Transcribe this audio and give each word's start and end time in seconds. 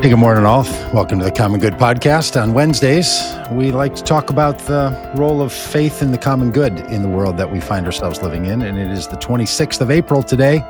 Hey, 0.00 0.10
good 0.10 0.16
morning, 0.18 0.44
all. 0.44 0.62
Welcome 0.94 1.18
to 1.18 1.24
the 1.24 1.32
Common 1.32 1.58
Good 1.58 1.74
Podcast. 1.74 2.40
On 2.40 2.54
Wednesdays, 2.54 3.20
we 3.50 3.72
like 3.72 3.96
to 3.96 4.02
talk 4.04 4.30
about 4.30 4.56
the 4.60 5.12
role 5.16 5.42
of 5.42 5.52
faith 5.52 6.02
in 6.02 6.12
the 6.12 6.18
common 6.18 6.52
good 6.52 6.78
in 6.78 7.02
the 7.02 7.08
world 7.08 7.36
that 7.36 7.50
we 7.50 7.58
find 7.58 7.84
ourselves 7.84 8.22
living 8.22 8.44
in. 8.44 8.62
And 8.62 8.78
it 8.78 8.92
is 8.92 9.08
the 9.08 9.16
26th 9.16 9.80
of 9.80 9.90
April 9.90 10.22
today. 10.22 10.60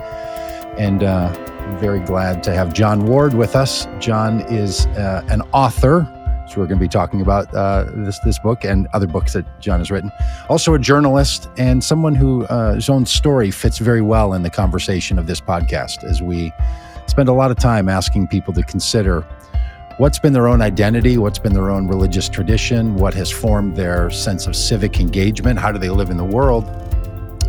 And 0.79 1.03
uh, 1.03 1.29
very 1.79 2.01
glad 2.01 2.43
to 2.45 2.55
have 2.55 2.73
Jon 2.73 3.05
Ward 3.05 3.35
with 3.35 3.55
us. 3.55 3.87
Jon 3.99 4.41
is 4.51 4.87
uh, 4.87 5.23
an 5.29 5.43
author. 5.53 6.11
So 6.49 6.63
we're 6.63 6.67
going 6.67 6.79
to 6.79 6.85
be 6.85 6.89
talking 6.89 7.21
about 7.21 7.55
uh, 7.55 7.85
this 7.97 8.19
this 8.21 8.39
book 8.39 8.65
and 8.65 8.87
other 8.95 9.07
books 9.07 9.35
that 9.35 9.61
Jon 9.61 9.81
has 9.81 9.91
written. 9.91 10.11
Also 10.49 10.73
a 10.73 10.79
journalist 10.79 11.51
and 11.59 11.85
someone 11.85 12.15
who 12.15 12.47
uh, 12.47 12.77
his 12.77 12.89
own 12.89 13.05
story 13.05 13.51
fits 13.51 13.77
very 13.77 14.01
well 14.01 14.33
in 14.33 14.43
the 14.43 14.49
conversation 14.49 15.19
of 15.19 15.27
this 15.27 15.43
podcast 15.43 16.03
as 16.03 16.23
we 16.23 16.51
spend 17.19 17.29
a 17.29 17.33
lot 17.33 17.51
of 17.51 17.57
time 17.57 17.89
asking 17.89 18.29
people 18.29 18.55
to 18.55 18.63
consider 18.63 19.23
what's 19.97 20.21
been 20.21 20.33
their 20.33 20.47
own 20.47 20.63
identity, 20.63 21.19
what's 21.19 21.41
been 21.41 21.53
their 21.53 21.69
own 21.69 21.89
religious 21.89 22.29
tradition, 22.29 22.95
what 22.95 23.13
has 23.13 23.29
formed 23.29 23.75
their 23.75 24.09
sense 24.09 24.47
of 24.47 24.55
civic 24.55 25.01
engagement, 25.01 25.59
how 25.59 25.73
do 25.73 25.81
they 25.81 25.89
live 25.89 26.11
in 26.11 26.17
the 26.17 26.25
world. 26.25 26.65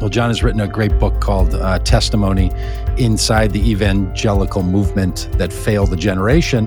Well, 0.02 0.09
Jon 0.09 0.32
has 0.32 0.42
written 0.42 0.62
a 0.62 0.68
great 0.68 0.98
book 0.98 1.22
called 1.22 1.54
uh, 1.54 1.78
Testimony 1.78 2.52
Inside 2.98 3.52
the 3.52 3.59
Evangelical 3.59 4.64
Movement 4.64 5.30
That 5.34 5.54
Failed 5.54 5.94
a 5.94 5.95
Generation 5.95 6.66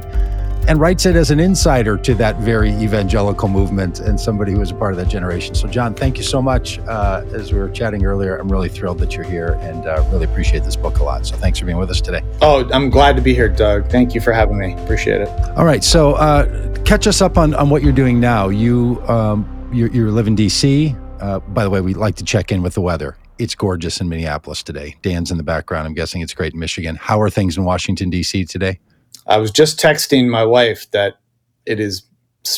and 0.68 0.80
writes 0.80 1.06
it 1.06 1.16
as 1.16 1.30
an 1.30 1.40
insider 1.40 1.96
to 1.98 2.14
that 2.14 2.38
very 2.38 2.70
evangelical 2.70 3.48
movement 3.48 4.00
and 4.00 4.18
somebody 4.18 4.52
who 4.52 4.60
was 4.60 4.70
a 4.70 4.74
part 4.74 4.92
of 4.92 4.98
that 4.98 5.08
generation. 5.08 5.54
So, 5.54 5.68
Jon, 5.68 5.94
thank 5.94 6.16
you 6.16 6.22
so 6.22 6.40
much. 6.40 6.78
Uh, 6.80 7.24
as 7.32 7.52
we 7.52 7.58
were 7.58 7.68
chatting 7.68 8.04
earlier, 8.04 8.36
I'm 8.36 8.50
really 8.50 8.68
thrilled 8.68 8.98
that 9.00 9.14
you're 9.14 9.24
here 9.24 9.58
and 9.60 9.86
uh, 9.86 10.04
really 10.10 10.24
appreciate 10.24 10.64
this 10.64 10.76
book 10.76 10.98
a 11.00 11.04
lot. 11.04 11.26
So, 11.26 11.36
thanks 11.36 11.58
for 11.58 11.66
being 11.66 11.78
with 11.78 11.90
us 11.90 12.00
today. 12.00 12.22
Oh, 12.40 12.68
I'm 12.72 12.90
glad 12.90 13.16
to 13.16 13.22
be 13.22 13.34
here, 13.34 13.48
Doug. 13.48 13.90
Thank 13.90 14.14
you 14.14 14.20
for 14.20 14.32
having 14.32 14.58
me. 14.58 14.74
Appreciate 14.84 15.20
it. 15.20 15.28
All 15.56 15.64
right. 15.64 15.82
So, 15.82 16.12
uh, 16.14 16.72
catch 16.84 17.06
us 17.06 17.20
up 17.20 17.38
on, 17.38 17.54
on 17.54 17.70
what 17.70 17.82
you're 17.82 17.92
doing 17.92 18.20
now. 18.20 18.48
You, 18.48 19.02
um, 19.08 19.70
you, 19.72 19.88
you 19.88 20.10
live 20.10 20.26
in 20.26 20.34
D.C. 20.34 20.94
Uh, 21.20 21.40
by 21.40 21.64
the 21.64 21.70
way, 21.70 21.80
we 21.80 21.94
like 21.94 22.16
to 22.16 22.24
check 22.24 22.52
in 22.52 22.62
with 22.62 22.74
the 22.74 22.80
weather. 22.80 23.16
It's 23.38 23.54
gorgeous 23.54 24.00
in 24.00 24.08
Minneapolis 24.08 24.62
today. 24.62 24.96
Dan's 25.02 25.30
in 25.30 25.36
the 25.36 25.42
background. 25.42 25.86
I'm 25.86 25.94
guessing 25.94 26.20
it's 26.20 26.34
great 26.34 26.52
in 26.52 26.60
Michigan. 26.60 26.96
How 26.96 27.20
are 27.20 27.30
things 27.30 27.56
in 27.56 27.64
Washington, 27.64 28.10
D.C. 28.10 28.44
today? 28.44 28.78
I 29.26 29.38
was 29.38 29.50
just 29.50 29.78
texting 29.78 30.28
my 30.28 30.44
wife 30.44 30.90
that 30.90 31.18
it 31.66 31.80
is 31.80 32.02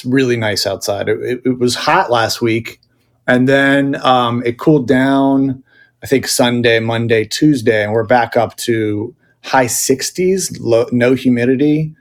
really 0.05 0.37
nice 0.37 0.67
outside. 0.67 1.09
It, 1.09 1.21
it, 1.21 1.43
it 1.45 1.59
was 1.59 1.75
hot 1.75 2.11
last 2.11 2.41
week, 2.41 2.81
and 3.27 3.49
then 3.49 3.97
um, 4.05 4.43
it 4.45 4.59
cooled 4.59 4.89
down. 4.89 5.63
I 6.03 6.07
think 6.07 6.29
Sunday, 6.29 6.81
Monday, 6.81 7.25
Tuesday, 7.25 7.83
and 7.83 7.93
we're 7.93 8.05
back 8.05 8.37
up 8.37 8.57
to 8.59 9.15
high 9.43 9.67
60s, 9.67 10.59
low, 10.61 10.87
no 10.93 11.15
humidity. 11.15 11.95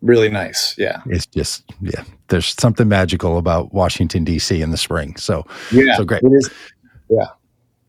Really 0.00 0.28
nice. 0.28 0.76
Yeah. 0.78 1.02
It's 1.06 1.26
just, 1.26 1.64
yeah, 1.80 2.04
there's 2.28 2.54
something 2.58 2.88
magical 2.88 3.38
about 3.38 3.72
Washington, 3.72 4.24
D.C. 4.24 4.60
in 4.60 4.70
the 4.70 4.76
spring. 4.76 5.16
So, 5.16 5.44
yeah, 5.72 5.96
so 5.96 6.04
great. 6.04 6.22
Yeah. 7.10 7.26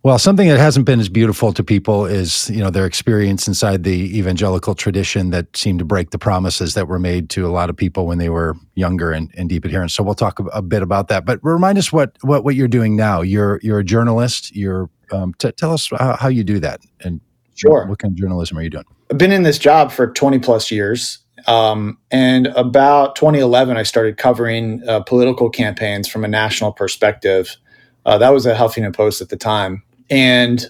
Well, 0.01 0.17
something 0.17 0.47
that 0.47 0.59
hasn't 0.59 0.85
been 0.85 1.01
as 1.01 1.09
beautiful 1.09 1.51
to 1.51 1.61
people 1.61 2.05
is, 2.05 2.49
you 2.49 2.59
know, 2.59 2.69
their 2.69 2.85
experience 2.85 3.49
inside 3.49 3.83
the 3.83 4.17
evangelical 4.17 4.73
tradition 4.73 5.31
that 5.31 5.57
seemed 5.57 5.79
to 5.79 5.85
break 5.85 6.11
the 6.11 6.17
promises 6.17 6.73
that 6.75 6.87
were 6.87 6.99
made 6.99 7.29
to 7.31 7.45
a 7.45 7.51
lot 7.51 7.69
of 7.69 7.75
people 7.75 8.07
when 8.07 8.17
they 8.17 8.29
were 8.29 8.55
younger 8.75 9.11
and, 9.11 9.29
and 9.35 9.49
deep 9.49 9.65
adherents. 9.65 9.93
So 9.93 10.01
we'll 10.01 10.15
talk 10.15 10.39
a, 10.39 10.45
a, 10.45 10.61
bit 10.61 10.81
about 10.83 11.09
that. 11.09 11.25
But 11.25 11.41
remind 11.43 11.77
us 11.77 11.91
what 11.91 12.15
what 12.21 12.45
what 12.45 12.55
you're 12.55 12.69
doing 12.69 12.95
now. 12.95 13.21
You're 13.21 13.59
you're 13.61 13.79
a 13.79 13.83
journalist. 13.83 14.55
You're 14.55 14.89
um, 15.11 15.33
t- 15.33 15.51
tell 15.51 15.73
us 15.73 15.89
how, 15.89 16.15
how, 16.15 16.29
you 16.29 16.45
do 16.45 16.59
that 16.59 16.79
and 17.01 17.19
sure. 17.55 17.81
What, 17.81 17.89
what, 17.89 17.99
kind 17.99 18.13
of 18.13 18.17
journalism 18.17 18.57
are 18.57 18.61
you 18.61 18.69
doing? 18.69 18.85
I've 19.11 19.17
been 19.17 19.33
in 19.33 19.43
this 19.43 19.57
job 19.57 19.91
for 19.91 20.07
20 20.07 20.39
plus 20.39 20.71
years. 20.71 21.19
Um, 21.47 21.97
and 22.11 22.47
about 22.47 23.15
2011, 23.15 23.75
I 23.75 23.83
started 23.83 24.17
covering 24.17 24.81
uh, 24.87 25.01
political 25.01 25.49
campaigns 25.49 26.07
from 26.07 26.23
a 26.23 26.27
national 26.27 26.71
perspective. 26.71 27.57
Uh, 28.05 28.17
that 28.17 28.29
was 28.29 28.45
at 28.45 28.55
Huffington 28.57 28.95
Post 28.95 29.21
at 29.21 29.29
the 29.29 29.37
time 29.37 29.83
and 30.09 30.65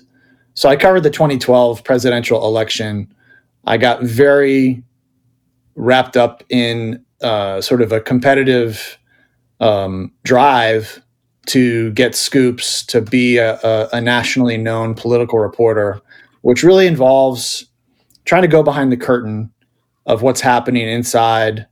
so 0.54 0.68
I 0.68 0.76
covered 0.76 1.04
the 1.04 1.10
2012 1.10 1.84
presidential 1.84 2.46
election. 2.46 3.14
I 3.66 3.78
got 3.78 4.04
very 4.04 4.84
wrapped 5.76 6.18
up 6.18 6.44
in 6.50 7.04
uh, 7.22 7.62
sort 7.62 7.82
of 7.82 7.92
a 7.92 8.02
competitive 8.02 8.98
um, 9.60 10.12
drive 10.24 11.02
to 11.48 11.92
get 11.94 12.16
scoops, 12.16 12.86
to 12.86 13.02
be 13.02 13.38
a, 13.38 13.60
a, 13.62 13.90
a, 13.94 14.02
nationally 14.02 14.58
known 14.58 14.94
political 14.94 15.40
reporter, 15.40 16.00
which 16.42 16.64
really 16.64 16.86
involves 16.86 17.66
trying 18.26 18.44
to 18.44 18.48
go 18.48 18.62
behind 18.62 18.92
the 18.92 18.98
curtain 18.98 19.52
of 20.06 20.22
what's 20.22 20.42
happening 20.42 20.88
inside 20.88 21.66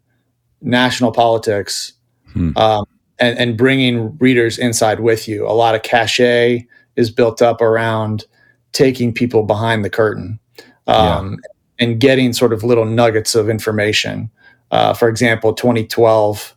national 0.61 1.11
politics 1.11 1.93
hmm. 2.33 2.57
um, 2.57 2.85
and, 3.19 3.37
and 3.37 3.57
bringing 3.57 4.17
readers 4.17 4.57
inside 4.57 4.99
with 4.99 5.27
you. 5.27 5.47
A 5.47 5.51
lot 5.51 5.75
of 5.75 5.83
cachet, 5.83 6.65
is 6.97 7.09
built 7.11 7.41
up 7.41 7.61
around 7.61 8.25
taking 8.73 9.13
people 9.13 9.43
behind 9.43 9.85
the 9.85 9.89
curtain 9.89 10.39
um, 10.87 11.31
yeah. 11.31 11.85
and 11.85 11.99
getting 11.99 12.33
sort 12.33 12.51
of 12.51 12.63
little 12.63 12.85
nuggets 12.85 13.35
of 13.35 13.49
information. 13.49 14.29
Uh, 14.71 14.93
for 14.93 15.07
example, 15.07 15.53
2012, 15.53 16.55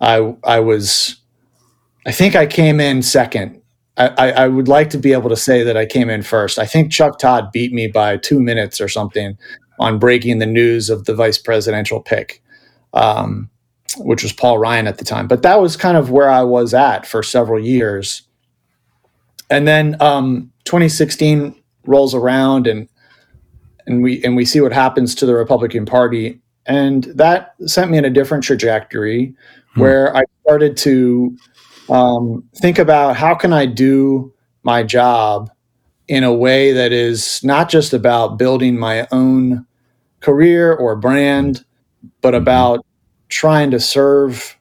I 0.00 0.34
I 0.42 0.58
was, 0.58 1.16
I 2.04 2.10
think 2.12 2.34
I 2.34 2.46
came 2.46 2.80
in 2.80 3.02
second. 3.02 3.60
I, 3.98 4.32
I, 4.32 4.48
would 4.48 4.68
like 4.68 4.88
to 4.90 4.98
be 4.98 5.12
able 5.12 5.28
to 5.28 5.36
say 5.36 5.62
that 5.64 5.76
I 5.76 5.84
came 5.84 6.08
in 6.08 6.22
first. 6.22 6.58
I 6.58 6.64
think 6.64 6.90
Chuck 6.90 7.18
Todd 7.18 7.52
beat 7.52 7.74
me 7.74 7.88
by 7.88 8.16
two 8.16 8.40
minutes 8.40 8.80
or 8.80 8.88
something 8.88 9.36
on 9.78 9.98
breaking 9.98 10.38
the 10.38 10.46
news 10.46 10.88
of 10.88 11.04
the 11.04 11.14
vice 11.14 11.36
presidential 11.36 12.00
pick, 12.00 12.42
um, 12.94 13.50
which 13.98 14.22
was 14.22 14.32
Paul 14.32 14.58
Ryan 14.58 14.86
at 14.86 14.96
the 14.96 15.04
time. 15.04 15.28
But 15.28 15.42
that 15.42 15.60
was 15.60 15.76
kind 15.76 15.98
of 15.98 16.10
where 16.10 16.30
I 16.30 16.42
was 16.42 16.72
at 16.72 17.06
for 17.06 17.22
several 17.22 17.62
years 17.62 18.22
and 19.52 19.68
then 19.68 19.96
um, 20.00 20.50
2016 20.64 21.54
rolls 21.86 22.14
around 22.14 22.66
and 22.66 22.88
and 23.86 24.02
we 24.02 24.22
and 24.24 24.36
we 24.36 24.44
see 24.44 24.60
what 24.60 24.72
happens 24.72 25.14
to 25.16 25.26
the 25.26 25.34
Republican 25.34 25.84
Party, 25.84 26.40
and 26.66 27.04
that 27.16 27.54
sent 27.66 27.90
me 27.90 27.98
in 27.98 28.04
a 28.04 28.10
different 28.10 28.44
trajectory 28.44 29.34
hmm. 29.74 29.80
where 29.80 30.16
I 30.16 30.22
started 30.42 30.76
to 30.78 31.36
um, 31.90 32.44
think 32.56 32.78
about 32.78 33.16
how 33.16 33.34
can 33.34 33.52
I 33.52 33.66
do 33.66 34.32
my 34.62 34.82
job 34.82 35.50
in 36.08 36.24
a 36.24 36.32
way 36.32 36.72
that 36.72 36.92
is 36.92 37.42
not 37.42 37.68
just 37.68 37.92
about 37.92 38.38
building 38.38 38.78
my 38.78 39.06
own 39.10 39.66
career 40.20 40.72
or 40.72 40.94
brand, 40.94 41.64
but 42.20 42.34
mm-hmm. 42.34 42.42
about 42.42 42.86
trying 43.28 43.70
to 43.72 43.80
serve 43.80 44.56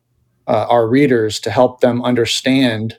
uh, 0.48 0.66
our 0.70 0.88
readers 0.88 1.40
to 1.42 1.52
help 1.52 1.82
them 1.82 2.02
understand 2.04 2.98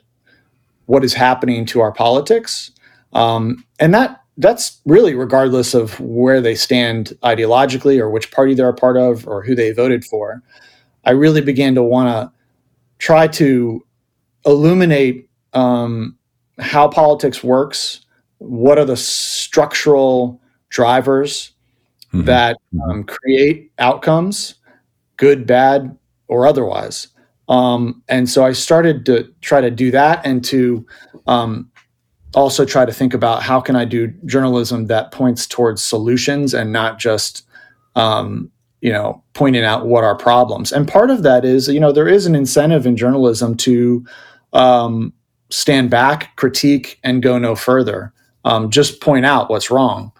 what 0.85 1.03
is 1.03 1.13
happening 1.13 1.65
to 1.65 1.81
our 1.81 1.91
politics. 1.91 2.71
Um, 3.13 3.65
and 3.79 3.93
that 3.93 4.21
that's 4.37 4.81
really 4.85 5.13
regardless 5.13 5.73
of 5.73 5.99
where 5.99 6.41
they 6.41 6.55
stand 6.55 7.13
ideologically 7.23 7.99
or 7.99 8.09
which 8.09 8.31
party 8.31 8.53
they're 8.53 8.69
a 8.69 8.73
part 8.73 8.97
of 8.97 9.27
or 9.27 9.43
who 9.43 9.53
they 9.55 9.71
voted 9.71 10.03
for. 10.03 10.41
I 11.05 11.11
really 11.11 11.41
began 11.41 11.75
to 11.75 11.83
want 11.83 12.09
to 12.09 12.31
try 12.97 13.27
to 13.27 13.85
illuminate 14.45 15.29
um, 15.53 16.17
how 16.59 16.87
politics 16.87 17.43
works. 17.43 18.05
What 18.39 18.77
are 18.77 18.85
the 18.85 18.97
structural 18.97 20.41
drivers 20.69 21.51
mm-hmm. 22.13 22.25
that 22.25 22.57
um, 22.89 23.03
create 23.03 23.71
outcomes, 23.79 24.55
good, 25.17 25.45
bad, 25.45 25.95
or 26.27 26.47
otherwise? 26.47 27.09
Um, 27.53 28.01
and 28.09 28.27
so 28.27 28.43
I 28.43 28.51
started 28.51 29.05
to 29.05 29.31
try 29.41 29.61
to 29.61 29.69
do 29.69 29.91
that 29.91 30.25
and 30.25 30.43
to 30.45 30.83
um, 31.27 31.69
also 32.33 32.65
try 32.65 32.83
to 32.83 32.91
think 32.91 33.13
about 33.13 33.43
how 33.43 33.61
can 33.61 33.75
I 33.75 33.85
do 33.85 34.07
journalism 34.25 34.87
that 34.87 35.11
points 35.11 35.45
towards 35.45 35.83
solutions 35.83 36.55
and 36.55 36.71
not 36.71 36.97
just, 36.97 37.45
um, 37.95 38.49
you 38.81 38.91
know, 38.91 39.23
pointing 39.33 39.63
out 39.63 39.85
what 39.85 40.03
are 40.03 40.15
problems. 40.15 40.71
And 40.71 40.87
part 40.87 41.11
of 41.11 41.21
that 41.21 41.45
is, 41.45 41.67
you 41.67 41.79
know, 41.79 41.91
there 41.91 42.07
is 42.07 42.25
an 42.25 42.33
incentive 42.33 42.87
in 42.87 42.97
journalism 42.97 43.55
to 43.57 44.03
um, 44.53 45.13
stand 45.51 45.91
back, 45.91 46.35
critique, 46.37 46.99
and 47.03 47.21
go 47.21 47.37
no 47.37 47.53
further. 47.55 48.13
Um, 48.45 48.71
just 48.71 48.99
point 48.99 49.27
out 49.27 49.51
what's 49.51 49.69
wrong. 49.69 50.11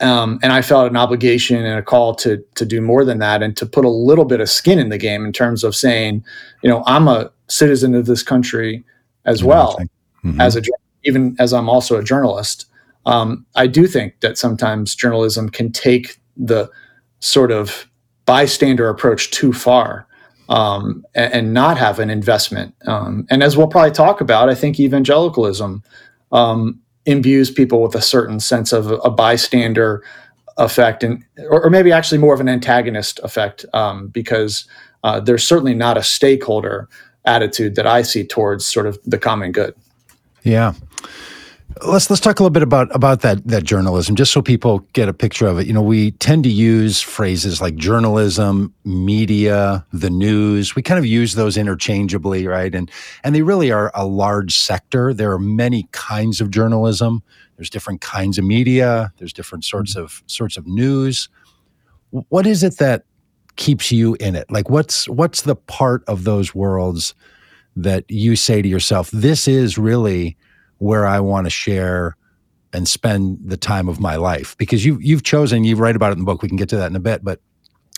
Um, 0.00 0.38
and 0.42 0.52
I 0.52 0.60
felt 0.60 0.90
an 0.90 0.96
obligation 0.96 1.64
and 1.64 1.78
a 1.78 1.82
call 1.82 2.14
to 2.16 2.44
to 2.56 2.66
do 2.66 2.80
more 2.82 3.04
than 3.04 3.18
that 3.20 3.42
and 3.42 3.56
to 3.56 3.64
put 3.64 3.84
a 3.84 3.90
little 3.90 4.26
bit 4.26 4.40
of 4.40 4.50
skin 4.50 4.78
in 4.78 4.90
the 4.90 4.98
game 4.98 5.24
in 5.24 5.32
terms 5.32 5.64
of 5.64 5.74
saying, 5.74 6.22
you 6.62 6.68
know, 6.68 6.82
I'm 6.86 7.08
a 7.08 7.30
citizen 7.48 7.94
of 7.94 8.06
this 8.06 8.22
country 8.22 8.84
as 9.24 9.42
well 9.42 9.78
mm-hmm. 10.24 10.40
as 10.40 10.56
a 10.56 10.62
even 11.04 11.36
as 11.38 11.52
I'm 11.52 11.68
also 11.68 11.96
a 11.96 12.04
journalist. 12.04 12.66
Um, 13.06 13.46
I 13.54 13.68
do 13.68 13.86
think 13.86 14.20
that 14.20 14.36
sometimes 14.36 14.94
journalism 14.94 15.48
can 15.48 15.70
take 15.70 16.18
the 16.36 16.68
sort 17.20 17.52
of 17.52 17.88
bystander 18.26 18.88
approach 18.88 19.30
too 19.30 19.52
far 19.52 20.06
um, 20.48 21.04
and, 21.14 21.32
and, 21.32 21.54
not 21.54 21.78
have 21.78 22.00
an 22.00 22.10
investment. 22.10 22.74
Um, 22.86 23.26
and 23.30 23.42
as 23.42 23.56
we'll 23.56 23.68
probably 23.68 23.92
talk 23.92 24.20
about, 24.20 24.48
I 24.48 24.54
think 24.54 24.78
evangelicalism 24.78 25.82
um, 26.32 26.80
imbues 27.06 27.50
people 27.50 27.82
with 27.82 27.94
a 27.94 28.02
certain 28.02 28.40
sense 28.40 28.72
of 28.72 28.90
a 28.90 29.10
bystander 29.10 30.02
effect, 30.58 31.02
and 31.02 31.24
or, 31.50 31.64
or, 31.64 31.70
maybe 31.70 31.92
actually 31.92 32.18
more 32.18 32.34
of 32.34 32.40
an 32.40 32.48
antagonist 32.48 33.20
effect, 33.22 33.64
um, 33.72 34.08
because 34.08 34.66
uh, 35.04 35.20
there's 35.20 35.46
certainly 35.46 35.74
not 35.74 35.96
a 35.96 36.02
stakeholder 36.02 36.88
attitude 37.24 37.74
that 37.74 37.86
I 37.86 38.02
see 38.02 38.24
towards 38.24 38.64
sort 38.64 38.86
of 38.86 38.98
the 39.04 39.18
common 39.18 39.52
good. 39.52 39.74
Yeah. 40.42 40.74
Let's 41.84 42.08
let's 42.08 42.20
talk 42.20 42.40
a 42.40 42.42
little 42.42 42.52
bit 42.52 42.62
about 42.62 42.94
about 42.96 43.20
that 43.20 43.46
that 43.48 43.64
journalism, 43.64 44.16
just 44.16 44.32
so 44.32 44.40
people 44.40 44.78
get 44.94 45.10
a 45.10 45.12
picture 45.12 45.46
of 45.46 45.58
it. 45.58 45.66
You 45.66 45.74
know, 45.74 45.82
we 45.82 46.12
tend 46.12 46.42
to 46.44 46.50
use 46.50 47.02
phrases 47.02 47.60
like 47.60 47.76
journalism, 47.76 48.72
media, 48.84 49.84
the 49.92 50.08
news. 50.08 50.74
We 50.74 50.80
kind 50.80 50.98
of 50.98 51.04
use 51.04 51.34
those 51.34 51.58
interchangeably, 51.58 52.46
right? 52.46 52.74
And 52.74 52.90
and 53.24 53.34
they 53.34 53.42
really 53.42 53.70
are 53.70 53.90
a 53.94 54.06
large 54.06 54.56
sector. 54.56 55.12
There 55.12 55.30
are 55.32 55.38
many 55.38 55.86
kinds 55.92 56.40
of 56.40 56.50
journalism. 56.50 57.22
There's 57.56 57.68
different 57.68 58.00
kinds 58.00 58.38
of 58.38 58.44
media. 58.46 59.12
There's 59.18 59.34
different 59.34 59.64
sorts 59.64 59.96
of 59.96 60.22
sorts 60.26 60.56
of 60.56 60.66
news. 60.66 61.28
What 62.10 62.46
is 62.46 62.62
it 62.62 62.78
that 62.78 63.04
keeps 63.56 63.92
you 63.92 64.14
in 64.18 64.34
it? 64.34 64.50
Like, 64.50 64.70
what's 64.70 65.08
what's 65.10 65.42
the 65.42 65.56
part 65.56 66.04
of 66.08 66.24
those 66.24 66.54
worlds 66.54 67.14
that 67.76 68.04
you 68.08 68.34
say 68.34 68.62
to 68.62 68.68
yourself, 68.68 69.10
"This 69.10 69.46
is 69.46 69.76
really." 69.76 70.38
Where 70.78 71.06
I 71.06 71.20
want 71.20 71.46
to 71.46 71.50
share 71.50 72.16
and 72.72 72.86
spend 72.86 73.38
the 73.42 73.56
time 73.56 73.88
of 73.88 74.00
my 74.00 74.16
life. 74.16 74.56
Because 74.58 74.84
you 74.84 74.98
you've 75.00 75.22
chosen 75.22 75.64
you 75.64 75.76
write 75.76 75.96
about 75.96 76.10
it 76.10 76.14
in 76.14 76.18
the 76.18 76.24
book 76.24 76.42
we 76.42 76.48
can 76.48 76.56
get 76.56 76.68
to 76.70 76.76
that 76.76 76.90
in 76.90 76.96
a 76.96 77.00
bit 77.00 77.24
but 77.24 77.40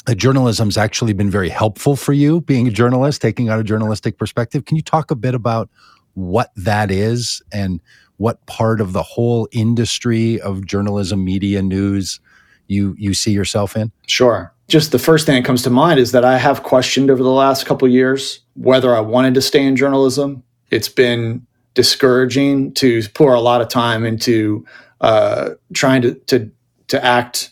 uh, 0.07 0.15
journalism's 0.15 0.79
actually 0.79 1.13
been 1.13 1.31
very 1.31 1.49
helpful 1.49 1.97
for 1.97 2.13
you 2.13 2.41
being 2.43 2.67
a 2.67 2.71
journalist 2.71 3.21
taking 3.21 3.51
on 3.51 3.59
a 3.59 3.65
journalistic 3.65 4.17
perspective. 4.17 4.65
Can 4.65 4.77
you 4.77 4.83
talk 4.83 5.11
a 5.11 5.17
bit 5.17 5.35
about 5.35 5.69
what 6.15 6.51
that 6.57 6.91
is 6.91 7.43
and 7.53 7.81
what 8.17 8.45
part 8.47 8.81
of 8.81 8.93
the 8.93 9.03
whole 9.03 9.49
industry 9.53 10.41
of 10.41 10.67
journalism 10.67 11.25
media 11.25 11.63
news 11.63 12.21
you 12.69 12.95
you 12.99 13.15
see 13.15 13.33
yourself 13.33 13.77
in? 13.77 13.93
Sure. 14.07 14.53
Just 14.69 14.93
the 14.93 14.99
first 14.99 15.27
thing 15.27 15.37
that 15.37 15.47
comes 15.47 15.63
to 15.63 15.71
mind 15.71 15.99
is 15.99 16.13
that 16.13 16.25
i 16.25 16.37
have 16.39 16.63
questioned 16.63 17.11
over 17.11 17.23
the 17.23 17.31
last 17.31 17.67
couple 17.67 17.89
years 17.89 18.41
whether 18.55 18.95
i 18.95 19.01
wanted 19.01 19.35
to 19.35 19.43
stay 19.43 19.65
in 19.65 19.77
journalism. 19.77 20.43
It's 20.71 20.89
been 20.89 21.47
discouraging 21.75 22.73
to 22.75 23.03
pour 23.15 23.35
a 23.35 23.41
lot 23.41 23.61
of 23.61 23.69
time 23.69 24.05
into 24.05 24.65
uh, 25.01 25.51
trying 25.75 26.03
to 26.03 26.15
to 26.27 26.51
to 26.89 27.05
act 27.05 27.51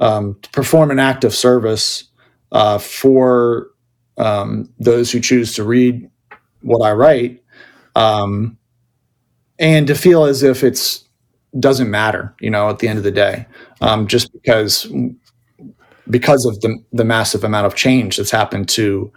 um, 0.00 0.36
to 0.42 0.50
perform 0.50 0.90
an 0.90 0.98
act 0.98 1.24
of 1.24 1.34
service 1.34 2.04
uh, 2.52 2.78
for 2.78 3.68
um, 4.18 4.72
those 4.78 5.10
who 5.10 5.20
choose 5.20 5.54
to 5.54 5.64
read 5.64 6.08
what 6.62 6.84
I 6.84 6.92
write, 6.92 7.42
um, 7.94 8.56
and 9.58 9.86
to 9.86 9.94
feel 9.94 10.24
as 10.24 10.42
if 10.42 10.64
it's 10.64 11.04
doesn't 11.58 11.90
matter, 11.90 12.34
you 12.40 12.50
know, 12.50 12.68
at 12.68 12.80
the 12.80 12.88
end 12.88 12.98
of 12.98 13.04
the 13.04 13.10
day, 13.10 13.46
um, 13.80 14.06
just 14.06 14.32
because 14.32 14.86
because 16.08 16.44
of 16.46 16.60
the 16.60 16.78
the 16.92 17.04
massive 17.04 17.44
amount 17.44 17.66
of 17.66 17.74
change 17.74 18.16
that's 18.16 18.30
happened 18.30 18.68
to 18.70 19.12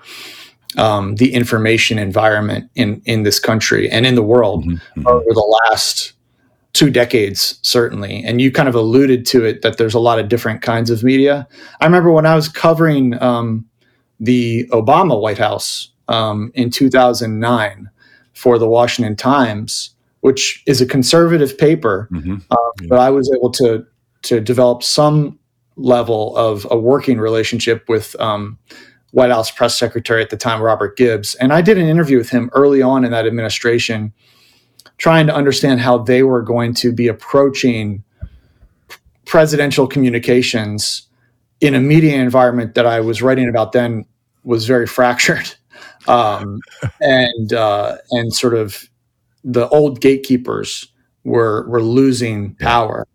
um, 0.77 1.15
the 1.15 1.33
information 1.33 1.97
environment 1.97 2.69
in 2.75 3.01
in 3.05 3.23
this 3.23 3.39
country 3.39 3.89
and 3.89 4.05
in 4.05 4.15
the 4.15 4.23
world 4.23 4.65
mm-hmm, 4.65 4.99
mm-hmm. 4.99 5.07
over 5.07 5.25
the 5.25 5.59
last 5.69 6.13
two 6.73 6.89
decades 6.89 7.59
certainly 7.63 8.23
and 8.23 8.41
you 8.41 8.51
kind 8.51 8.69
of 8.69 8.75
alluded 8.75 9.25
to 9.25 9.43
it 9.43 9.61
that 9.63 9.77
there's 9.77 9.95
a 9.95 9.99
lot 9.99 10.19
of 10.19 10.29
different 10.29 10.61
kinds 10.61 10.89
of 10.89 11.03
media 11.03 11.47
i 11.81 11.85
remember 11.85 12.11
when 12.11 12.25
i 12.25 12.35
was 12.35 12.47
covering 12.47 13.19
um, 13.21 13.65
the 14.19 14.67
obama 14.71 15.19
white 15.19 15.39
house 15.39 15.91
um, 16.07 16.51
in 16.53 16.69
2009 16.69 17.89
for 18.33 18.59
the 18.59 18.69
washington 18.69 19.15
times 19.15 19.95
which 20.21 20.61
is 20.67 20.79
a 20.79 20.85
conservative 20.85 21.57
paper 21.57 22.07
mm-hmm. 22.11 22.35
uh, 22.51 22.55
yeah. 22.81 22.87
but 22.87 22.99
i 22.99 23.09
was 23.09 23.31
able 23.35 23.49
to 23.49 23.83
to 24.21 24.39
develop 24.39 24.83
some 24.83 25.39
level 25.75 26.35
of 26.35 26.67
a 26.69 26.77
working 26.77 27.19
relationship 27.19 27.87
with 27.87 28.15
um, 28.19 28.59
White 29.11 29.31
House 29.31 29.49
press 29.49 29.77
secretary 29.77 30.21
at 30.21 30.29
the 30.29 30.37
time, 30.37 30.61
Robert 30.61 30.97
Gibbs. 30.97 31.35
And 31.35 31.51
I 31.51 31.61
did 31.61 31.77
an 31.77 31.87
interview 31.87 32.17
with 32.17 32.29
him 32.29 32.49
early 32.53 32.81
on 32.81 33.03
in 33.03 33.11
that 33.11 33.25
administration, 33.25 34.13
trying 34.97 35.27
to 35.27 35.35
understand 35.35 35.79
how 35.79 35.97
they 35.97 36.23
were 36.23 36.41
going 36.41 36.73
to 36.75 36.91
be 36.91 37.07
approaching 37.07 38.03
presidential 39.25 39.87
communications 39.87 41.07
in 41.61 41.75
a 41.75 41.79
media 41.79 42.15
environment 42.15 42.75
that 42.75 42.85
I 42.85 42.99
was 42.99 43.21
writing 43.21 43.49
about 43.49 43.71
then 43.71 44.05
was 44.43 44.65
very 44.65 44.87
fractured. 44.97 45.53
Um, 46.07 46.59
and 47.01 47.53
uh, 47.53 47.97
and 48.11 48.33
sort 48.33 48.55
of 48.55 48.89
the 49.43 49.67
old 49.69 50.01
gatekeepers 50.01 50.87
were 51.23 51.67
were 51.67 51.81
losing 51.81 52.55
power. 52.55 53.07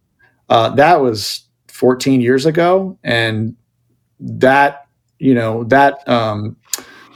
Uh, 0.49 0.69
that 0.71 1.01
was 1.01 1.45
14 1.69 2.21
years 2.21 2.47
ago, 2.47 2.99
and 3.03 3.57
that 4.21 4.84
you 5.25 5.35
know 5.35 5.65
that 5.65 6.07
um, 6.07 6.55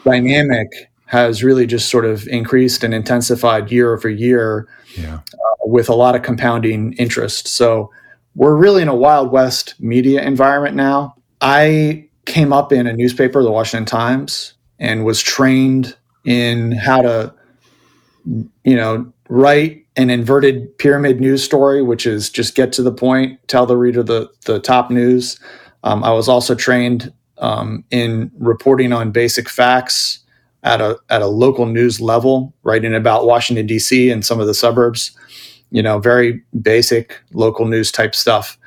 dynamic 0.02 0.68
has 1.04 1.44
really 1.44 1.66
just 1.66 1.90
sort 1.90 2.06
of 2.06 2.26
increased 2.28 2.82
and 2.82 2.94
intensified 2.94 3.70
year 3.70 3.92
over 3.92 4.08
year 4.08 4.66
yeah. 4.96 5.16
uh, 5.16 5.66
with 5.66 5.90
a 5.90 5.94
lot 5.94 6.14
of 6.16 6.22
compounding 6.22 6.94
interest. 6.94 7.48
So 7.48 7.90
we're 8.34 8.56
really 8.56 8.80
in 8.80 8.88
a 8.88 8.94
Wild 8.94 9.30
West 9.30 9.74
media 9.78 10.22
environment 10.22 10.74
now. 10.74 11.16
I 11.42 12.08
came 12.24 12.52
up 12.52 12.72
in 12.72 12.86
a 12.86 12.94
newspaper, 12.94 13.42
the 13.42 13.50
Washington 13.50 13.84
Times, 13.84 14.54
and 14.78 15.04
was 15.04 15.20
trained 15.22 15.96
in 16.24 16.72
how 16.72 17.02
to, 17.02 17.34
you 18.64 18.76
know, 18.76 19.12
write 19.28 19.84
an 19.96 20.08
inverted 20.08 20.76
pyramid 20.78 21.20
news 21.20 21.42
story, 21.44 21.82
which 21.82 22.06
is 22.06 22.30
just 22.30 22.54
get 22.54 22.72
to 22.72 22.82
the 22.82 22.92
point, 22.92 23.38
tell 23.48 23.66
the 23.66 23.76
reader 23.76 24.02
the, 24.02 24.30
the 24.46 24.60
top 24.60 24.90
news. 24.90 25.38
Um, 25.84 26.02
I 26.04 26.12
was 26.12 26.28
also 26.28 26.54
trained 26.54 27.12
um, 27.38 27.84
in 27.90 28.30
reporting 28.38 28.92
on 28.92 29.10
basic 29.10 29.48
facts 29.48 30.20
at 30.62 30.80
a 30.80 30.98
at 31.08 31.22
a 31.22 31.26
local 31.26 31.66
news 31.66 32.00
level, 32.00 32.52
writing 32.62 32.94
about 32.94 33.26
Washington 33.26 33.66
D.C. 33.66 34.10
and 34.10 34.24
some 34.24 34.40
of 34.40 34.46
the 34.46 34.54
suburbs. 34.54 35.12
You 35.70 35.82
know, 35.82 35.98
very 35.98 36.42
basic 36.62 37.20
local 37.32 37.66
news 37.66 37.92
type 37.92 38.14
stuff. 38.14 38.58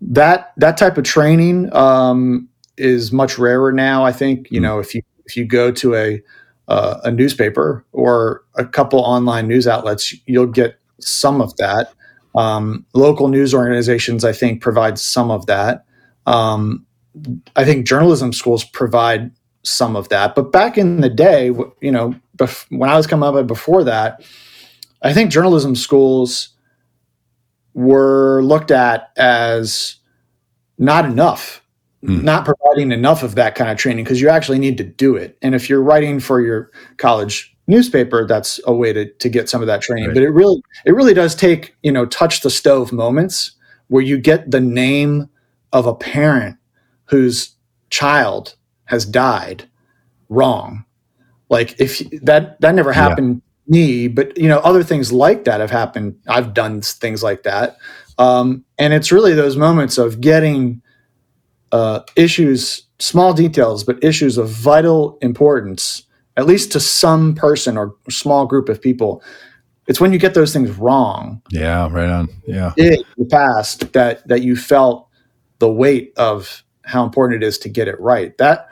That 0.00 0.52
that 0.56 0.76
type 0.76 0.96
of 0.96 1.04
training 1.04 1.74
um, 1.74 2.48
is 2.76 3.12
much 3.12 3.38
rarer 3.38 3.72
now. 3.72 4.04
I 4.04 4.12
think 4.12 4.50
you 4.50 4.60
hmm. 4.60 4.64
know 4.64 4.78
if 4.78 4.94
you 4.94 5.02
if 5.26 5.36
you 5.36 5.44
go 5.44 5.70
to 5.72 5.94
a 5.94 6.22
uh, 6.68 7.00
a 7.04 7.10
newspaper 7.10 7.84
or 7.92 8.44
a 8.54 8.64
couple 8.64 9.00
online 9.00 9.48
news 9.48 9.66
outlets, 9.66 10.14
you'll 10.26 10.46
get 10.46 10.78
some 11.00 11.40
of 11.40 11.54
that. 11.56 11.92
Um, 12.36 12.86
local 12.94 13.26
news 13.26 13.52
organizations, 13.52 14.24
I 14.24 14.32
think, 14.32 14.62
provide 14.62 14.98
some 14.98 15.32
of 15.32 15.46
that. 15.46 15.84
Um, 16.26 16.86
I 17.56 17.64
think 17.64 17.86
journalism 17.86 18.32
schools 18.32 18.64
provide 18.64 19.30
some 19.62 19.96
of 19.96 20.08
that. 20.08 20.34
But 20.34 20.52
back 20.52 20.78
in 20.78 21.00
the 21.00 21.10
day, 21.10 21.46
you 21.80 21.92
know, 21.92 22.14
bef- 22.36 22.66
when 22.70 22.88
I 22.88 22.96
was 22.96 23.06
coming 23.06 23.28
up 23.28 23.46
before 23.46 23.84
that, 23.84 24.22
I 25.02 25.12
think 25.12 25.30
journalism 25.30 25.74
schools 25.76 26.50
were 27.74 28.42
looked 28.42 28.70
at 28.70 29.10
as 29.16 29.96
not 30.78 31.04
enough, 31.04 31.62
hmm. 32.04 32.22
not 32.22 32.44
providing 32.44 32.92
enough 32.92 33.22
of 33.22 33.34
that 33.34 33.54
kind 33.54 33.70
of 33.70 33.78
training 33.78 34.04
because 34.04 34.20
you 34.20 34.28
actually 34.28 34.58
need 34.58 34.78
to 34.78 34.84
do 34.84 35.16
it. 35.16 35.36
And 35.42 35.54
if 35.54 35.68
you're 35.68 35.82
writing 35.82 36.20
for 36.20 36.40
your 36.40 36.70
college 36.96 37.54
newspaper, 37.66 38.26
that's 38.26 38.60
a 38.66 38.74
way 38.74 38.92
to, 38.92 39.10
to 39.10 39.28
get 39.28 39.48
some 39.48 39.60
of 39.60 39.66
that 39.66 39.82
training. 39.82 40.08
Right. 40.08 40.14
But 40.14 40.22
it 40.22 40.30
really 40.30 40.62
it 40.84 40.92
really 40.92 41.14
does 41.14 41.34
take, 41.34 41.74
you 41.82 41.92
know, 41.92 42.06
touch 42.06 42.40
the 42.40 42.50
stove 42.50 42.92
moments 42.92 43.52
where 43.88 44.02
you 44.02 44.18
get 44.18 44.50
the 44.50 44.60
name 44.60 45.28
of 45.72 45.86
a 45.86 45.94
parent 45.94 46.56
whose 47.10 47.56
child 47.90 48.54
has 48.84 49.04
died 49.04 49.68
wrong. 50.28 50.84
Like 51.48 51.78
if 51.80 51.98
that 52.22 52.60
that 52.60 52.74
never 52.74 52.92
happened 52.92 53.42
yeah. 53.66 53.72
me, 53.72 54.08
but 54.08 54.38
you 54.38 54.48
know 54.48 54.58
other 54.60 54.84
things 54.84 55.12
like 55.12 55.44
that 55.44 55.60
have 55.60 55.70
happened. 55.70 56.16
I've 56.28 56.54
done 56.54 56.80
things 56.80 57.22
like 57.22 57.42
that, 57.42 57.76
um, 58.18 58.64
and 58.78 58.94
it's 58.94 59.10
really 59.10 59.34
those 59.34 59.56
moments 59.56 59.98
of 59.98 60.20
getting 60.20 60.80
uh, 61.72 62.00
issues, 62.14 62.84
small 63.00 63.34
details, 63.34 63.82
but 63.82 64.02
issues 64.02 64.38
of 64.38 64.48
vital 64.48 65.18
importance, 65.22 66.04
at 66.36 66.46
least 66.46 66.70
to 66.72 66.80
some 66.80 67.34
person 67.34 67.76
or 67.76 67.96
small 68.08 68.46
group 68.46 68.68
of 68.68 68.80
people. 68.80 69.22
It's 69.88 70.00
when 70.00 70.12
you 70.12 70.20
get 70.20 70.34
those 70.34 70.52
things 70.52 70.70
wrong. 70.70 71.42
Yeah, 71.50 71.88
right 71.90 72.08
on. 72.08 72.28
Yeah, 72.46 72.72
in 72.76 73.02
the 73.18 73.24
past 73.24 73.92
that 73.92 74.26
that 74.28 74.42
you 74.42 74.54
felt 74.54 75.08
the 75.58 75.70
weight 75.70 76.12
of 76.16 76.62
how 76.90 77.04
important 77.04 77.42
it 77.42 77.46
is 77.46 77.58
to 77.58 77.68
get 77.68 77.88
it 77.88 77.98
right. 78.00 78.36
That 78.38 78.68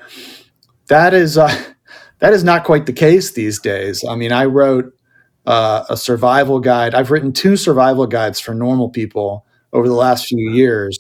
that 0.89 1.15
is 1.15 1.39
uh, 1.39 1.55
that 2.19 2.33
is 2.33 2.45
not 2.45 2.65
quite 2.65 2.87
the 2.87 2.93
case 2.93 3.33
these 3.33 3.61
days. 3.61 4.05
I 4.09 4.17
mean, 4.17 4.33
I 4.33 4.45
wrote 4.45 4.93
uh, 5.47 5.85
a 5.89 5.97
survival 5.97 6.61
guide. 6.61 6.95
I've 6.95 7.11
written 7.11 7.33
two 7.33 7.57
survival 7.57 8.07
guides 8.07 8.41
for 8.41 8.55
normal 8.55 8.91
people 8.91 9.47
over 9.73 9.89
the 9.89 9.95
last 9.95 10.27
few 10.27 10.51
years, 10.51 10.99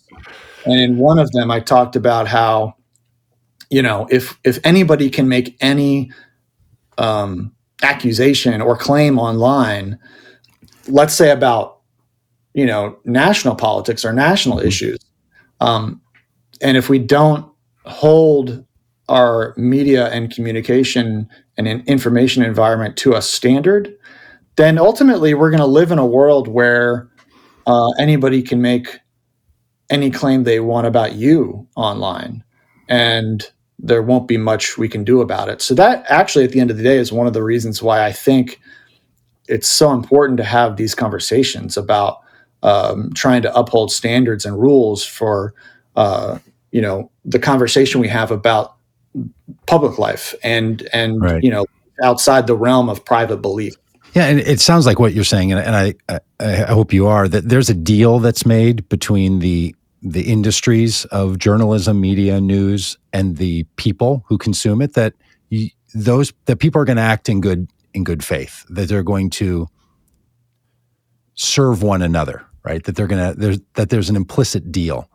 and 0.64 0.80
in 0.80 0.98
one 0.98 1.18
of 1.18 1.30
them, 1.32 1.50
I 1.50 1.60
talked 1.60 1.96
about 1.96 2.28
how 2.28 2.74
you 3.70 3.82
know 3.82 4.06
if 4.10 4.38
if 4.44 4.58
anybody 4.64 5.10
can 5.10 5.28
make 5.28 5.56
any 5.60 6.12
um, 6.98 7.52
accusation 7.82 8.60
or 8.62 8.76
claim 8.76 9.18
online, 9.18 9.98
let's 10.88 11.14
say 11.14 11.30
about 11.30 11.78
you 12.54 12.66
know 12.66 12.98
national 13.04 13.54
politics 13.54 14.04
or 14.04 14.12
national 14.12 14.58
issues 14.60 14.98
Um, 15.60 16.00
and 16.60 16.76
if 16.76 16.88
we 16.88 16.98
don't 16.98 17.50
hold 17.84 18.64
our 19.08 19.54
media 19.56 20.08
and 20.08 20.30
communication 20.30 21.28
and 21.56 21.66
information 21.88 22.42
environment 22.42 22.96
to 22.98 23.14
a 23.14 23.22
standard, 23.22 23.96
then 24.56 24.78
ultimately 24.78 25.34
we're 25.34 25.50
going 25.50 25.60
to 25.60 25.66
live 25.66 25.90
in 25.90 25.98
a 25.98 26.06
world 26.06 26.48
where 26.48 27.08
uh, 27.66 27.90
anybody 27.98 28.42
can 28.42 28.60
make 28.60 28.98
any 29.90 30.10
claim 30.10 30.44
they 30.44 30.60
want 30.60 30.86
about 30.86 31.14
you 31.14 31.66
online. 31.76 32.44
And 32.88 33.50
there 33.78 34.02
won't 34.02 34.28
be 34.28 34.36
much 34.36 34.76
we 34.76 34.88
can 34.88 35.04
do 35.04 35.20
about 35.20 35.48
it. 35.48 35.62
So, 35.62 35.74
that 35.74 36.04
actually, 36.08 36.44
at 36.44 36.50
the 36.50 36.60
end 36.60 36.70
of 36.70 36.76
the 36.76 36.82
day, 36.82 36.96
is 36.96 37.12
one 37.12 37.26
of 37.26 37.32
the 37.32 37.44
reasons 37.44 37.82
why 37.82 38.04
I 38.04 38.12
think 38.12 38.60
it's 39.46 39.68
so 39.68 39.92
important 39.92 40.36
to 40.38 40.44
have 40.44 40.76
these 40.76 40.94
conversations 40.94 41.76
about 41.76 42.18
um, 42.62 43.12
trying 43.14 43.42
to 43.42 43.54
uphold 43.56 43.92
standards 43.92 44.44
and 44.44 44.60
rules 44.60 45.04
for 45.04 45.54
uh, 45.96 46.38
you 46.70 46.80
know 46.80 47.10
the 47.24 47.38
conversation 47.38 48.00
we 48.00 48.08
have 48.08 48.30
about 48.30 48.76
public 49.66 49.98
life 49.98 50.34
and 50.42 50.88
and 50.92 51.20
right. 51.20 51.42
you 51.42 51.50
know 51.50 51.66
outside 52.02 52.46
the 52.46 52.56
realm 52.56 52.88
of 52.88 53.04
private 53.04 53.38
belief. 53.38 53.74
Yeah, 54.14 54.26
and 54.26 54.40
it 54.40 54.60
sounds 54.60 54.86
like 54.86 54.98
what 54.98 55.12
you're 55.12 55.24
saying, 55.24 55.52
and, 55.52 55.60
and 55.60 55.76
I, 56.08 56.20
I 56.40 56.72
hope 56.72 56.92
you 56.92 57.06
are 57.06 57.28
that 57.28 57.48
there's 57.48 57.68
a 57.68 57.74
deal 57.74 58.18
that's 58.20 58.46
made 58.46 58.88
between 58.88 59.40
the 59.40 59.74
the 60.00 60.22
industries 60.22 61.04
of 61.06 61.38
journalism, 61.38 62.00
media, 62.00 62.40
news, 62.40 62.96
and 63.12 63.36
the 63.36 63.64
people 63.76 64.24
who 64.26 64.38
consume 64.38 64.80
it. 64.80 64.94
That 64.94 65.14
you, 65.50 65.68
those 65.94 66.32
that 66.46 66.56
people 66.56 66.80
are 66.80 66.84
going 66.84 66.96
to 66.96 67.02
act 67.02 67.28
in 67.28 67.40
good 67.40 67.68
in 67.92 68.04
good 68.04 68.24
faith. 68.24 68.64
That 68.70 68.88
they're 68.88 69.02
going 69.02 69.30
to 69.30 69.68
serve 71.34 71.82
one 71.82 72.00
another, 72.00 72.46
right? 72.64 72.82
That 72.84 72.96
they're 72.96 73.06
going 73.06 73.34
to 73.34 73.38
there's 73.38 73.60
that 73.74 73.90
there's 73.90 74.08
an 74.08 74.16
implicit 74.16 74.72
deal 74.72 75.10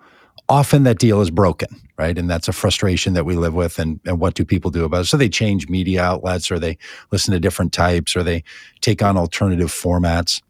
often 0.50 0.83
that 0.83 1.00
deal 1.00 1.21
is 1.21 1.31
broken, 1.31 1.69
right? 1.97 2.17
And 2.17 2.29
that's 2.29 2.47
a 2.47 2.53
frustration 2.53 3.13
that 3.13 3.25
we 3.25 3.35
live 3.35 3.53
with. 3.53 3.79
And, 3.79 4.00
and 4.05 4.19
what 4.19 4.33
do 4.33 4.43
people 4.43 4.71
do 4.71 4.83
about 4.83 5.01
it? 5.01 5.05
So 5.05 5.17
they 5.17 5.29
change 5.29 5.69
media 5.69 6.03
outlets 6.03 6.51
or 6.51 6.59
they 6.59 6.77
listen 7.12 7.33
to 7.33 7.39
different 7.39 7.73
types 7.73 8.15
or 8.15 8.23
they 8.23 8.43
take 8.81 9.01
on 9.01 9.17
alternative 9.17 9.69
formats. 9.69 10.41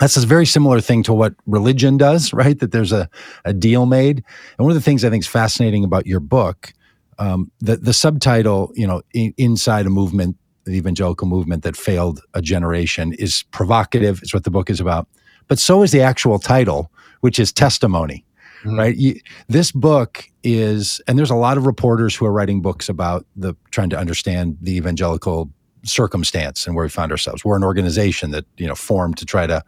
That's 0.00 0.16
a 0.16 0.26
very 0.26 0.46
similar 0.46 0.80
thing 0.80 1.02
to 1.04 1.12
what 1.12 1.34
religion 1.46 1.96
does, 1.96 2.32
right? 2.32 2.58
That 2.58 2.72
there's 2.72 2.92
a, 2.92 3.08
a 3.44 3.52
deal 3.52 3.86
made. 3.86 4.24
And 4.58 4.64
one 4.66 4.70
of 4.70 4.76
the 4.76 4.82
things 4.82 5.04
I 5.04 5.10
think 5.10 5.24
is 5.24 5.28
fascinating 5.28 5.84
about 5.84 6.06
your 6.06 6.20
book, 6.20 6.72
um, 7.18 7.50
the, 7.60 7.76
the 7.76 7.92
subtitle, 7.92 8.72
you 8.74 8.86
know, 8.86 9.02
in, 9.12 9.34
inside 9.36 9.86
a 9.86 9.90
movement, 9.90 10.36
the 10.64 10.76
evangelical 10.76 11.26
movement 11.26 11.64
that 11.64 11.76
failed 11.76 12.20
a 12.34 12.42
generation 12.42 13.12
is 13.14 13.42
provocative. 13.50 14.20
It's 14.22 14.34
what 14.34 14.44
the 14.44 14.50
book 14.50 14.70
is 14.70 14.80
about. 14.80 15.08
But 15.48 15.58
so 15.58 15.82
is 15.82 15.92
the 15.92 16.02
actual 16.02 16.38
title, 16.38 16.92
which 17.20 17.38
is 17.38 17.52
testimony 17.52 18.24
mm-hmm. 18.60 18.78
right? 18.78 18.96
You, 18.96 19.20
this 19.48 19.72
book 19.72 20.24
is, 20.42 21.00
and 21.06 21.18
there's 21.18 21.30
a 21.30 21.36
lot 21.36 21.56
of 21.56 21.66
reporters 21.66 22.14
who 22.14 22.26
are 22.26 22.32
writing 22.32 22.60
books 22.60 22.88
about 22.88 23.26
the 23.36 23.54
trying 23.70 23.90
to 23.90 23.98
understand 23.98 24.58
the 24.60 24.76
evangelical 24.76 25.50
circumstance 25.84 26.66
and 26.66 26.74
where 26.76 26.84
we 26.84 26.88
find 26.88 27.10
ourselves. 27.10 27.44
We're 27.44 27.56
an 27.56 27.64
organization 27.64 28.30
that 28.32 28.44
you 28.56 28.66
know 28.66 28.74
formed 28.74 29.16
to 29.18 29.26
try 29.26 29.46
to 29.46 29.62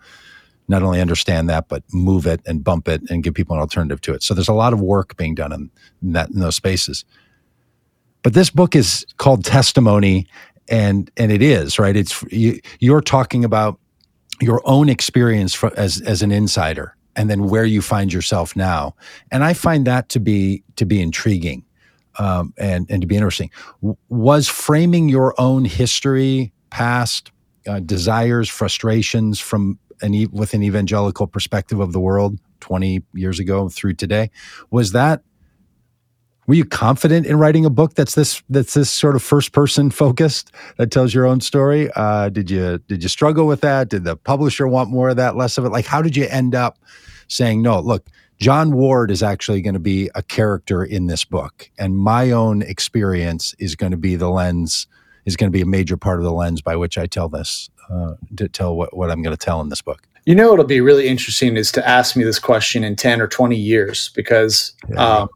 not 0.69 0.83
only 0.83 1.01
understand 1.01 1.49
that 1.49 1.69
but 1.69 1.83
move 1.93 2.27
it 2.27 2.41
and 2.47 2.63
bump 2.63 2.89
it 2.89 3.03
and 3.11 3.23
give 3.23 3.35
people 3.35 3.57
an 3.57 3.61
alternative 3.61 4.01
to 4.03 4.15
it. 4.15 4.23
So 4.23 4.35
there's 4.35 4.49
a 4.49 4.55
lot 4.55 4.73
of 4.73 4.81
work 4.81 5.17
being 5.17 5.35
done 5.35 5.53
in, 5.53 5.71
in 6.03 6.13
that 6.13 6.31
in 6.31 6.41
those 6.41 6.57
spaces. 6.57 7.05
But 8.23 8.35
this 8.35 8.51
book 8.51 8.77
is 8.77 9.07
called 9.17 9.45
Testimony, 9.45 10.27
and 10.69 11.11
and 11.17 11.33
it 11.33 11.43
is 11.43 11.79
right. 11.79 11.97
It's 11.97 12.23
you, 12.31 12.61
you're 12.81 13.01
talking 13.01 13.45
about 13.45 13.79
your 14.41 14.63
own 14.65 14.89
experience 14.89 15.55
for, 15.55 15.73
as 15.79 16.01
as 16.03 16.23
an 16.23 16.33
insider 16.33 16.97
and 17.21 17.29
then 17.29 17.51
where 17.51 17.67
you 17.67 17.83
find 17.83 18.11
yourself 18.11 18.57
now. 18.57 18.95
And 19.31 19.45
I 19.45 19.53
find 19.53 19.87
that 19.87 20.09
to 20.09 20.21
be 20.21 20.65
to 20.77 20.87
be 20.87 21.03
intriguing 21.03 21.67
um, 22.19 22.55
and 22.57 22.91
and 22.91 23.03
to 23.03 23.07
be 23.07 23.15
interesting. 23.15 23.51
W- 23.83 23.99
was 24.09 24.49
framing 24.49 25.11
your 25.11 25.35
own 25.37 25.67
history, 25.67 26.51
past 26.71 27.31
uh, 27.69 27.81
desires, 27.81 28.49
frustrations 28.49 29.39
from 29.39 29.79
an 30.01 30.15
e- 30.15 30.29
with 30.33 30.55
an 30.55 30.63
evangelical 30.63 31.27
perspective 31.27 31.79
of 31.79 31.93
the 31.93 32.01
world 32.01 32.39
20 32.61 33.03
years 33.13 33.39
ago 33.39 33.69
through 33.69 33.93
today 33.93 34.31
was 34.71 34.93
that 34.93 35.23
were 36.51 36.57
you 36.57 36.65
confident 36.65 37.27
in 37.27 37.39
writing 37.39 37.65
a 37.65 37.71
book 37.71 37.95
that's 37.95 38.17
this 38.17 38.43
that's 38.51 38.75
this 38.75 38.91
sort 38.91 39.15
of 39.15 39.23
first 39.23 39.53
person 39.53 39.89
focused 39.89 40.51
that 40.79 40.91
tells 40.91 41.15
your 41.15 41.25
own 41.25 41.41
story? 41.41 41.89
Uh, 41.95 42.29
did 42.29 42.51
you 42.51 42.79
did 42.89 43.05
you 43.05 43.09
struggle 43.09 43.47
with 43.47 43.61
that? 43.61 43.89
Did 43.89 44.03
the 44.03 44.17
publisher 44.17 44.67
want 44.67 44.91
more 44.91 45.11
of 45.11 45.17
that 45.17 45.37
less 45.37 45.59
of 45.59 45.65
it? 45.65 45.69
Like 45.69 45.87
how 45.87 46.03
did 46.03 46.17
you 46.17 46.27
end 46.29 46.57
up 46.57 46.77
saying 47.29 47.63
no 47.63 47.79
look 47.79 48.09
jon 48.41 48.73
ward 48.73 49.13
is 49.13 49.23
actually 49.23 49.63
going 49.63 49.75
to 49.75 49.79
be 49.79 50.11
a 50.17 50.25
character 50.25 50.83
in 50.83 51.07
this 51.07 51.25
book 51.25 51.71
and 51.79 51.97
my 51.97 52.33
own 52.33 52.63
experience 52.63 53.55
is 53.61 53.77
going 53.77 53.93
to 53.93 53.97
be 53.97 54.17
the 54.17 54.29
lens 54.29 54.89
is 55.27 55.37
going 55.37 55.47
to 55.47 55.57
be 55.57 55.61
a 55.61 55.67
major 55.67 55.97
part 55.97 56.19
of 56.19 56.25
the 56.25 56.33
lens 56.33 56.61
by 56.61 56.75
which 56.75 56.99
i 56.99 57.07
tell 57.07 57.29
this 57.29 57.71
uh, 57.89 58.15
to 58.37 58.49
tell 58.49 58.75
what, 58.75 58.97
what 58.97 59.13
i'm 59.13 59.23
going 59.23 59.37
to 59.37 59.45
tell 59.45 59.61
in 59.61 59.69
this 59.69 59.81
book 59.81 60.09
you 60.27 60.35
know 60.35 60.51
what'll 60.51 60.65
be 60.65 60.81
really 60.81 61.07
interesting 61.07 61.57
is 61.57 61.71
to 61.71 61.89
ask 61.89 62.17
me 62.17 62.25
this 62.25 62.41
question 62.41 62.83
in 62.83 62.97
10 62.97 63.21
or 63.21 63.29
20 63.29 63.55
years 63.55 64.09
because 64.17 64.73
yeah. 64.89 65.21
um, 65.21 65.29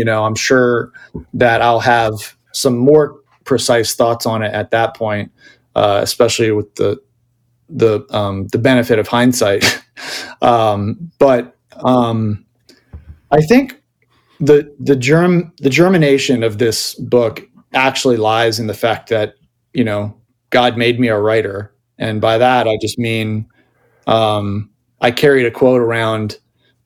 you 0.00 0.06
know, 0.06 0.24
I'm 0.24 0.34
sure 0.34 0.92
that 1.34 1.60
I'll 1.60 1.80
have 1.80 2.34
some 2.54 2.78
more 2.78 3.20
precise 3.44 3.94
thoughts 3.94 4.24
on 4.24 4.42
it 4.42 4.50
at 4.54 4.70
that 4.70 4.96
point, 4.96 5.30
uh, 5.74 6.00
especially 6.02 6.50
with 6.52 6.74
the 6.76 6.98
the 7.68 8.06
um, 8.08 8.46
the 8.46 8.56
benefit 8.56 8.98
of 8.98 9.08
hindsight. 9.08 9.82
um, 10.40 11.12
but 11.18 11.54
um, 11.84 12.46
I 13.30 13.42
think 13.42 13.78
the 14.40 14.74
the 14.80 14.96
germ 14.96 15.52
the 15.58 15.68
germination 15.68 16.42
of 16.42 16.56
this 16.56 16.94
book 16.94 17.46
actually 17.74 18.16
lies 18.16 18.58
in 18.58 18.68
the 18.68 18.74
fact 18.74 19.10
that 19.10 19.34
you 19.74 19.84
know 19.84 20.18
God 20.48 20.78
made 20.78 20.98
me 20.98 21.08
a 21.08 21.20
writer, 21.20 21.74
and 21.98 22.22
by 22.22 22.38
that 22.38 22.66
I 22.66 22.78
just 22.80 22.98
mean 22.98 23.46
um, 24.06 24.70
I 25.02 25.10
carried 25.10 25.44
a 25.44 25.50
quote 25.50 25.82
around 25.82 26.38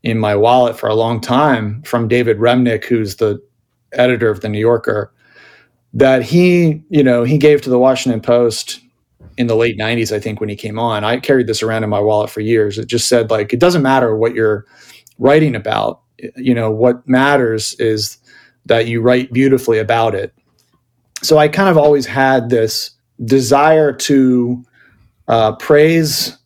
in 0.04 0.18
my 0.18 0.36
wallet 0.36 0.78
for 0.78 0.88
a 0.88 0.94
long 0.94 1.20
time 1.20 1.82
from 1.82 2.08
David 2.08 2.38
Remnick, 2.38 2.84
who's 2.84 3.16
the 3.16 3.42
editor 3.92 4.30
of 4.30 4.42
the 4.42 4.48
New 4.48 4.60
Yorker, 4.60 5.12
that 5.94 6.22
he, 6.22 6.82
you 6.90 7.02
know, 7.02 7.24
he 7.24 7.38
gave 7.38 7.62
to 7.62 7.70
the 7.70 7.78
Washington 7.78 8.20
Post 8.20 8.80
in 9.38 9.46
the 9.46 9.56
late 9.56 9.78
90s, 9.78 10.14
I 10.14 10.20
think, 10.20 10.40
when 10.40 10.50
he 10.50 10.56
came 10.56 10.78
on. 10.78 11.04
I 11.04 11.18
carried 11.18 11.46
this 11.46 11.62
around 11.62 11.84
in 11.84 11.90
my 11.90 12.00
wallet 12.00 12.30
for 12.30 12.40
years. 12.40 12.78
It 12.78 12.86
just 12.86 13.08
said, 13.08 13.30
like, 13.30 13.52
it 13.52 13.60
doesn't 13.60 13.82
matter 13.82 14.14
what 14.14 14.34
you're 14.34 14.66
writing 15.18 15.56
about. 15.56 16.02
You 16.36 16.54
know, 16.54 16.70
what 16.70 17.08
matters 17.08 17.74
is 17.80 18.18
that 18.66 18.86
you 18.86 19.00
write 19.00 19.32
beautifully 19.32 19.78
about 19.78 20.14
it. 20.14 20.34
So 21.22 21.38
I 21.38 21.48
kind 21.48 21.70
of 21.70 21.78
always 21.78 22.04
had 22.04 22.50
this 22.50 22.90
desire 23.24 23.92
to 23.92 24.62
uh, 25.28 25.56
praise 25.56 26.36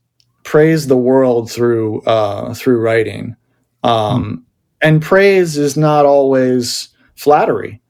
praise 0.45 0.87
the 0.87 0.97
world 0.97 1.51
through 1.51 2.01
uh, 2.03 2.55
through 2.55 2.81
writing. 2.81 3.37
Um, 3.83 4.25
mm. 4.25 4.43
And 4.81 5.03
praise 5.03 5.57
is 5.57 5.77
not 5.77 6.07
always 6.07 6.89
flattery. 7.17 7.81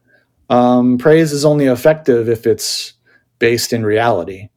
Um, 0.51 0.97
praise 0.99 1.33
is 1.33 1.45
only 1.45 1.67
effective 1.67 2.29
if 2.29 2.47
it's 2.47 2.95
based 3.39 3.73
in 3.73 3.85
reality, 3.85 4.49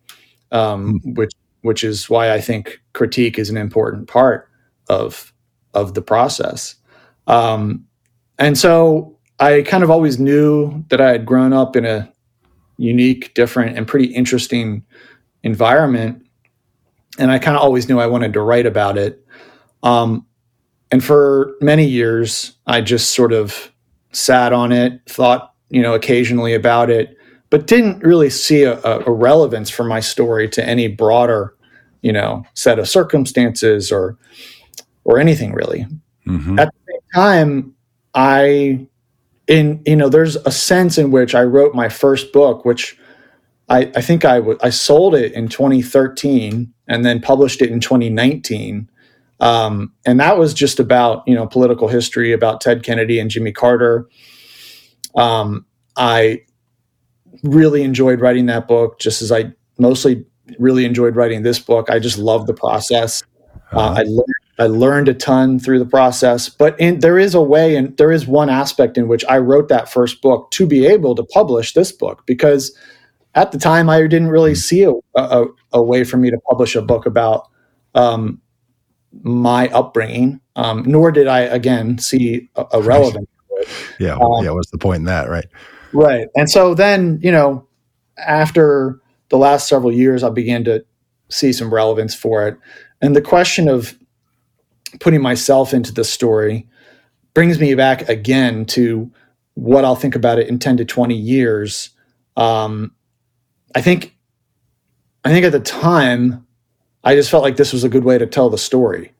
um, 0.51 0.99
mm. 0.99 1.15
which 1.15 1.33
which 1.61 1.83
is 1.83 2.09
why 2.09 2.31
I 2.33 2.41
think 2.41 2.81
critique 2.93 3.37
is 3.37 3.49
an 3.49 3.57
important 3.57 4.07
part 4.07 4.49
of 4.89 5.33
of 5.73 5.93
the 5.93 6.01
process. 6.01 6.75
Um, 7.27 7.85
and 8.39 8.57
so 8.57 9.17
I 9.39 9.61
kind 9.61 9.83
of 9.83 9.91
always 9.91 10.19
knew 10.19 10.83
that 10.89 11.01
I 11.01 11.11
had 11.11 11.25
grown 11.25 11.53
up 11.53 11.75
in 11.75 11.85
a 11.85 12.11
unique, 12.77 13.33
different, 13.33 13.77
and 13.77 13.87
pretty 13.87 14.07
interesting 14.07 14.83
environment, 15.43 16.25
and 17.19 17.31
I 17.31 17.39
kind 17.39 17.55
of 17.55 17.63
always 17.63 17.87
knew 17.87 17.99
I 17.99 18.07
wanted 18.07 18.33
to 18.33 18.41
write 18.41 18.65
about 18.65 18.97
it. 18.97 19.23
Um, 19.83 20.25
and 20.91 21.03
for 21.03 21.55
many 21.61 21.85
years, 21.85 22.53
I 22.67 22.81
just 22.81 23.13
sort 23.13 23.31
of 23.31 23.71
sat 24.11 24.51
on 24.51 24.71
it, 24.71 25.01
thought, 25.07 25.53
you 25.69 25.81
know, 25.81 25.93
occasionally 25.93 26.53
about 26.53 26.89
it, 26.89 27.17
but 27.49 27.65
didn't 27.65 28.03
really 28.03 28.29
see 28.29 28.63
a, 28.63 28.79
a 28.81 29.11
relevance 29.11 29.69
for 29.69 29.83
my 29.83 30.01
story 30.01 30.49
to 30.49 30.65
any 30.65 30.87
broader, 30.89 31.55
you 32.01 32.11
know, 32.11 32.43
set 32.53 32.77
of 32.77 32.89
circumstances 32.89 33.91
or 33.91 34.17
or 35.03 35.17
anything 35.17 35.53
really. 35.53 35.87
Mm-hmm. 36.27 36.59
At 36.59 36.73
the 36.73 36.93
same 36.93 37.01
time, 37.13 37.75
I 38.13 38.87
in 39.47 39.81
you 39.85 39.95
know, 39.95 40.09
there's 40.09 40.35
a 40.37 40.51
sense 40.51 40.97
in 40.97 41.11
which 41.11 41.33
I 41.35 41.43
wrote 41.43 41.73
my 41.73 41.87
first 41.89 42.33
book, 42.33 42.65
which 42.65 42.97
I, 43.69 43.91
I 43.95 44.01
think 44.01 44.25
I, 44.25 44.37
w- 44.37 44.59
I 44.61 44.69
sold 44.69 45.15
it 45.15 45.31
in 45.31 45.47
2013 45.47 46.73
and 46.87 47.05
then 47.05 47.21
published 47.21 47.61
it 47.61 47.71
in 47.71 47.79
2019 47.79 48.89
um, 49.41 49.91
and 50.05 50.19
that 50.19 50.37
was 50.37 50.53
just 50.53 50.79
about 50.79 51.27
you 51.27 51.35
know 51.35 51.47
political 51.47 51.87
history 51.87 52.31
about 52.31 52.61
Ted 52.61 52.83
Kennedy 52.83 53.19
and 53.19 53.29
Jimmy 53.29 53.51
Carter. 53.51 54.07
Um, 55.15 55.65
I 55.97 56.43
really 57.43 57.81
enjoyed 57.81 58.21
writing 58.21 58.45
that 58.45 58.67
book, 58.67 58.99
just 58.99 59.21
as 59.21 59.31
I 59.31 59.51
mostly 59.77 60.25
really 60.59 60.85
enjoyed 60.85 61.15
writing 61.15 61.41
this 61.41 61.59
book. 61.59 61.89
I 61.89 61.99
just 61.99 62.17
loved 62.17 62.47
the 62.47 62.53
process. 62.53 63.23
Uh, 63.73 63.77
uh-huh. 63.77 63.79
Uh, 63.79 63.93
I 63.93 64.03
learned 64.03 64.35
I 64.59 64.67
learned 64.67 65.07
a 65.07 65.15
ton 65.15 65.57
through 65.57 65.79
the 65.79 65.85
process, 65.85 66.47
but 66.47 66.79
in, 66.79 66.99
there 66.99 67.17
is 67.17 67.33
a 67.33 67.41
way, 67.41 67.75
and 67.75 67.97
there 67.97 68.11
is 68.11 68.27
one 68.27 68.49
aspect 68.49 68.95
in 68.95 69.07
which 69.07 69.25
I 69.25 69.39
wrote 69.39 69.69
that 69.69 69.89
first 69.89 70.21
book 70.21 70.51
to 70.51 70.67
be 70.67 70.85
able 70.85 71.15
to 71.15 71.23
publish 71.23 71.73
this 71.73 71.91
book 71.91 72.23
because 72.27 72.77
at 73.33 73.51
the 73.51 73.57
time 73.57 73.89
I 73.89 74.01
didn't 74.01 74.27
really 74.27 74.53
see 74.53 74.83
a, 74.83 74.91
a, 75.15 75.45
a 75.73 75.81
way 75.81 76.03
for 76.03 76.17
me 76.17 76.29
to 76.29 76.37
publish 76.49 76.75
a 76.75 76.81
book 76.81 77.07
about 77.07 77.47
um, 77.95 78.40
my 79.23 79.67
upbringing, 79.69 80.39
um, 80.55 80.83
nor 80.85 81.11
did 81.11 81.27
I 81.27 81.41
again 81.41 81.97
see 81.97 82.49
a, 82.55 82.65
a 82.73 82.81
relevance. 82.81 83.27
Yeah, 83.99 84.15
um, 84.15 84.43
yeah. 84.43 84.51
What's 84.51 84.71
the 84.71 84.77
point 84.77 84.99
in 84.99 85.05
that, 85.05 85.29
right? 85.29 85.45
Right, 85.93 86.27
and 86.35 86.49
so 86.49 86.73
then 86.73 87.19
you 87.21 87.31
know, 87.31 87.67
after 88.17 88.99
the 89.29 89.37
last 89.37 89.67
several 89.67 89.91
years, 89.91 90.23
I 90.23 90.29
began 90.29 90.63
to 90.65 90.85
see 91.29 91.53
some 91.53 91.73
relevance 91.73 92.15
for 92.15 92.47
it, 92.47 92.57
and 93.01 93.15
the 93.15 93.21
question 93.21 93.67
of 93.67 93.97
putting 94.99 95.21
myself 95.21 95.73
into 95.73 95.93
the 95.93 96.03
story 96.03 96.67
brings 97.33 97.59
me 97.59 97.75
back 97.75 98.07
again 98.09 98.65
to 98.65 99.11
what 99.53 99.85
I'll 99.85 99.95
think 99.95 100.15
about 100.15 100.39
it 100.39 100.47
in 100.47 100.59
10 100.59 100.77
to 100.77 100.85
20 100.85 101.15
years. 101.15 101.91
Um, 102.35 102.93
I 103.75 103.81
think, 103.81 104.15
I 105.23 105.31
think 105.31 105.45
at 105.45 105.51
the 105.51 105.59
time, 105.59 106.45
I 107.03 107.15
just 107.15 107.29
felt 107.29 107.43
like 107.43 107.57
this 107.57 107.73
was 107.73 107.83
a 107.83 107.89
good 107.89 108.03
way 108.03 108.17
to 108.17 108.27
tell 108.27 108.49
the 108.49 108.57
story. 108.57 109.13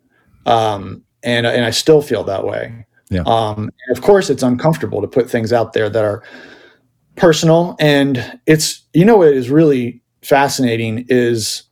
Um, 0.46 1.04
and, 1.24 1.46
and 1.46 1.66
I 1.66 1.72
still 1.72 2.02
feel 2.02 2.24
that 2.26 2.46
way. 2.46 2.86
Yeah. 3.10 3.24
Um, 3.26 3.70
of 3.92 4.02
course, 4.02 4.30
it's 4.30 4.44
uncomfortable 4.44 5.02
to 5.02 5.08
put 5.08 5.30
things 5.30 5.52
out 5.52 5.74
there 5.74 5.90
that 5.90 6.04
are 6.04 6.24
personal. 7.16 7.76
And 7.80 8.40
it's, 8.46 8.84
you 8.94 9.06
know, 9.06 9.18
what 9.18 9.34
is 9.34 9.50
really 9.50 10.02
fascinating 10.22 11.06
is 11.10 11.64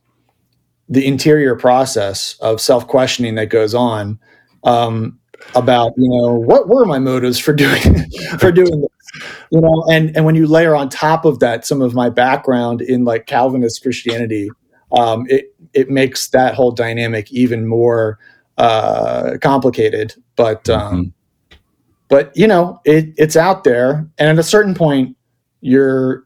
the 0.88 1.06
interior 1.06 1.54
process 1.54 2.36
of 2.40 2.60
self 2.60 2.86
questioning 2.86 3.36
that 3.36 3.46
goes 3.46 3.74
on 3.74 4.18
um, 4.64 5.18
about 5.54 5.92
you 5.96 6.08
know 6.08 6.34
what 6.34 6.68
were 6.68 6.84
my 6.84 6.98
motives 6.98 7.38
for 7.38 7.52
doing 7.52 7.80
for 8.38 8.52
doing 8.52 8.80
this 8.80 8.90
you 9.50 9.60
know 9.60 9.84
and 9.90 10.14
and 10.14 10.24
when 10.24 10.34
you 10.34 10.46
layer 10.46 10.76
on 10.76 10.88
top 10.88 11.24
of 11.24 11.38
that 11.38 11.66
some 11.66 11.80
of 11.80 11.94
my 11.94 12.10
background 12.10 12.82
in 12.82 13.04
like 13.04 13.26
Calvinist 13.26 13.82
Christianity 13.82 14.50
um, 14.92 15.24
it 15.28 15.54
it 15.74 15.90
makes 15.90 16.28
that 16.28 16.54
whole 16.54 16.72
dynamic 16.72 17.30
even 17.32 17.66
more 17.66 18.18
uh, 18.58 19.36
complicated 19.40 20.14
but 20.36 20.68
um, 20.68 21.12
mm-hmm. 21.50 21.56
but 22.08 22.36
you 22.36 22.46
know 22.46 22.80
it, 22.84 23.12
it's 23.16 23.36
out 23.36 23.64
there 23.64 24.08
and 24.18 24.28
at 24.28 24.38
a 24.38 24.42
certain 24.42 24.74
point 24.74 25.16
you're 25.60 26.24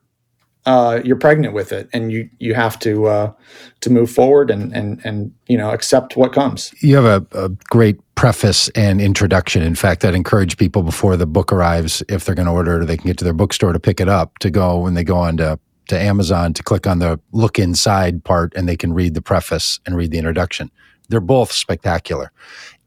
uh, 0.66 1.00
you're 1.04 1.16
pregnant 1.16 1.52
with 1.52 1.72
it, 1.72 1.88
and 1.92 2.10
you 2.10 2.28
you 2.38 2.54
have 2.54 2.78
to 2.78 3.06
uh, 3.06 3.32
to 3.80 3.90
move 3.90 4.10
forward 4.10 4.50
and 4.50 4.72
and 4.74 5.00
and 5.04 5.32
you 5.46 5.58
know 5.58 5.70
accept 5.70 6.16
what 6.16 6.32
comes. 6.32 6.72
You 6.80 6.96
have 6.96 7.04
a, 7.04 7.44
a 7.44 7.48
great 7.70 7.98
preface 8.14 8.68
and 8.70 9.00
introduction. 9.00 9.62
In 9.62 9.74
fact, 9.74 10.04
I'd 10.04 10.14
encourage 10.14 10.56
people 10.56 10.82
before 10.82 11.16
the 11.16 11.26
book 11.26 11.52
arrives, 11.52 12.02
if 12.08 12.24
they're 12.24 12.34
going 12.34 12.46
to 12.46 12.52
order 12.52 12.76
it, 12.76 12.82
or 12.82 12.84
they 12.86 12.96
can 12.96 13.06
get 13.06 13.18
to 13.18 13.24
their 13.24 13.34
bookstore 13.34 13.72
to 13.72 13.80
pick 13.80 14.00
it 14.00 14.08
up, 14.08 14.38
to 14.38 14.50
go 14.50 14.78
when 14.78 14.94
they 14.94 15.04
go 15.04 15.16
on 15.16 15.36
to 15.36 15.58
to 15.88 15.98
Amazon 15.98 16.54
to 16.54 16.62
click 16.62 16.86
on 16.86 16.98
the 16.98 17.20
look 17.32 17.58
inside 17.58 18.24
part, 18.24 18.52
and 18.54 18.68
they 18.68 18.76
can 18.76 18.92
read 18.92 19.14
the 19.14 19.22
preface 19.22 19.80
and 19.86 19.96
read 19.96 20.10
the 20.10 20.18
introduction. 20.18 20.70
They're 21.08 21.20
both 21.20 21.52
spectacular. 21.52 22.32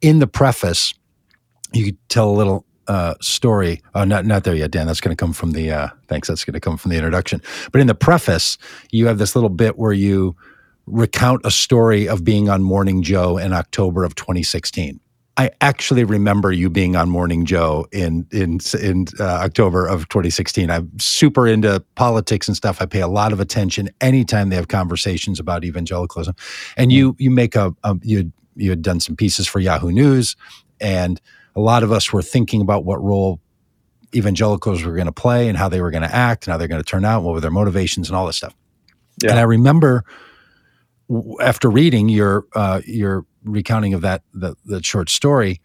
In 0.01 0.19
the 0.19 0.27
preface, 0.27 0.93
you 1.73 1.93
tell 2.09 2.29
a 2.29 2.31
little 2.31 2.65
uh, 2.87 3.15
story. 3.21 3.81
Oh, 3.93 4.03
not 4.03 4.25
not 4.25 4.43
there 4.43 4.55
yet, 4.55 4.71
Dan. 4.71 4.87
That's 4.87 5.01
going 5.01 5.15
to 5.15 5.19
come 5.19 5.33
from 5.33 5.51
the. 5.51 5.71
Uh, 5.71 5.87
thanks. 6.07 6.27
That's 6.27 6.45
going 6.45 6.53
to 6.53 6.59
come 6.59 6.77
from 6.77 6.91
the 6.91 6.97
introduction. 6.97 7.41
But 7.71 7.81
in 7.81 7.87
the 7.87 7.95
preface, 7.95 8.57
you 8.91 9.07
have 9.07 9.17
this 9.17 9.35
little 9.35 9.49
bit 9.49 9.77
where 9.77 9.93
you 9.93 10.35
recount 10.85 11.41
a 11.43 11.51
story 11.51 12.07
of 12.07 12.23
being 12.23 12.49
on 12.49 12.63
Morning 12.63 13.03
Joe 13.03 13.37
in 13.37 13.53
October 13.53 14.03
of 14.05 14.15
2016. 14.15 14.99
I 15.37 15.51
actually 15.61 16.03
remember 16.03 16.51
you 16.51 16.67
being 16.67 16.95
on 16.95 17.09
Morning 17.09 17.45
Joe 17.45 17.85
in 17.91 18.25
in 18.31 18.59
in 18.81 19.05
uh, 19.19 19.23
October 19.23 19.85
of 19.85 20.09
2016. 20.09 20.71
I'm 20.71 20.91
super 20.99 21.47
into 21.47 21.79
politics 21.93 22.47
and 22.47 22.57
stuff. 22.57 22.81
I 22.81 22.87
pay 22.87 23.01
a 23.01 23.07
lot 23.07 23.31
of 23.31 23.39
attention 23.39 23.89
anytime 24.01 24.49
they 24.49 24.55
have 24.55 24.67
conversations 24.67 25.39
about 25.39 25.63
evangelicalism. 25.63 26.35
And 26.75 26.91
you 26.91 27.15
you 27.19 27.29
make 27.29 27.55
a, 27.55 27.73
a 27.83 27.95
you 28.01 28.31
you 28.55 28.71
had 28.71 28.81
done 28.81 28.99
some 28.99 29.15
pieces 29.15 29.47
for 29.47 29.59
Yahoo 29.59 29.91
News, 29.91 30.35
and 30.81 31.21
a 31.55 31.61
lot 31.61 31.83
of 31.83 31.91
us 31.91 32.11
were 32.11 32.23
thinking 32.23 32.61
about 32.61 32.83
what 32.83 33.01
role 33.03 33.39
evangelicals 34.15 34.83
were 34.83 34.93
going 34.93 35.05
to 35.05 35.11
play 35.11 35.47
and 35.49 35.57
how 35.57 35.69
they 35.69 35.81
were 35.81 35.91
going 35.91 36.01
to 36.01 36.15
act 36.15 36.47
and 36.47 36.51
how 36.51 36.57
they're 36.57 36.67
going 36.67 36.81
to 36.81 36.89
turn 36.89 37.05
out, 37.05 37.21
what 37.21 37.33
were 37.33 37.41
their 37.41 37.51
motivations 37.51 38.09
and 38.09 38.15
all 38.15 38.25
this 38.25 38.37
stuff. 38.37 38.55
Yeah. 39.21 39.31
And 39.31 39.39
I 39.39 39.43
remember 39.43 40.03
after 41.41 41.69
reading 41.69 42.09
your 42.09 42.45
uh, 42.55 42.81
your 42.85 43.25
recounting 43.47 43.93
of 43.93 44.01
that 44.01 44.23
the, 44.33 44.55
the 44.65 44.83
short 44.83 45.09
story 45.09 45.61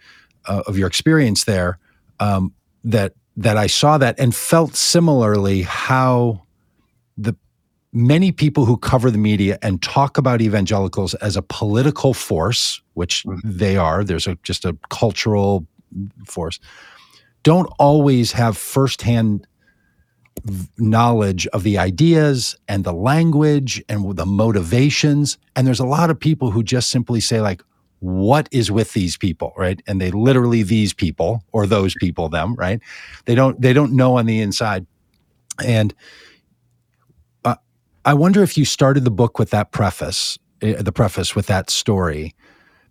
uh, 0.47 0.63
of 0.67 0.79
your 0.79 0.87
experience 0.87 1.45
there, 1.45 1.79
um, 2.21 2.53
that 2.85 3.15
that 3.37 3.57
I 3.57 3.67
saw 3.67 3.99
that 3.99 4.19
and 4.19 4.35
felt 4.35 4.77
similarly 4.77 5.63
how 5.63 6.43
the 7.17 7.35
many 7.93 8.33
people 8.33 8.65
who 8.65 8.77
cover 8.77 9.11
the 9.11 9.19
media 9.19 9.59
and 9.63 9.83
talk 9.83 10.19
about 10.19 10.41
evangelicals 10.41 11.15
as 11.15 11.37
a 11.37 11.43
political 11.43 12.15
force, 12.15 12.83
which 12.95 13.25
mm-hmm. 13.25 13.41
they 13.45 13.77
are. 13.77 14.05
There's 14.05 14.27
a, 14.27 14.37
just 14.43 14.65
a 14.65 14.77
cultural 14.91 15.67
force 16.27 16.59
don't 17.43 17.69
always 17.79 18.33
have 18.33 18.57
firsthand 18.57 19.47
knowledge 20.79 21.47
of 21.49 21.63
the 21.63 21.79
ideas 21.79 22.57
and 22.67 22.85
the 22.85 22.93
language 22.93 23.83
and 23.89 24.17
the 24.17 24.25
motivations 24.25 25.37
and 25.55 25.67
there's 25.67 25.79
a 25.79 25.87
lot 25.87 26.09
of 26.09 26.19
people 26.19 26.51
who 26.51 26.63
just 26.63 26.89
simply 26.89 27.21
say 27.21 27.41
like 27.41 27.63
what 28.03 28.49
is 28.51 28.69
with 28.69 28.93
these 28.95 29.17
people 29.17 29.53
right? 29.57 29.81
And 29.87 30.01
they 30.01 30.11
literally 30.11 30.65
these 30.65 30.93
people 30.93 31.45
or 31.53 31.67
those 31.67 31.95
people 31.95 32.29
them 32.29 32.55
right? 32.57 32.81
They 33.27 33.35
don't 33.35 33.61
they 33.61 33.73
don't 33.73 33.93
know 33.93 34.19
on 34.19 34.27
the 34.27 34.41
inside. 34.41 34.87
And 35.65 35.95
uh, 37.45 37.55
i 38.05 38.15
wonder 38.15 38.43
if 38.43 38.59
you 38.59 38.65
started 38.65 39.05
the 39.05 39.11
book 39.11 39.39
with 39.39 39.51
that 39.51 39.71
preface 39.71 40.39
uh, 40.63 40.83
the 40.83 40.93
preface 40.93 41.37
with 41.37 41.47
that 41.47 41.71
story 41.71 42.35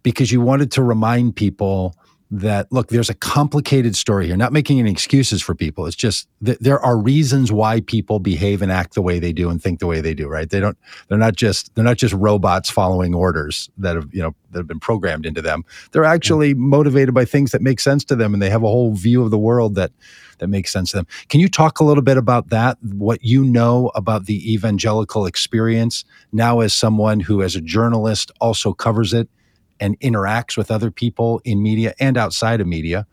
because 0.03 0.31
you 0.31 0.41
wanted 0.41 0.71
to 0.71 0.83
remind 0.83 1.35
people 1.35 1.95
that 2.33 2.71
look 2.71 2.87
there's 2.87 3.09
a 3.09 3.13
complicated 3.13 3.95
story 3.95 4.27
here. 4.27 4.37
Not 4.37 4.53
making 4.53 4.79
any 4.79 4.89
excuses 4.89 5.41
for 5.41 5.53
people. 5.53 5.85
It's 5.85 5.97
just 5.97 6.29
that 6.41 6.61
there 6.63 6.79
are 6.79 6.97
reasons 6.97 7.51
why 7.51 7.81
people 7.81 8.19
behave 8.19 8.61
and 8.61 8.71
act 8.71 8.93
the 8.93 9.01
way 9.01 9.19
they 9.19 9.33
do 9.33 9.49
and 9.49 9.61
think 9.61 9.79
the 9.79 9.87
way 9.87 9.99
they 9.99 10.13
do 10.13 10.29
right? 10.29 10.49
They 10.49 10.61
don't 10.61 10.77
they're 11.09 11.17
not 11.17 11.35
just 11.35 11.75
they're 11.75 11.83
not 11.83 11.97
just 11.97 12.13
robots 12.13 12.69
following 12.69 13.13
orders 13.13 13.69
that 13.77 13.95
have 13.95 14.07
you 14.13 14.21
know 14.21 14.33
that 14.51 14.59
have 14.59 14.67
been 14.67 14.79
programmed 14.79 15.25
into 15.25 15.41
them. 15.41 15.65
They're 15.91 16.05
actually 16.05 16.53
mm-hmm. 16.53 16.69
motivated 16.69 17.13
by 17.13 17.25
things 17.25 17.51
that 17.51 17.61
make 17.61 17.81
sense 17.81 18.05
to 18.05 18.15
them 18.15 18.33
and 18.33 18.41
they 18.41 18.49
have 18.49 18.63
a 18.63 18.67
whole 18.67 18.93
view 18.93 19.21
of 19.23 19.29
the 19.29 19.37
world 19.37 19.75
that 19.75 19.91
that 20.37 20.47
makes 20.47 20.71
sense 20.71 20.91
to 20.91 20.97
them. 20.97 21.07
Can 21.27 21.41
you 21.41 21.49
talk 21.49 21.79
a 21.79 21.83
little 21.83 22.01
bit 22.01 22.17
about 22.17 22.49
that? 22.49 22.77
What 22.81 23.23
you 23.23 23.43
know 23.43 23.91
about 23.93 24.25
the 24.25 24.53
evangelical 24.53 25.25
experience 25.25 26.05
now 26.31 26.61
as 26.61 26.73
someone 26.73 27.19
who 27.19 27.43
as 27.43 27.57
a 27.57 27.61
journalist 27.61 28.31
also 28.39 28.73
covers 28.73 29.13
it 29.13 29.29
and 29.81 29.99
interacts 29.99 30.55
with 30.55 30.71
other 30.71 30.91
people 30.91 31.41
in 31.43 31.61
media 31.61 31.93
and 31.99 32.15
outside 32.15 32.61
of 32.61 32.67
media, 32.67 33.05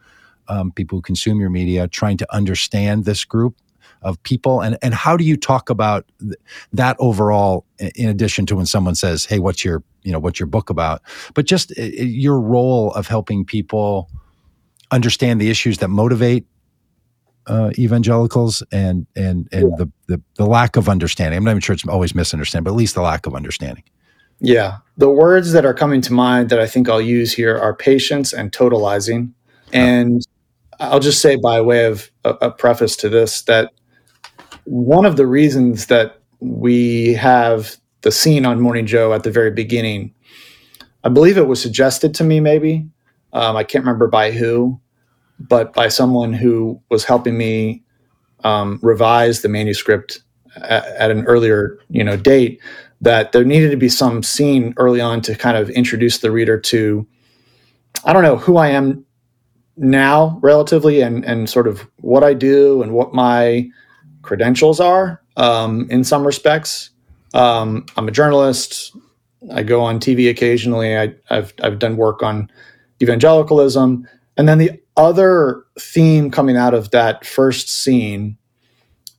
um, 0.47 0.71
people 0.71 0.99
who 0.99 1.03
consume 1.03 1.41
your 1.41 1.51
media, 1.51 1.89
trying 1.89 2.19
to 2.19 2.35
understand 2.35 3.07
this 3.07 3.25
group 3.25 3.57
of 4.03 4.23
people. 4.23 4.61
And 4.61 4.79
and 4.83 4.95
how 4.95 5.17
do 5.17 5.25
you 5.25 5.37
talk 5.37 5.71
about 5.71 6.05
th- 6.21 6.35
that 6.73 6.97
overall 7.01 7.65
in 7.97 8.09
addition 8.09 8.47
to 8.47 8.57
when 8.57 8.67
someone 8.67 8.95
says 8.95 9.25
hey 9.25 9.41
what's 9.41 9.65
your 9.65 9.83
you 10.03 10.13
know 10.13 10.21
what's 10.21 10.39
your 10.39 10.47
book 10.47 10.71
about? 10.71 11.03
But 11.35 11.47
just 11.47 11.73
uh, 11.77 11.83
your 11.83 12.41
role 12.41 12.93
of 12.93 13.09
helping 13.09 13.45
people 13.45 14.09
understand 14.91 15.41
the 15.41 15.51
issues 15.51 15.79
that 15.79 15.89
motivate 15.89 16.47
uh, 17.49 17.71
evangelicals 17.79 18.63
and 18.71 19.07
and 19.17 19.49
and 19.51 19.71
yeah. 19.71 19.77
the, 19.79 19.93
the 20.07 20.23
the 20.37 20.47
lack 20.47 20.77
of 20.77 20.89
understanding. 20.89 21.37
I'm 21.37 21.45
not 21.45 21.53
even 21.53 21.61
sure 21.61 21.75
it's 21.75 21.87
always 21.89 22.15
misunderstanding 22.15 22.65
but 22.65 22.71
at 22.71 22.77
least 22.77 22.95
the 22.95 23.03
lack 23.03 23.27
of 23.27 23.35
understanding 23.35 23.83
yeah. 24.41 24.79
The 24.97 25.11
words 25.11 25.53
that 25.53 25.65
are 25.65 25.75
coming 25.75 26.01
to 26.03 26.13
mind 26.13 26.51
that 26.51 26.61
I 26.61 26.67
think 26.67 26.89
I'll 26.89 27.01
use 27.01 27.33
here 27.33 27.57
are 27.57 27.75
patience 27.75 28.33
and 28.33 28.53
totalizing. 28.53 29.33
And 29.73 30.23
I'll 30.81 31.01
just 31.01 31.21
say, 31.21 31.37
by 31.37 31.61
way 31.61 31.87
of 31.87 32.11
a, 32.25 32.31
a 32.43 32.51
preface 32.51 32.97
to 32.97 33.09
this, 33.09 33.43
that 33.43 33.73
one 34.65 35.05
of 35.05 35.17
the 35.17 35.27
reasons 35.27 35.87
that 35.87 36.21
we 36.41 37.15
have 37.15 37.77
the 38.03 38.13
scene 38.13 38.47
on 38.47 38.61
Morning 38.61 38.87
Joe 38.87 39.13
at 39.13 39.25
the 39.25 39.31
very 39.31 39.51
beginning, 39.51 40.15
I 41.05 41.09
believe 41.09 41.37
it 41.37 41.49
was 41.49 41.61
suggested 41.61 42.15
to 42.15 42.25
me, 42.25 42.41
maybe. 42.41 42.89
Um, 43.33 43.57
I 43.57 43.65
can't 43.65 43.85
remember 43.85 44.09
by 44.09 44.31
who, 44.31 44.81
but 45.39 45.73
by 45.73 45.89
someone 45.89 46.33
who 46.33 46.81
was 46.91 47.05
helping 47.05 47.37
me 47.37 47.83
um, 48.45 48.79
revise 48.83 49.43
the 49.43 49.49
manuscript 49.49 50.23
at, 50.57 50.85
at, 50.87 51.11
an 51.11 51.25
earlier, 51.25 51.79
you 51.91 52.05
know, 52.05 52.17
date 52.17 52.61
that 53.01 53.33
there 53.33 53.45
needed 53.45 53.71
to 53.71 53.77
be 53.77 53.89
some 53.89 54.23
scene 54.23 54.75
early 54.77 55.01
on 55.01 55.21
to 55.23 55.35
kind 55.35 55.57
of 55.57 55.71
introduce 55.71 56.19
the 56.19 56.31
reader 56.31 56.59
to 56.59 57.07
I 58.05 58.13
don't 58.13 58.23
know 58.23 58.37
who 58.37 58.57
I 58.57 58.69
am 58.69 59.05
now 59.77 60.39
relatively 60.43 61.01
and 61.01 61.25
and 61.25 61.49
sort 61.49 61.67
of 61.67 61.87
what 62.01 62.25
I 62.25 62.35
do 62.35 62.83
and 62.83 62.93
what 62.93 63.15
my 63.15 63.69
credentials 64.23 64.81
are 64.81 65.23
um, 65.37 65.89
in 65.91 66.05
some 66.05 66.27
respects. 66.27 66.91
Um, 67.35 67.87
I'm 67.97 68.09
a 68.09 68.11
journalist. 68.11 68.95
I 69.53 69.63
go 69.63 69.81
on 69.81 70.01
TV 70.01 70.29
occasionally. 70.29 70.97
I, 70.97 71.15
have 71.29 71.55
I've 71.63 71.79
done 71.79 71.97
work 71.97 72.23
on 72.23 72.51
evangelicalism. 73.01 74.07
And 74.37 74.49
then 74.49 74.59
the 74.59 74.81
other 74.97 75.65
theme 75.79 76.31
coming 76.31 76.57
out 76.57 76.75
of 76.75 76.91
that 76.91 77.25
first 77.25 77.69
scene 77.69 78.37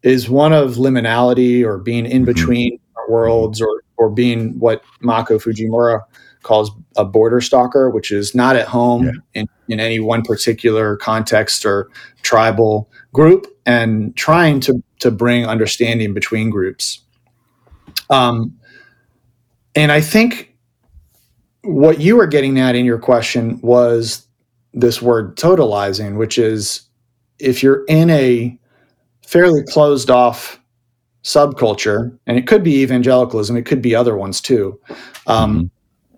is 0.03 0.29
one 0.29 0.53
of 0.53 0.75
liminality 0.75 1.63
or 1.63 1.77
being 1.77 2.05
in 2.05 2.23
mm-hmm. 2.23 2.25
between 2.25 2.78
worlds 3.09 3.61
or 3.61 3.83
or 3.97 4.09
being 4.09 4.57
what 4.59 4.83
Mako 5.01 5.39
Fujimura 5.39 6.01
calls 6.43 6.71
a 6.95 7.03
border 7.03 7.41
stalker, 7.41 7.89
which 7.89 8.11
is 8.11 8.33
not 8.33 8.55
at 8.55 8.67
home 8.67 9.05
yeah. 9.05 9.11
in, 9.33 9.49
in 9.67 9.79
any 9.79 9.99
one 9.99 10.21
particular 10.21 10.95
context 10.97 11.65
or 11.65 11.89
tribal 12.21 12.89
group 13.13 13.45
and 13.65 14.15
trying 14.15 14.59
to, 14.61 14.81
to 14.99 15.11
bring 15.11 15.45
understanding 15.45 16.13
between 16.13 16.49
groups. 16.49 17.01
Um, 18.09 18.57
and 19.75 19.91
I 19.91 20.01
think 20.01 20.55
what 21.63 21.99
you 21.99 22.15
were 22.15 22.27
getting 22.27 22.59
at 22.59 22.75
in 22.75 22.85
your 22.85 22.99
question 22.99 23.59
was 23.61 24.25
this 24.73 25.01
word 25.01 25.35
totalizing, 25.35 26.17
which 26.17 26.37
is 26.37 26.81
if 27.37 27.61
you're 27.61 27.83
in 27.85 28.09
a 28.09 28.57
fairly 29.27 29.63
closed 29.67 30.09
off 30.09 30.58
subculture, 31.23 32.17
and 32.27 32.37
it 32.37 32.47
could 32.47 32.63
be 32.63 32.81
evangelicalism, 32.81 33.57
it 33.57 33.65
could 33.65 33.81
be 33.81 33.95
other 33.95 34.15
ones 34.15 34.41
too. 34.41 34.79
Um, 35.27 35.55
mm-hmm. 35.55 35.65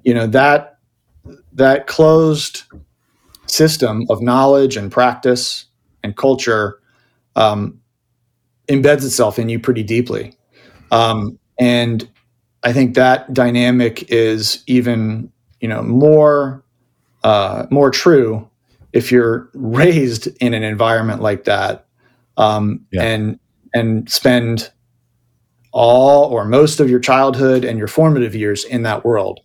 You 0.04 0.14
know 0.14 0.28
that 0.28 0.80
that 1.54 1.88
closed 1.88 2.64
system 3.46 4.06
of 4.10 4.22
knowledge 4.22 4.78
and 4.78 4.92
practice 4.92 5.66
and 6.04 6.16
culture 6.16 6.80
um, 7.36 7.80
embeds 8.68 9.06
itself 9.06 9.38
in 9.38 9.50
you 9.50 9.60
pretty 9.60 9.84
deeply, 9.84 10.34
um, 10.92 11.38
and 11.60 12.08
I 12.64 12.74
think 12.74 12.96
that 12.96 13.34
dynamic 13.34 14.10
is 14.12 14.64
even 14.68 15.32
you 15.60 15.68
know 15.68 15.84
more 15.84 16.64
uh, 17.24 17.66
more 17.70 17.92
true 17.92 18.48
if 18.94 19.12
you're 19.12 19.50
raised 19.54 20.28
in 20.42 20.54
an 20.54 20.64
environment 20.64 21.22
like 21.22 21.46
that 21.46 21.86
um, 22.38 22.86
yeah. 22.92 23.04
and 23.04 23.40
and 23.74 24.10
spend 24.10 24.72
all 25.72 26.26
or 26.26 26.46
most 26.46 26.80
of 26.80 26.90
your 26.90 27.00
childhood 27.00 27.64
and 27.64 27.78
your 27.78 27.88
formative 27.88 28.36
years 28.36 28.64
in 28.66 28.84
that 28.84 29.06
world. 29.06 29.40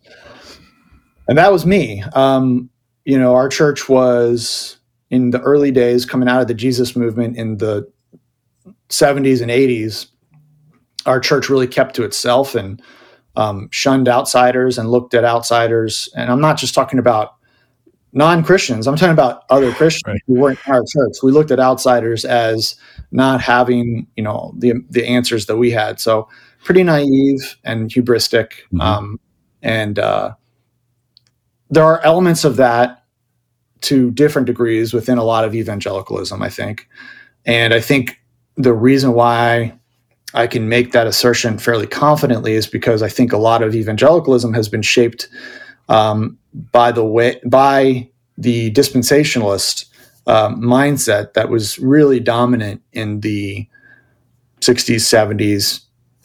And 1.28 1.38
that 1.38 1.52
was 1.52 1.66
me. 1.66 2.02
Um, 2.14 2.70
you 3.04 3.18
know, 3.18 3.34
our 3.34 3.48
church 3.48 3.88
was 3.88 4.78
in 5.10 5.30
the 5.30 5.40
early 5.40 5.70
days 5.70 6.04
coming 6.04 6.28
out 6.28 6.40
of 6.40 6.48
the 6.48 6.54
Jesus 6.54 6.96
movement 6.96 7.36
in 7.36 7.58
the 7.58 7.90
70s 8.88 9.40
and 9.40 9.50
80s. 9.50 10.06
Our 11.04 11.20
church 11.20 11.48
really 11.48 11.68
kept 11.68 11.94
to 11.96 12.04
itself 12.04 12.54
and 12.54 12.82
um, 13.36 13.68
shunned 13.70 14.08
outsiders 14.08 14.78
and 14.78 14.90
looked 14.90 15.14
at 15.14 15.24
outsiders. 15.24 16.08
And 16.16 16.30
I'm 16.30 16.40
not 16.40 16.56
just 16.56 16.74
talking 16.74 16.98
about 16.98 17.35
non 18.16 18.42
Christians, 18.42 18.88
I'm 18.88 18.96
talking 18.96 19.12
about 19.12 19.44
other 19.50 19.70
Christians 19.72 20.04
right. 20.06 20.22
who 20.26 20.40
weren't 20.40 20.58
in 20.66 20.72
our 20.72 20.82
church. 20.88 21.18
We 21.22 21.32
looked 21.32 21.50
at 21.50 21.60
outsiders 21.60 22.24
as 22.24 22.74
not 23.12 23.42
having, 23.42 24.06
you 24.16 24.24
know, 24.24 24.54
the, 24.58 24.72
the 24.88 25.06
answers 25.06 25.46
that 25.46 25.58
we 25.58 25.70
had. 25.70 26.00
So 26.00 26.28
pretty 26.64 26.82
naive 26.82 27.56
and 27.62 27.90
hubristic. 27.90 28.52
Mm-hmm. 28.72 28.80
Um, 28.80 29.20
and 29.62 29.98
uh, 29.98 30.34
there 31.68 31.84
are 31.84 32.00
elements 32.00 32.44
of 32.44 32.56
that 32.56 33.04
to 33.82 34.10
different 34.12 34.46
degrees 34.46 34.94
within 34.94 35.18
a 35.18 35.24
lot 35.24 35.44
of 35.44 35.54
evangelicalism, 35.54 36.40
I 36.40 36.48
think. 36.48 36.88
And 37.44 37.74
I 37.74 37.80
think 37.80 38.18
the 38.56 38.72
reason 38.72 39.12
why 39.12 39.78
I 40.32 40.46
can 40.46 40.70
make 40.70 40.92
that 40.92 41.06
assertion 41.06 41.58
fairly 41.58 41.86
confidently 41.86 42.54
is 42.54 42.66
because 42.66 43.02
I 43.02 43.10
think 43.10 43.32
a 43.32 43.38
lot 43.38 43.62
of 43.62 43.74
evangelicalism 43.74 44.54
has 44.54 44.70
been 44.70 44.82
shaped 44.82 45.28
um, 45.88 46.38
by 46.72 46.92
the 46.92 47.04
way 47.04 47.40
by 47.46 48.08
the 48.38 48.70
dispensationalist 48.72 49.86
uh, 50.26 50.48
mindset 50.50 51.34
that 51.34 51.48
was 51.48 51.78
really 51.78 52.20
dominant 52.20 52.82
in 52.92 53.20
the 53.20 53.66
60s, 54.60 54.96
70s, 54.96 55.80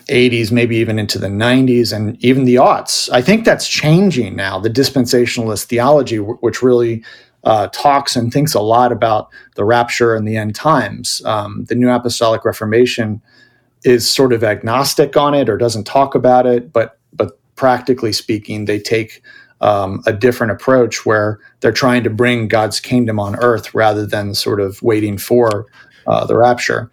80s, 0.08 0.52
maybe 0.52 0.76
even 0.78 0.98
into 0.98 1.20
the 1.20 1.28
90s 1.28 1.94
and 1.94 2.22
even 2.24 2.46
the 2.46 2.56
aughts. 2.56 3.10
I 3.12 3.22
think 3.22 3.46
that's 3.46 3.68
changing 3.68 4.36
now. 4.36 4.60
The 4.60 4.70
dispensationalist 4.70 5.66
theology, 5.66 6.18
w- 6.18 6.38
which 6.42 6.64
really 6.64 7.04
uh, 7.44 7.68
talks 7.68 8.16
and 8.16 8.32
thinks 8.32 8.54
a 8.54 8.62
lot 8.62 8.92
about 8.92 9.30
the 9.56 9.64
rapture 9.64 10.16
and 10.16 10.28
the 10.28 10.38
end 10.38 10.56
times. 10.56 11.24
Um, 11.26 11.66
the 11.66 11.76
New 11.76 11.90
Apostolic 11.90 12.46
Reformation 12.46 13.22
is 13.84 14.10
sort 14.10 14.34
of 14.34 14.44
agnostic 14.44 15.18
on 15.18 15.34
it 15.34 15.50
or 15.50 15.58
doesn't 15.58 15.86
talk 15.86 16.16
about 16.16 16.46
it, 16.46 16.72
but 16.72 17.00
but 17.14 17.40
practically 17.56 18.14
speaking, 18.14 18.66
they 18.66 18.80
take 18.80 19.24
um, 19.62 20.02
a 20.06 20.14
different 20.14 20.52
approach 20.52 21.06
where 21.06 21.40
they're 21.62 21.72
trying 21.72 22.04
to 22.04 22.10
bring 22.10 22.48
God's 22.48 22.80
kingdom 22.80 23.20
on 23.20 23.36
earth 23.38 23.74
rather 23.74 24.06
than 24.06 24.34
sort 24.34 24.60
of 24.60 24.82
waiting 24.82 25.18
for 25.18 25.68
uh, 26.08 26.26
the 26.26 26.38
rapture. 26.38 26.92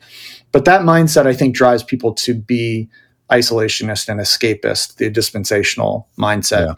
But 0.52 0.64
that 0.66 0.83
mindset, 0.83 1.26
I 1.26 1.35
think, 1.35 1.54
drives 1.54 1.83
people 1.83 2.14
to 2.14 2.35
be 2.35 2.88
isolationist 3.31 4.09
and 4.09 4.20
escapist, 4.20 4.96
the 4.96 5.11
dispensational 5.11 6.09
mindset. 6.18 6.66
Yeah. 6.66 6.74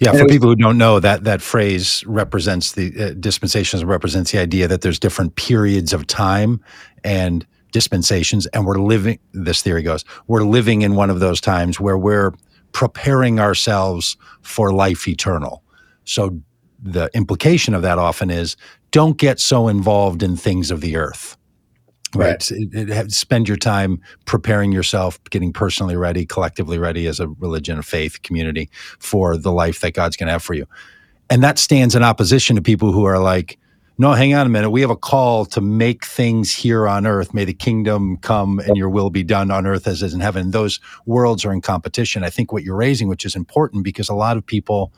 Yeah, 0.00 0.12
for 0.12 0.26
people 0.26 0.48
who 0.48 0.56
don't 0.56 0.76
know, 0.76 0.98
that 0.98 1.22
that 1.22 1.40
phrase 1.40 2.04
represents 2.04 2.72
the 2.72 2.92
uh, 3.00 3.10
dispensations 3.12 3.84
represents 3.84 4.32
the 4.32 4.38
idea 4.38 4.66
that 4.66 4.80
there's 4.80 4.98
different 4.98 5.36
periods 5.36 5.92
of 5.92 6.06
time 6.08 6.60
and 7.04 7.46
dispensations, 7.70 8.46
and 8.48 8.66
we're 8.66 8.80
living. 8.80 9.20
This 9.32 9.62
theory 9.62 9.82
goes, 9.82 10.04
we're 10.26 10.42
living 10.42 10.82
in 10.82 10.96
one 10.96 11.10
of 11.10 11.20
those 11.20 11.40
times 11.40 11.78
where 11.78 11.96
we're 11.96 12.32
preparing 12.74 13.40
ourselves 13.40 14.18
for 14.42 14.72
life 14.72 15.08
eternal. 15.08 15.62
So 16.04 16.38
the 16.82 17.08
implication 17.14 17.72
of 17.72 17.80
that 17.80 17.98
often 17.98 18.28
is 18.28 18.56
don't 18.90 19.16
get 19.16 19.40
so 19.40 19.68
involved 19.68 20.22
in 20.22 20.36
things 20.36 20.70
of 20.70 20.82
the 20.82 20.96
earth. 20.96 21.38
Right. 22.14 22.28
right. 22.28 22.50
It, 22.50 22.90
it, 22.90 23.12
spend 23.12 23.48
your 23.48 23.56
time 23.56 24.00
preparing 24.24 24.70
yourself, 24.70 25.18
getting 25.30 25.52
personally 25.52 25.96
ready, 25.96 26.26
collectively 26.26 26.78
ready 26.78 27.06
as 27.06 27.18
a 27.18 27.28
religion, 27.28 27.78
a 27.78 27.82
faith 27.82 28.22
community 28.22 28.68
for 28.98 29.36
the 29.36 29.50
life 29.50 29.80
that 29.80 29.94
God's 29.94 30.16
going 30.16 30.26
to 30.26 30.32
have 30.32 30.42
for 30.42 30.54
you. 30.54 30.66
And 31.30 31.42
that 31.42 31.58
stands 31.58 31.94
in 31.94 32.02
opposition 32.02 32.54
to 32.56 32.62
people 32.62 32.92
who 32.92 33.04
are 33.04 33.18
like, 33.18 33.58
no, 33.96 34.12
hang 34.12 34.34
on 34.34 34.46
a 34.46 34.48
minute. 34.48 34.70
We 34.70 34.80
have 34.80 34.90
a 34.90 34.96
call 34.96 35.44
to 35.46 35.60
make 35.60 36.04
things 36.04 36.52
here 36.52 36.88
on 36.88 37.06
earth. 37.06 37.32
May 37.32 37.44
the 37.44 37.54
kingdom 37.54 38.16
come 38.16 38.58
and 38.58 38.76
your 38.76 38.88
will 38.88 39.10
be 39.10 39.22
done 39.22 39.50
on 39.50 39.66
earth 39.66 39.86
as 39.86 40.02
is 40.02 40.12
in 40.12 40.20
heaven. 40.20 40.50
Those 40.50 40.80
worlds 41.06 41.44
are 41.44 41.52
in 41.52 41.60
competition. 41.60 42.24
I 42.24 42.30
think 42.30 42.52
what 42.52 42.64
you're 42.64 42.76
raising, 42.76 43.08
which 43.08 43.24
is 43.24 43.36
important 43.36 43.84
because 43.84 44.08
a 44.08 44.14
lot 44.14 44.36
of 44.36 44.44
people 44.44 44.92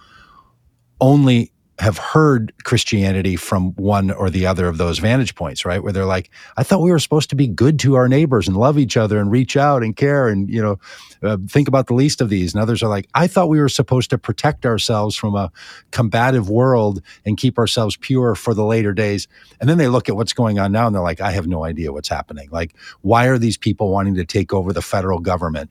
only 1.01 1.53
have 1.79 1.99
heard 1.99 2.53
Christianity 2.65 3.37
from 3.37 3.73
one 3.73 4.11
or 4.11 4.31
the 4.31 4.47
other 4.47 4.67
of 4.67 4.79
those 4.79 4.99
vantage 4.99 5.35
points, 5.35 5.65
right? 5.67 5.83
Where 5.83 5.93
they're 5.93 6.07
like, 6.07 6.31
I 6.57 6.63
thought 6.63 6.81
we 6.81 6.91
were 6.91 6.99
supposed 6.99 7.29
to 7.31 7.37
be 7.37 7.47
good 7.47 7.79
to 7.81 7.97
our 7.97 8.09
neighbors 8.09 8.49
and 8.49 8.57
love 8.57 8.79
each 8.79 8.97
other 8.97 9.19
and 9.19 9.31
reach 9.31 9.57
out 9.57 9.83
and 9.83 9.95
care 9.95 10.29
and, 10.29 10.49
you 10.49 10.63
know, 10.63 10.79
uh, 11.23 11.37
think 11.49 11.69
about 11.69 11.87
the 11.87 11.95
least 11.95 12.21
of 12.23 12.31
these. 12.31 12.55
And 12.55 12.63
others 12.63 12.83
are 12.83 12.89
like, 12.89 13.09
I 13.15 13.27
thought 13.27 13.51
we 13.51 13.61
were 13.61 13.69
supposed 13.69 14.09
to 14.11 14.19
protect 14.19 14.65
ourselves 14.65 15.17
from 15.17 15.35
a 15.35 15.53
combative 15.91 16.49
world 16.49 17.03
and 17.27 17.37
keep 17.37 17.59
ourselves 17.59 17.97
pure 17.97 18.35
for 18.35 18.55
the 18.55 18.65
later 18.65 18.95
days. 18.95 19.29
And 19.61 19.69
then 19.69 19.77
they 19.77 19.89
look 19.89 20.09
at 20.09 20.17
what's 20.17 20.33
going 20.33 20.59
on 20.59 20.73
now 20.73 20.87
and 20.87 20.95
they're 20.95 21.03
like, 21.03 21.21
I 21.21 21.33
have 21.33 21.47
no 21.47 21.65
idea 21.65 21.93
what's 21.93 22.09
happening. 22.09 22.49
Like, 22.51 22.75
why 23.03 23.27
are 23.27 23.39
these 23.39 23.59
people 23.59 23.91
wanting 23.91 24.15
to 24.15 24.25
take 24.25 24.55
over 24.55 24.73
the 24.73 24.83
federal 24.83 25.19
government? 25.19 25.71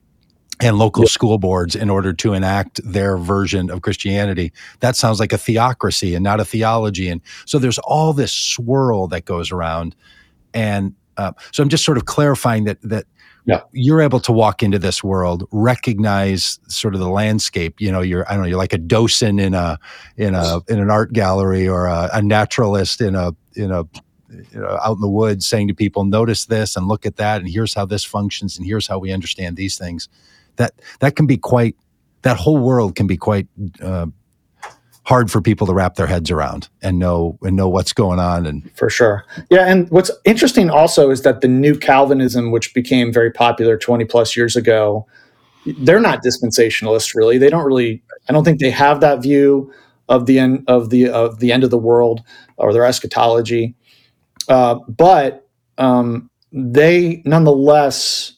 And 0.62 0.78
local 0.78 1.08
school 1.08 1.38
boards 1.38 1.76
in 1.76 1.90
order 1.90 2.14
to 2.14 2.34
enact 2.34 2.80
their 2.84 3.18
version 3.18 3.70
of 3.70 3.82
Christianity. 3.82 4.54
That 4.80 4.96
sounds 4.96 5.20
like 5.20 5.34
a 5.34 5.38
theocracy 5.38 6.16
and 6.16 6.24
not 6.24 6.40
a 6.40 6.46
theology. 6.46 7.10
And 7.10 7.22
so 7.46 7.60
there's 7.60 7.80
all 7.80 8.14
this 8.14 8.32
swirl 8.32 9.08
that 9.08 9.26
goes 9.26 9.52
around. 9.52 9.96
And 10.54 10.94
uh, 11.18 11.34
so 11.52 11.62
I'm 11.62 11.70
just 11.70 11.84
sort 11.84 11.98
of 11.98 12.06
clarifying 12.06 12.66
that 12.66 12.82
that 12.84 13.06
yeah. 13.46 13.62
you're 13.74 14.02
able 14.02 14.20
to 14.22 14.32
walk 14.32 14.64
into 14.64 14.80
this 14.80 15.04
world, 15.04 15.48
recognize 15.52 16.60
sort 16.68 16.94
of 16.94 17.00
the 17.00 17.10
landscape. 17.10 17.80
You 17.80 17.92
know, 17.92 18.02
you're 18.02 18.26
I 18.30 18.34
don't 18.34 18.44
know, 18.44 18.50
you're 18.50 18.58
like 18.58 18.74
a 18.74 18.78
docent 18.78 19.40
in 19.40 19.54
a 19.54 19.78
in 20.18 20.34
a 20.36 20.62
in 20.68 20.80
an 20.80 20.90
art 20.90 21.14
gallery 21.14 21.68
or 21.68 21.86
a, 21.86 22.10
a 22.14 22.22
naturalist 22.22 23.02
in 23.02 23.16
a 23.16 23.34
in 23.56 23.72
a 23.72 23.84
you 24.30 24.60
know, 24.60 24.78
out 24.84 24.96
in 24.96 25.02
the 25.02 25.10
woods 25.10 25.48
saying 25.48 25.68
to 25.68 25.74
people, 25.74 26.04
notice 26.04 26.46
this 26.46 26.76
and 26.76 26.88
look 26.88 27.06
at 27.06 27.16
that, 27.18 27.40
and 27.40 27.50
here's 27.50 27.74
how 27.74 27.86
this 27.86 28.04
functions, 28.04 28.58
and 28.58 28.66
here's 28.66 28.88
how 28.88 29.00
we 29.00 29.12
understand 29.12 29.56
these 29.56 29.78
things 29.78 30.10
that 30.58 30.74
that 31.00 31.16
can 31.16 31.26
be 31.26 31.38
quite 31.38 31.76
that 32.22 32.38
whole 32.38 32.58
world 32.58 32.96
can 32.96 33.08
be 33.08 33.18
quite 33.18 33.48
uh, 33.82 34.08
hard 35.04 35.30
for 35.30 35.40
people 35.40 35.68
to 35.68 35.74
wrap 35.74 35.96
their 35.96 36.08
heads 36.08 36.32
around 36.32 36.68
and 36.82 36.98
know 36.98 37.38
and 37.44 37.56
know 37.56 37.70
what's 37.70 37.94
going 37.94 38.20
on 38.20 38.46
and 38.46 38.70
for 38.76 38.90
sure. 38.90 39.26
Yeah 39.50 39.66
and 39.68 39.90
what's 39.92 40.12
interesting 40.26 40.70
also 40.70 41.12
is 41.12 41.22
that 41.22 41.42
the 41.42 41.48
new 41.48 41.78
calvinism 41.78 42.52
which 42.52 42.74
became 42.74 43.14
very 43.14 43.32
popular 43.32 43.78
20 43.78 44.06
plus 44.06 44.36
years 44.36 44.56
ago 44.56 45.06
they're 45.80 46.00
not 46.00 46.24
dispensationalists 46.24 47.16
really. 47.16 47.38
They 47.38 47.50
don't 47.50 47.66
really 47.66 48.04
i 48.28 48.34
don't 48.34 48.44
think 48.44 48.60
they 48.60 48.72
have 48.72 49.02
that 49.02 49.22
view 49.22 49.72
of 50.10 50.26
the 50.26 50.40
end 50.40 50.64
of 50.68 50.90
the 50.90 51.10
of 51.10 51.40
the 51.40 51.52
end 51.52 51.64
of 51.64 51.70
the 51.70 51.78
world 51.78 52.22
or 52.58 52.74
their 52.74 52.86
eschatology. 52.86 53.76
Uh, 54.48 54.76
but 54.88 55.48
um, 55.78 56.30
they 56.52 57.22
nonetheless 57.26 58.34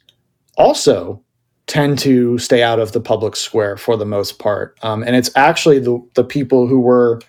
also 0.57 1.21
tend 1.67 1.99
to 1.99 2.37
stay 2.37 2.63
out 2.63 2.79
of 2.79 2.93
the 2.93 3.01
public 3.01 3.35
square 3.35 3.77
for 3.77 3.97
the 3.97 4.05
most 4.05 4.39
part. 4.39 4.77
Um, 4.81 5.03
and 5.03 5.15
it's 5.15 5.29
actually 5.35 5.79
the, 5.79 6.01
the 6.15 6.23
people 6.23 6.67
who 6.67 6.79
were 6.79 7.21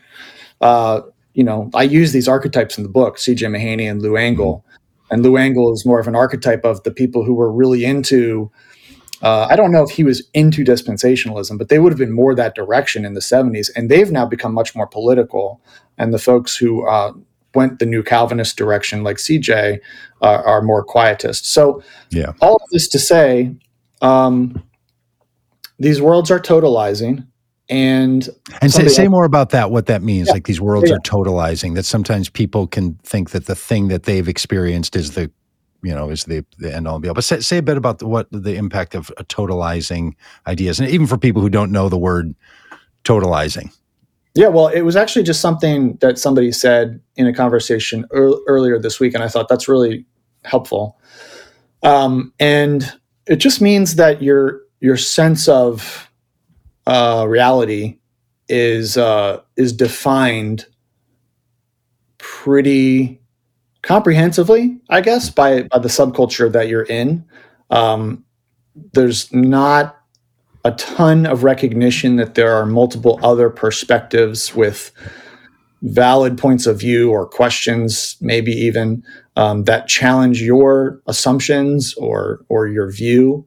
uh, 0.60 1.02
you 1.34 1.44
know, 1.44 1.70
I 1.72 1.84
use 1.84 2.10
these 2.10 2.26
archetypes 2.26 2.76
in 2.78 2.82
the 2.82 2.88
book, 2.90 3.16
C.J. 3.16 3.46
Mahaney 3.46 3.88
and 3.88 4.02
Lou 4.02 4.16
Engle. 4.16 4.64
And 5.08 5.22
Lou 5.22 5.36
Engle 5.36 5.72
is 5.72 5.86
more 5.86 6.00
of 6.00 6.08
an 6.08 6.16
archetype 6.16 6.64
of 6.64 6.82
the 6.82 6.90
people 6.90 7.24
who 7.24 7.34
were 7.34 7.52
really 7.52 7.84
into 7.84 8.50
uh, 9.22 9.46
I 9.50 9.56
don't 9.56 9.72
know 9.72 9.82
if 9.82 9.90
he 9.90 10.04
was 10.04 10.28
into 10.32 10.64
dispensationalism, 10.64 11.58
but 11.58 11.68
they 11.68 11.80
would 11.80 11.90
have 11.90 11.98
been 11.98 12.12
more 12.12 12.36
that 12.36 12.54
direction 12.54 13.04
in 13.04 13.14
the 13.14 13.20
70s. 13.20 13.68
And 13.74 13.90
they've 13.90 14.12
now 14.12 14.24
become 14.24 14.54
much 14.54 14.76
more 14.76 14.86
political. 14.86 15.60
And 15.96 16.14
the 16.14 16.20
folks 16.20 16.56
who 16.56 16.86
uh, 16.86 17.12
went 17.52 17.80
the 17.80 17.86
new 17.86 18.04
Calvinist 18.04 18.56
direction, 18.56 19.02
like 19.02 19.16
CJ, 19.16 19.80
uh, 20.22 20.42
are 20.44 20.62
more 20.62 20.84
quietist. 20.84 21.52
So, 21.52 21.82
yeah. 22.10 22.32
all 22.40 22.56
of 22.56 22.70
this 22.70 22.86
to 22.90 23.00
say, 23.00 23.54
um, 24.00 24.62
these 25.78 26.00
worlds 26.00 26.30
are 26.30 26.40
totalizing. 26.40 27.26
And 27.70 28.26
and 28.62 28.72
say, 28.72 28.88
say 28.88 29.08
more 29.08 29.24
about 29.24 29.50
that. 29.50 29.70
What 29.70 29.86
that 29.86 30.02
means, 30.02 30.28
yeah. 30.28 30.34
like 30.34 30.46
these 30.46 30.60
worlds 30.60 30.88
yeah. 30.88 30.96
are 30.96 31.00
totalizing. 31.00 31.74
That 31.74 31.84
sometimes 31.84 32.30
people 32.30 32.66
can 32.66 32.94
think 33.02 33.30
that 33.30 33.44
the 33.44 33.54
thing 33.54 33.88
that 33.88 34.04
they've 34.04 34.26
experienced 34.26 34.96
is 34.96 35.12
the 35.12 35.30
you 35.82 35.94
know 35.94 36.08
is 36.08 36.24
the, 36.24 36.46
the 36.56 36.74
end 36.74 36.88
all 36.88 36.98
be 36.98 37.08
all. 37.08 37.14
But 37.14 37.24
say, 37.24 37.40
say 37.40 37.58
a 37.58 37.62
bit 37.62 37.76
about 37.76 37.98
the, 37.98 38.06
what 38.06 38.26
the 38.30 38.54
impact 38.54 38.94
of 38.94 39.12
totalizing 39.24 40.14
ideas, 40.46 40.80
and 40.80 40.88
even 40.88 41.06
for 41.06 41.18
people 41.18 41.42
who 41.42 41.50
don't 41.50 41.70
know 41.70 41.90
the 41.90 41.98
word 41.98 42.34
totalizing. 43.04 43.70
Yeah, 44.34 44.48
well, 44.48 44.68
it 44.68 44.82
was 44.82 44.96
actually 44.96 45.24
just 45.24 45.40
something 45.40 45.96
that 46.00 46.18
somebody 46.18 46.52
said 46.52 47.00
in 47.16 47.26
a 47.26 47.34
conversation 47.34 48.06
er- 48.14 48.38
earlier 48.46 48.78
this 48.78 48.98
week, 48.98 49.12
and 49.12 49.22
I 49.22 49.28
thought 49.28 49.48
that's 49.48 49.68
really 49.68 50.06
helpful. 50.44 50.98
Um, 51.82 52.32
and 52.40 52.90
it 53.28 53.36
just 53.36 53.60
means 53.60 53.96
that 53.96 54.22
your 54.22 54.62
your 54.80 54.96
sense 54.96 55.48
of 55.48 56.10
uh, 56.86 57.26
reality 57.28 57.98
is 58.48 58.96
uh, 58.96 59.40
is 59.56 59.72
defined 59.72 60.66
pretty 62.18 63.20
comprehensively, 63.82 64.78
I 64.90 65.00
guess, 65.00 65.30
by, 65.30 65.62
by 65.62 65.78
the 65.78 65.88
subculture 65.88 66.50
that 66.52 66.68
you're 66.68 66.82
in. 66.82 67.24
Um, 67.70 68.24
there's 68.92 69.32
not 69.32 69.98
a 70.64 70.72
ton 70.72 71.26
of 71.26 71.44
recognition 71.44 72.16
that 72.16 72.34
there 72.34 72.52
are 72.52 72.66
multiple 72.66 73.20
other 73.22 73.50
perspectives 73.50 74.54
with 74.54 74.92
valid 75.82 76.36
points 76.36 76.66
of 76.66 76.80
view 76.80 77.10
or 77.10 77.26
questions, 77.26 78.16
maybe 78.20 78.52
even 78.52 79.02
um, 79.36 79.64
that 79.64 79.86
challenge 79.86 80.42
your 80.42 81.00
assumptions 81.06 81.94
or 81.94 82.44
or 82.48 82.66
your 82.66 82.90
view. 82.90 83.46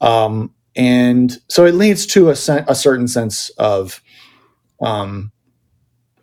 Um, 0.00 0.52
and 0.76 1.38
so 1.48 1.64
it 1.64 1.74
leads 1.74 2.06
to 2.06 2.28
a, 2.28 2.32
a 2.32 2.74
certain 2.74 3.08
sense 3.08 3.50
of 3.58 4.02
um, 4.80 5.32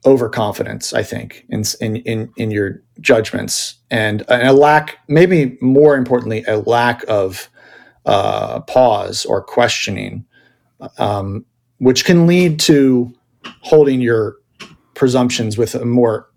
overconfidence, 0.05 0.93
I 0.93 1.03
think, 1.03 1.45
in 1.49 1.63
in 1.81 1.97
in, 1.97 2.31
in 2.37 2.51
your 2.51 2.81
judgments, 3.01 3.75
and, 3.91 4.23
and, 4.29 4.47
a 4.47 4.53
lack, 4.53 4.99
maybe 5.07 5.57
more 5.61 5.95
importantly, 5.95 6.43
a 6.47 6.57
lack 6.57 7.03
of 7.07 7.49
uh, 8.05 8.61
pause 8.61 9.25
or 9.25 9.43
questioning, 9.43 10.25
um, 10.97 11.45
which 11.79 12.05
can 12.05 12.25
lead 12.25 12.59
to 12.61 13.13
holding 13.61 14.01
your 14.01 14.37
presumptions 14.97 15.57
with 15.57 15.75
a 15.75 15.85
more 15.85 16.29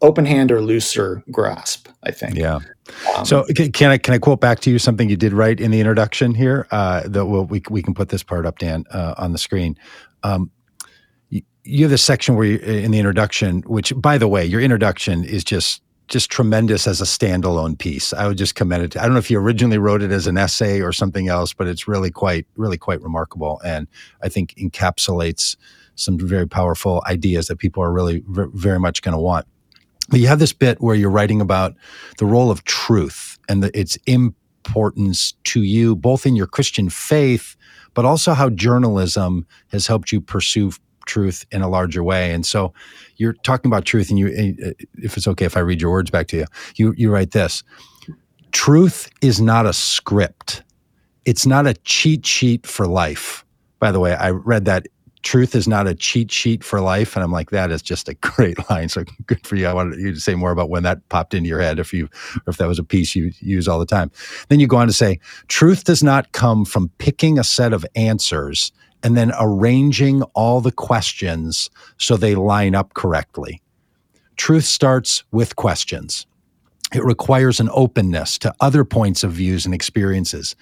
open 0.00 0.24
hand 0.24 0.50
or 0.50 0.60
looser 0.60 1.22
grasp. 1.30 1.88
I 2.02 2.10
think. 2.10 2.36
Yeah. 2.36 2.60
Um, 3.16 3.24
so 3.24 3.44
can 3.74 3.90
I 3.90 3.98
can 3.98 4.14
I 4.14 4.18
quote 4.18 4.40
back 4.40 4.60
to 4.60 4.70
you 4.70 4.78
something 4.78 5.08
you 5.08 5.16
did 5.16 5.32
write 5.32 5.60
in 5.60 5.70
the 5.70 5.80
introduction 5.80 6.34
here? 6.34 6.66
Uh, 6.70 7.02
that 7.06 7.26
we'll, 7.26 7.44
we 7.44 7.62
we 7.70 7.82
can 7.82 7.94
put 7.94 8.08
this 8.08 8.22
part 8.22 8.46
up, 8.46 8.58
Dan, 8.58 8.84
uh, 8.90 9.14
on 9.18 9.32
the 9.32 9.38
screen. 9.38 9.76
Um, 10.22 10.50
you 11.64 11.84
have 11.84 11.90
this 11.90 12.02
section 12.02 12.34
where 12.34 12.46
you, 12.46 12.56
in 12.58 12.90
the 12.92 12.98
introduction, 12.98 13.60
which 13.66 13.92
by 13.94 14.16
the 14.16 14.26
way, 14.26 14.44
your 14.44 14.60
introduction 14.60 15.22
is 15.22 15.44
just 15.44 15.82
just 16.06 16.30
tremendous 16.30 16.86
as 16.86 17.02
a 17.02 17.04
standalone 17.04 17.76
piece. 17.76 18.14
I 18.14 18.26
would 18.26 18.38
just 18.38 18.54
commend 18.54 18.82
it. 18.82 18.96
I 18.96 19.02
don't 19.02 19.12
know 19.12 19.18
if 19.18 19.30
you 19.30 19.38
originally 19.38 19.76
wrote 19.76 20.00
it 20.00 20.10
as 20.10 20.26
an 20.26 20.38
essay 20.38 20.80
or 20.80 20.92
something 20.92 21.28
else, 21.28 21.52
but 21.52 21.66
it's 21.66 21.86
really 21.86 22.10
quite 22.10 22.46
really 22.56 22.78
quite 22.78 23.02
remarkable, 23.02 23.60
and 23.64 23.86
I 24.22 24.30
think 24.30 24.54
encapsulates 24.54 25.56
some 25.98 26.18
very 26.18 26.46
powerful 26.46 27.02
ideas 27.06 27.46
that 27.46 27.58
people 27.58 27.82
are 27.82 27.92
really 27.92 28.22
very 28.26 28.78
much 28.78 29.02
going 29.02 29.14
to 29.14 29.20
want. 29.20 29.46
But 30.08 30.20
you 30.20 30.26
have 30.28 30.38
this 30.38 30.52
bit 30.52 30.80
where 30.80 30.96
you're 30.96 31.10
writing 31.10 31.40
about 31.40 31.74
the 32.18 32.26
role 32.26 32.50
of 32.50 32.64
truth 32.64 33.38
and 33.48 33.62
the, 33.62 33.78
its 33.78 33.98
importance 34.06 35.34
to 35.44 35.62
you, 35.62 35.94
both 35.94 36.24
in 36.24 36.34
your 36.34 36.46
Christian 36.46 36.88
faith, 36.88 37.56
but 37.94 38.04
also 38.04 38.32
how 38.32 38.48
journalism 38.50 39.46
has 39.70 39.86
helped 39.86 40.12
you 40.12 40.20
pursue 40.20 40.72
truth 41.06 41.44
in 41.50 41.62
a 41.62 41.68
larger 41.68 42.02
way. 42.04 42.32
And 42.32 42.46
so 42.46 42.72
you're 43.16 43.32
talking 43.42 43.68
about 43.68 43.84
truth, 43.84 44.10
and 44.10 44.18
you, 44.18 44.28
uh, 44.28 44.70
if 44.94 45.16
it's 45.16 45.26
okay 45.26 45.46
if 45.46 45.56
I 45.56 45.60
read 45.60 45.80
your 45.80 45.90
words 45.90 46.10
back 46.10 46.28
to 46.28 46.36
you, 46.36 46.46
you, 46.76 46.94
you 46.96 47.10
write 47.10 47.32
this 47.32 47.62
Truth 48.52 49.10
is 49.20 49.40
not 49.40 49.66
a 49.66 49.72
script, 49.72 50.62
it's 51.24 51.46
not 51.46 51.66
a 51.66 51.74
cheat 51.74 52.24
sheet 52.24 52.66
for 52.66 52.86
life. 52.86 53.44
By 53.80 53.92
the 53.92 54.00
way, 54.00 54.14
I 54.14 54.30
read 54.30 54.64
that 54.64 54.86
truth 55.22 55.54
is 55.54 55.68
not 55.68 55.86
a 55.86 55.94
cheat 55.94 56.30
sheet 56.30 56.62
for 56.62 56.80
life. 56.80 57.16
And 57.16 57.24
I'm 57.24 57.32
like, 57.32 57.50
that 57.50 57.70
is 57.70 57.82
just 57.82 58.08
a 58.08 58.14
great 58.20 58.58
line. 58.70 58.88
So 58.88 59.04
good 59.26 59.46
for 59.46 59.56
you. 59.56 59.66
I 59.66 59.72
wanted 59.72 60.00
you 60.00 60.12
to 60.12 60.20
say 60.20 60.34
more 60.34 60.50
about 60.50 60.70
when 60.70 60.82
that 60.84 61.06
popped 61.08 61.34
into 61.34 61.48
your 61.48 61.60
head, 61.60 61.78
if 61.78 61.92
you, 61.92 62.08
or 62.46 62.50
if 62.50 62.56
that 62.58 62.68
was 62.68 62.78
a 62.78 62.84
piece 62.84 63.14
you 63.14 63.32
use 63.40 63.68
all 63.68 63.78
the 63.78 63.86
time. 63.86 64.10
Then 64.48 64.60
you 64.60 64.66
go 64.66 64.76
on 64.76 64.86
to 64.86 64.92
say, 64.92 65.20
truth 65.48 65.84
does 65.84 66.02
not 66.02 66.32
come 66.32 66.64
from 66.64 66.90
picking 66.98 67.38
a 67.38 67.44
set 67.44 67.72
of 67.72 67.84
answers 67.94 68.72
and 69.02 69.16
then 69.16 69.32
arranging 69.38 70.22
all 70.34 70.60
the 70.60 70.72
questions 70.72 71.70
so 71.98 72.16
they 72.16 72.34
line 72.34 72.74
up 72.74 72.94
correctly. 72.94 73.62
Truth 74.36 74.64
starts 74.64 75.24
with 75.32 75.56
questions. 75.56 76.26
It 76.94 77.04
requires 77.04 77.60
an 77.60 77.68
openness 77.72 78.38
to 78.38 78.54
other 78.60 78.84
points 78.84 79.22
of 79.22 79.32
views 79.32 79.66
and 79.66 79.74
experiences, 79.74 80.56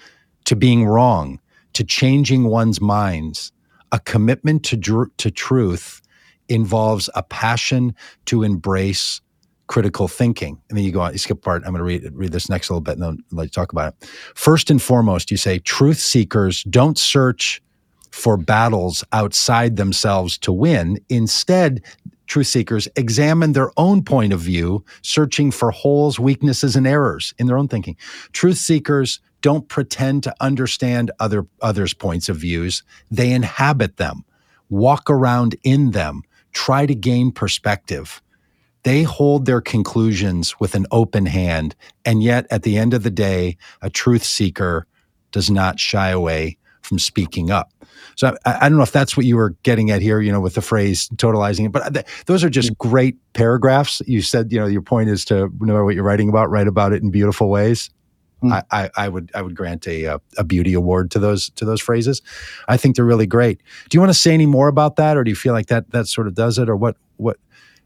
to 0.45 0.55
being 0.55 0.85
wrong, 0.85 1.39
to 1.73 1.83
changing 1.83 2.45
one's 2.45 2.81
minds. 2.81 3.51
A 3.91 3.99
commitment 3.99 4.63
to, 4.65 4.77
dr- 4.77 5.15
to 5.17 5.31
truth 5.31 6.01
involves 6.49 7.09
a 7.15 7.23
passion 7.23 7.95
to 8.25 8.43
embrace 8.43 9.21
critical 9.67 10.07
thinking. 10.07 10.61
And 10.69 10.77
then 10.77 10.85
you 10.85 10.91
go 10.91 11.01
on, 11.01 11.11
you 11.11 11.17
skip 11.17 11.41
part. 11.41 11.63
I'm 11.65 11.73
going 11.73 11.79
to 11.79 11.83
read, 11.83 12.09
read 12.13 12.31
this 12.31 12.49
next 12.49 12.69
little 12.69 12.81
bit 12.81 12.93
and 12.93 13.03
then 13.03 13.23
let 13.31 13.43
you 13.43 13.49
talk 13.49 13.71
about 13.71 13.93
it. 13.93 14.09
First 14.33 14.69
and 14.69 14.81
foremost, 14.81 15.29
you 15.29 15.37
say 15.37 15.59
truth 15.59 15.99
seekers 15.99 16.63
don't 16.63 16.97
search 16.97 17.61
for 18.11 18.37
battles 18.37 19.03
outside 19.11 19.75
themselves 19.75 20.37
to 20.39 20.51
win. 20.51 20.99
Instead, 21.09 21.83
truth 22.25 22.47
seekers 22.47 22.87
examine 22.95 23.51
their 23.51 23.71
own 23.77 24.03
point 24.03 24.33
of 24.33 24.39
view, 24.39 24.83
searching 25.01 25.51
for 25.51 25.71
holes, 25.71 26.19
weaknesses, 26.19 26.75
and 26.75 26.87
errors 26.87 27.33
in 27.37 27.47
their 27.47 27.57
own 27.57 27.67
thinking. 27.67 27.95
Truth 28.31 28.57
seekers 28.57 29.19
don't 29.47 29.69
pretend 29.69 30.23
to 30.23 30.35
understand 30.41 31.09
other 31.21 31.47
others' 31.61 31.93
points 31.93 32.27
of 32.27 32.35
views. 32.35 32.83
They 33.09 33.31
inhabit 33.31 33.95
them, 33.95 34.25
walk 34.67 35.09
around 35.09 35.55
in 35.63 35.91
them, 35.91 36.23
try 36.51 36.85
to 36.85 36.93
gain 36.93 37.31
perspective. 37.31 38.21
They 38.83 39.03
hold 39.03 39.45
their 39.45 39.61
conclusions 39.61 40.59
with 40.59 40.75
an 40.75 40.85
open 40.91 41.25
hand, 41.27 41.77
and 42.03 42.21
yet 42.21 42.45
at 42.51 42.63
the 42.63 42.77
end 42.77 42.93
of 42.93 43.03
the 43.03 43.09
day, 43.09 43.55
a 43.81 43.89
truth 43.89 44.25
seeker 44.25 44.85
does 45.31 45.49
not 45.49 45.79
shy 45.79 46.09
away 46.09 46.57
from 46.81 46.99
speaking 46.99 47.49
up. 47.49 47.71
So 48.17 48.35
I, 48.45 48.65
I, 48.65 48.67
don't 48.67 48.77
know 48.77 48.83
if 48.83 48.91
that's 48.91 49.15
what 49.15 49.25
you 49.25 49.37
were 49.37 49.51
getting 49.63 49.91
at 49.91 50.01
here, 50.01 50.19
you 50.19 50.31
know, 50.33 50.41
with 50.41 50.55
the 50.55 50.61
phrase 50.61 51.07
totalizing 51.15 51.67
it, 51.67 51.71
but 51.71 51.93
th- 51.93 52.05
those 52.25 52.43
are 52.43 52.49
just 52.49 52.77
great 52.77 53.15
paragraphs. 53.31 54.01
You 54.07 54.21
said, 54.21 54.51
you 54.51 54.59
know, 54.59 54.67
your 54.67 54.81
point 54.81 55.09
is 55.09 55.23
to 55.25 55.49
know 55.61 55.85
what 55.85 55.95
you're 55.95 56.03
writing 56.03 56.27
about, 56.27 56.49
write 56.49 56.67
about 56.67 56.91
it 56.91 57.01
in 57.01 57.11
beautiful 57.11 57.49
ways. 57.49 57.89
Mm. 58.43 58.51
I, 58.51 58.83
I, 58.83 58.89
I, 58.97 59.09
would 59.09 59.31
I 59.33 59.41
would 59.41 59.55
grant 59.55 59.87
a, 59.87 60.03
a, 60.05 60.21
a 60.37 60.43
beauty 60.43 60.73
award 60.73 61.09
to 61.11 61.19
those 61.19 61.49
to 61.51 61.65
those 61.65 61.81
phrases. 61.81 62.21
I 62.67 62.77
think 62.77 62.95
they're 62.95 63.05
really 63.05 63.25
great. 63.25 63.61
Do 63.89 63.95
you 63.95 63.99
want 63.99 64.11
to 64.11 64.19
say 64.19 64.33
any 64.33 64.45
more 64.45 64.67
about 64.67 64.95
that, 64.97 65.17
or 65.17 65.23
do 65.23 65.29
you 65.31 65.35
feel 65.35 65.53
like 65.53 65.67
that 65.67 65.91
that 65.91 66.07
sort 66.07 66.27
of 66.27 66.35
does 66.35 66.59
it, 66.59 66.69
or 66.69 66.75
what 66.75 66.97
what? 67.17 67.37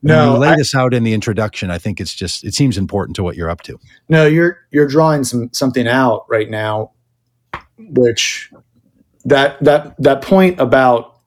No, 0.03 0.33
you 0.33 0.39
lay 0.39 0.49
I, 0.49 0.55
this 0.57 0.73
out 0.73 0.93
in 0.93 1.03
the 1.03 1.13
introduction. 1.13 1.69
I 1.69 1.77
think 1.77 2.01
it's 2.01 2.13
just 2.13 2.43
it 2.43 2.53
seems 2.53 2.77
important 2.77 3.15
to 3.17 3.23
what 3.23 3.35
you're 3.35 3.49
up 3.49 3.61
to. 3.61 3.79
No, 4.09 4.25
you're 4.25 4.59
you're 4.71 4.87
drawing 4.87 5.23
some 5.23 5.49
something 5.53 5.87
out 5.87 6.25
right 6.27 6.49
now, 6.49 6.91
which 7.77 8.51
that 9.25 9.63
that 9.63 9.95
that 9.99 10.21
point 10.21 10.59
about 10.59 11.19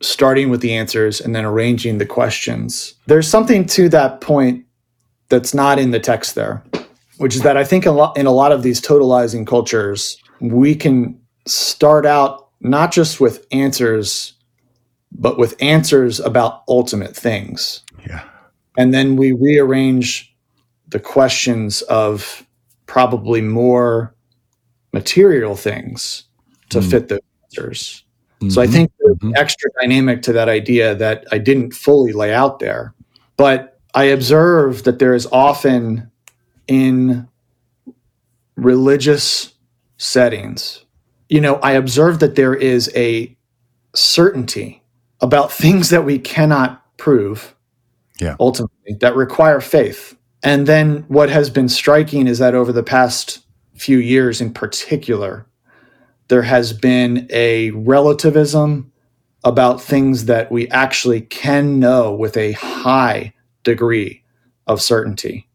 starting 0.00 0.50
with 0.50 0.60
the 0.60 0.74
answers 0.74 1.20
and 1.20 1.34
then 1.34 1.44
arranging 1.44 1.98
the 1.98 2.06
questions 2.06 2.94
there's 3.06 3.28
something 3.28 3.64
to 3.64 3.88
that 3.88 4.20
point 4.20 4.64
that's 5.28 5.54
not 5.54 5.78
in 5.78 5.92
the 5.92 6.00
text 6.00 6.34
there 6.34 6.62
which 7.18 7.34
is 7.34 7.42
that 7.42 7.56
i 7.56 7.64
think 7.64 7.86
a 7.86 7.90
lot 7.90 8.16
in 8.16 8.26
a 8.26 8.32
lot 8.32 8.52
of 8.52 8.62
these 8.62 8.80
totalizing 8.80 9.46
cultures 9.46 10.18
we 10.40 10.74
can 10.74 11.18
start 11.46 12.06
out 12.06 12.48
not 12.60 12.92
just 12.92 13.20
with 13.20 13.46
answers 13.52 14.34
but 15.12 15.38
with 15.38 15.54
answers 15.60 16.20
about 16.20 16.62
ultimate 16.68 17.14
things 17.14 17.82
yeah 18.08 18.24
and 18.76 18.92
then 18.92 19.16
we 19.16 19.32
rearrange 19.32 20.34
the 20.88 21.00
questions 21.00 21.82
of 21.82 22.46
probably 22.86 23.40
more 23.40 24.14
material 24.92 25.56
things 25.56 26.24
to 26.70 26.78
mm. 26.78 26.90
fit 26.90 27.08
the 27.08 27.20
answers. 27.44 28.04
Mm-hmm. 28.40 28.50
So 28.50 28.60
I 28.60 28.64
mm-hmm. 28.64 28.72
think 28.72 28.92
there's 28.98 29.16
mm-hmm. 29.16 29.32
extra 29.36 29.70
dynamic 29.80 30.22
to 30.22 30.32
that 30.32 30.48
idea 30.48 30.94
that 30.94 31.26
I 31.32 31.38
didn't 31.38 31.72
fully 31.72 32.12
lay 32.12 32.32
out 32.32 32.58
there. 32.58 32.94
But 33.36 33.80
I 33.94 34.04
observe 34.04 34.84
that 34.84 34.98
there 34.98 35.14
is 35.14 35.26
often 35.32 36.10
in 36.66 37.28
religious 38.56 39.54
settings, 39.96 40.84
you 41.28 41.40
know, 41.40 41.56
I 41.56 41.72
observe 41.72 42.20
that 42.20 42.36
there 42.36 42.54
is 42.54 42.90
a 42.94 43.36
certainty 43.94 44.82
about 45.20 45.52
things 45.52 45.90
that 45.90 46.04
we 46.04 46.18
cannot 46.18 46.82
prove 46.96 47.54
yeah. 48.20 48.36
ultimately 48.38 48.96
that 49.00 49.16
require 49.16 49.60
faith. 49.60 50.16
And 50.42 50.66
then 50.66 51.04
what 51.08 51.30
has 51.30 51.48
been 51.50 51.68
striking 51.68 52.26
is 52.26 52.38
that 52.38 52.54
over 52.54 52.72
the 52.72 52.82
past 52.82 53.40
few 53.74 53.98
years 53.98 54.40
in 54.40 54.52
particular, 54.52 55.46
there 56.28 56.42
has 56.42 56.72
been 56.72 57.26
a 57.30 57.70
relativism 57.70 58.92
about 59.42 59.80
things 59.80 60.24
that 60.26 60.50
we 60.50 60.68
actually 60.68 61.20
can 61.20 61.78
know 61.78 62.14
with 62.14 62.36
a 62.36 62.52
high 62.52 63.32
degree 63.62 64.22
of 64.66 64.80
certainty. 64.80 65.48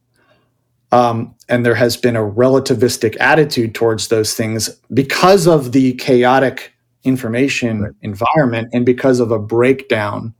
Um, 0.91 1.35
and 1.47 1.65
there 1.65 1.75
has 1.75 1.97
been 1.97 2.15
a 2.15 2.23
relativistic 2.23 3.15
attitude 3.19 3.75
towards 3.75 4.07
those 4.07 4.33
things 4.33 4.69
because 4.93 5.47
of 5.47 5.71
the 5.71 5.93
chaotic 5.93 6.73
information 7.03 7.81
right. 7.81 7.93
environment 8.01 8.69
and 8.73 8.85
because 8.85 9.19
of 9.19 9.31
a 9.31 9.39
breakdown, 9.39 10.33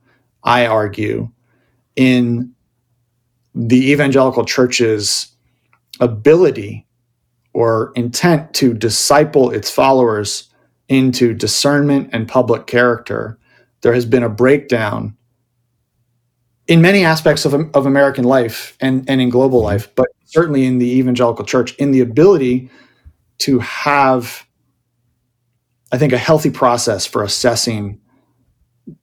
I 0.43 0.65
argue, 0.65 1.29
in 1.95 2.53
the 3.53 3.91
evangelical 3.91 4.45
church's 4.45 5.27
ability 5.99 6.87
or 7.53 7.91
intent 7.95 8.53
to 8.53 8.73
disciple 8.73 9.51
its 9.51 9.69
followers 9.69 10.49
into 10.87 11.33
discernment 11.33 12.09
and 12.13 12.27
public 12.27 12.67
character, 12.67 13.37
there 13.81 13.93
has 13.93 14.05
been 14.05 14.23
a 14.23 14.29
breakdown 14.29 15.15
in 16.67 16.81
many 16.81 17.03
aspects 17.03 17.45
of, 17.45 17.53
of 17.53 17.85
American 17.85 18.23
life 18.23 18.77
and, 18.79 19.07
and 19.09 19.19
in 19.19 19.29
global 19.29 19.61
life, 19.61 19.93
but 19.95 20.07
certainly 20.29 20.63
in 20.63 20.77
the 20.77 20.89
evangelical 20.97 21.43
church, 21.43 21.73
in 21.75 21.89
the 21.89 22.01
ability 22.01 22.69
to 23.39 23.57
have, 23.59 24.45
I 25.91 25.97
think, 25.97 26.13
a 26.13 26.19
healthy 26.19 26.51
process 26.51 27.07
for 27.07 27.23
assessing 27.23 27.99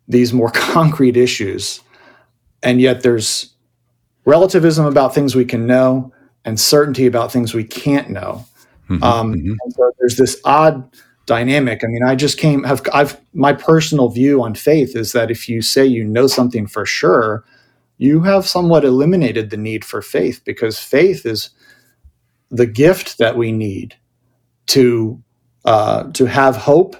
these 0.06 0.32
more 0.32 0.50
concrete 0.54 1.16
issues. 1.16 1.80
And 2.62 2.80
yet 2.80 3.02
there's 3.02 3.54
relativism 4.24 4.86
about 4.86 5.14
things 5.14 5.34
we 5.34 5.44
can 5.44 5.66
know 5.66 6.12
and 6.44 6.60
certainty 6.60 7.06
about 7.06 7.32
things 7.32 7.54
we 7.54 7.64
can't 7.64 8.08
know. 8.08 8.46
Mm-hmm, 8.88 9.02
um, 9.02 9.34
mm-hmm. 9.34 9.70
so 9.70 9.92
there's 9.98 10.16
this 10.16 10.40
odd 10.44 10.88
dynamic. 11.26 11.82
I 11.82 11.88
mean, 11.88 12.04
I 12.06 12.14
just 12.14 12.38
came 12.38 12.62
have 12.62 12.82
I've 12.94 13.20
my 13.34 13.52
personal 13.52 14.10
view 14.10 14.44
on 14.44 14.54
faith 14.54 14.94
is 14.94 15.10
that 15.10 15.28
if 15.28 15.48
you 15.48 15.60
say 15.60 15.84
you 15.84 16.04
know 16.04 16.28
something 16.28 16.68
for 16.68 16.86
sure, 16.86 17.44
you 17.98 18.20
have 18.20 18.46
somewhat 18.46 18.84
eliminated 18.84 19.50
the 19.50 19.56
need 19.56 19.84
for 19.84 20.02
faith 20.02 20.42
because 20.44 20.78
faith 20.78 21.24
is 21.24 21.50
the 22.50 22.66
gift 22.66 23.18
that 23.18 23.36
we 23.36 23.52
need 23.52 23.94
to 24.66 25.22
uh, 25.64 26.10
to 26.12 26.26
have 26.26 26.56
hope 26.56 26.96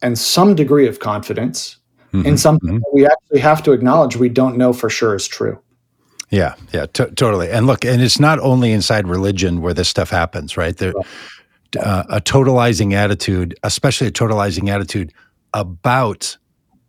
and 0.00 0.18
some 0.18 0.54
degree 0.54 0.86
of 0.86 1.00
confidence 1.00 1.76
mm-hmm, 2.12 2.26
in 2.26 2.38
something 2.38 2.76
mm-hmm. 2.76 2.94
we 2.96 3.06
actually 3.06 3.40
have 3.40 3.62
to 3.62 3.72
acknowledge 3.72 4.16
we 4.16 4.28
don't 4.28 4.56
know 4.56 4.72
for 4.72 4.88
sure 4.88 5.14
is 5.14 5.26
true. 5.26 5.60
Yeah, 6.30 6.54
yeah, 6.72 6.86
t- 6.86 7.06
totally. 7.16 7.50
And 7.50 7.66
look, 7.66 7.84
and 7.84 8.02
it's 8.02 8.20
not 8.20 8.38
only 8.40 8.72
inside 8.72 9.08
religion 9.08 9.62
where 9.62 9.72
this 9.72 9.88
stuff 9.88 10.10
happens, 10.10 10.58
right? 10.58 10.76
There, 10.76 10.92
uh, 11.80 12.04
a 12.10 12.20
totalizing 12.20 12.92
attitude, 12.92 13.58
especially 13.62 14.08
a 14.08 14.12
totalizing 14.12 14.68
attitude 14.68 15.12
about 15.54 16.36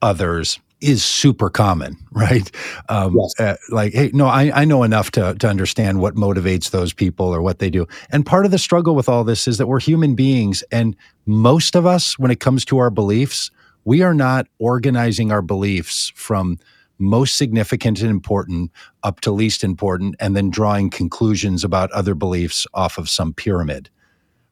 others 0.01 0.59
is 0.81 1.03
super 1.03 1.49
common, 1.49 1.97
right? 2.11 2.49
Um, 2.89 3.17
yes. 3.17 3.39
uh, 3.39 3.55
like, 3.69 3.93
hey, 3.93 4.11
no, 4.13 4.27
I, 4.27 4.61
I 4.61 4.65
know 4.65 4.83
enough 4.83 5.11
to, 5.11 5.35
to 5.35 5.47
understand 5.47 6.01
what 6.01 6.15
motivates 6.15 6.71
those 6.71 6.93
people 6.93 7.27
or 7.27 7.41
what 7.41 7.59
they 7.59 7.69
do. 7.69 7.87
And 8.11 8.25
part 8.25 8.45
of 8.45 8.51
the 8.51 8.57
struggle 8.57 8.95
with 8.95 9.09
all 9.09 9.23
this 9.23 9.47
is 9.47 9.57
that 9.57 9.67
we're 9.67 9.79
human 9.79 10.15
beings. 10.15 10.63
And 10.71 10.95
most 11.25 11.75
of 11.75 11.85
us, 11.85 12.17
when 12.17 12.31
it 12.31 12.39
comes 12.39 12.65
to 12.65 12.77
our 12.77 12.89
beliefs, 12.89 13.51
we 13.85 14.01
are 14.01 14.13
not 14.13 14.47
organizing 14.59 15.31
our 15.31 15.41
beliefs 15.41 16.11
from 16.15 16.57
most 16.99 17.37
significant 17.37 18.01
and 18.01 18.09
important 18.09 18.71
up 19.03 19.21
to 19.21 19.31
least 19.31 19.63
important 19.63 20.15
and 20.19 20.35
then 20.35 20.49
drawing 20.49 20.89
conclusions 20.89 21.63
about 21.63 21.91
other 21.91 22.13
beliefs 22.13 22.67
off 22.73 22.97
of 22.97 23.09
some 23.09 23.33
pyramid. 23.33 23.89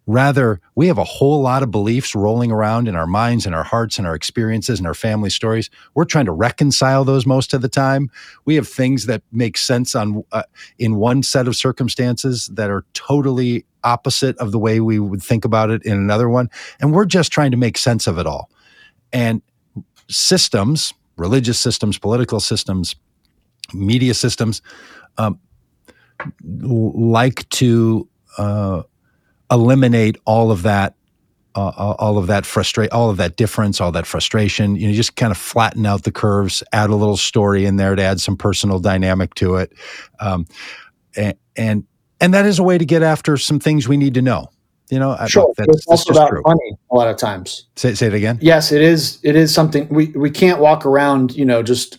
Rather, 0.08 0.62
we 0.76 0.88
have 0.88 0.98
a 0.98 1.04
whole 1.04 1.42
lot 1.42 1.62
of 1.62 1.70
beliefs 1.70 2.16
rolling 2.16 2.50
around 2.50 2.88
in 2.88 2.96
our 2.96 3.06
minds 3.06 3.46
and 3.46 3.54
our 3.54 3.64
hearts 3.64 3.98
and 3.98 4.08
our 4.08 4.16
experiences 4.16 4.80
and 4.80 4.88
our 4.88 4.94
family 4.94 5.30
stories. 5.30 5.70
We're 5.96 6.06
trying 6.06 6.26
to 6.26 6.32
reconcile 6.32 7.04
those 7.04 7.26
most 7.26 7.54
of 7.54 7.62
the 7.62 7.68
time. 7.68 8.10
We 8.46 8.56
have 8.56 8.70
things 8.70 9.06
that 9.08 9.22
make 9.34 9.58
sense 9.58 9.96
on 9.96 10.24
uh, 10.32 10.44
in 10.80 10.96
one 10.96 11.24
set 11.24 11.46
of 11.46 11.58
circumstances 11.58 12.50
that 12.54 12.70
are 12.70 12.86
totally 12.94 13.66
opposite 13.84 14.38
of 14.38 14.54
the 14.54 14.60
way 14.60 14.80
we 14.80 14.98
would 14.98 15.22
think 15.22 15.44
about 15.44 15.70
it 15.70 15.84
in 15.84 15.94
another 15.94 16.30
one, 16.30 16.50
and 16.80 16.94
we're 16.94 17.06
just 17.06 17.32
trying 17.32 17.52
to 17.52 17.58
make 17.58 17.78
sense 17.78 18.08
of 18.08 18.18
it 18.18 18.26
all. 18.26 18.50
And 19.12 19.42
systems, 20.10 20.94
religious 21.18 21.60
systems, 21.60 21.98
political 21.98 22.40
systems, 22.40 22.96
media 23.74 24.14
systems, 24.14 24.62
um, 25.18 25.40
like 26.44 27.48
to 27.50 28.08
uh, 28.38 28.84
eliminate 29.50 30.18
all 30.26 30.52
of 30.52 30.64
that 30.64 30.96
uh, 31.58 31.96
all 31.98 32.20
of 32.20 32.28
that 32.28 32.46
frustrate 32.46 32.92
all 32.92 33.10
of 33.10 33.18
that 33.18 33.36
difference 33.36 33.82
all 33.82 33.92
that 33.92 34.06
frustration. 34.06 34.76
You 34.76 34.88
know 34.88 34.94
just 34.94 35.16
kind 35.16 35.32
of 35.32 35.38
flatten 35.38 35.86
out 35.86 36.04
the 36.04 36.12
curves 36.12 36.64
add 36.72 36.92
a 36.92 36.96
little 36.96 37.18
story 37.18 37.66
in 37.66 37.78
there 37.78 37.96
to 37.96 38.02
add 38.02 38.22
some 38.22 38.38
personal 38.38 38.80
dynamic 38.80 39.34
to 39.36 39.56
it. 39.56 39.74
Um, 40.20 40.46
and, 41.16 41.34
and 41.56 41.84
and 42.20 42.34
that 42.34 42.46
is 42.46 42.60
a 42.60 42.64
way 42.64 42.78
to 42.78 42.86
get 42.86 43.02
after 43.02 43.38
some 43.38 43.60
things 43.60 43.88
we 43.88 43.98
need 43.98 44.14
to 44.14 44.22
know. 44.22 44.50
You 44.90 45.00
know 45.00 45.18
sure. 45.28 45.52
that's, 45.58 45.78
it's 45.78 45.88
also 45.88 46.14
about 46.14 46.30
true. 46.30 46.44
money 46.46 46.78
a 46.92 46.96
lot 46.96 47.08
of 47.08 47.18
times. 47.18 47.66
Say, 47.76 47.96
say 47.96 48.08
it 48.08 48.14
again? 48.14 48.38
Yes 48.40 48.72
it 48.72 48.82
is 48.82 49.20
it 49.24 49.36
is 49.36 49.52
something 49.54 49.90
we 49.90 50.08
we 50.10 50.30
can't 50.30 50.60
walk 50.60 50.86
around 50.86 51.36
you 51.36 51.44
know 51.44 51.64
just 51.64 51.98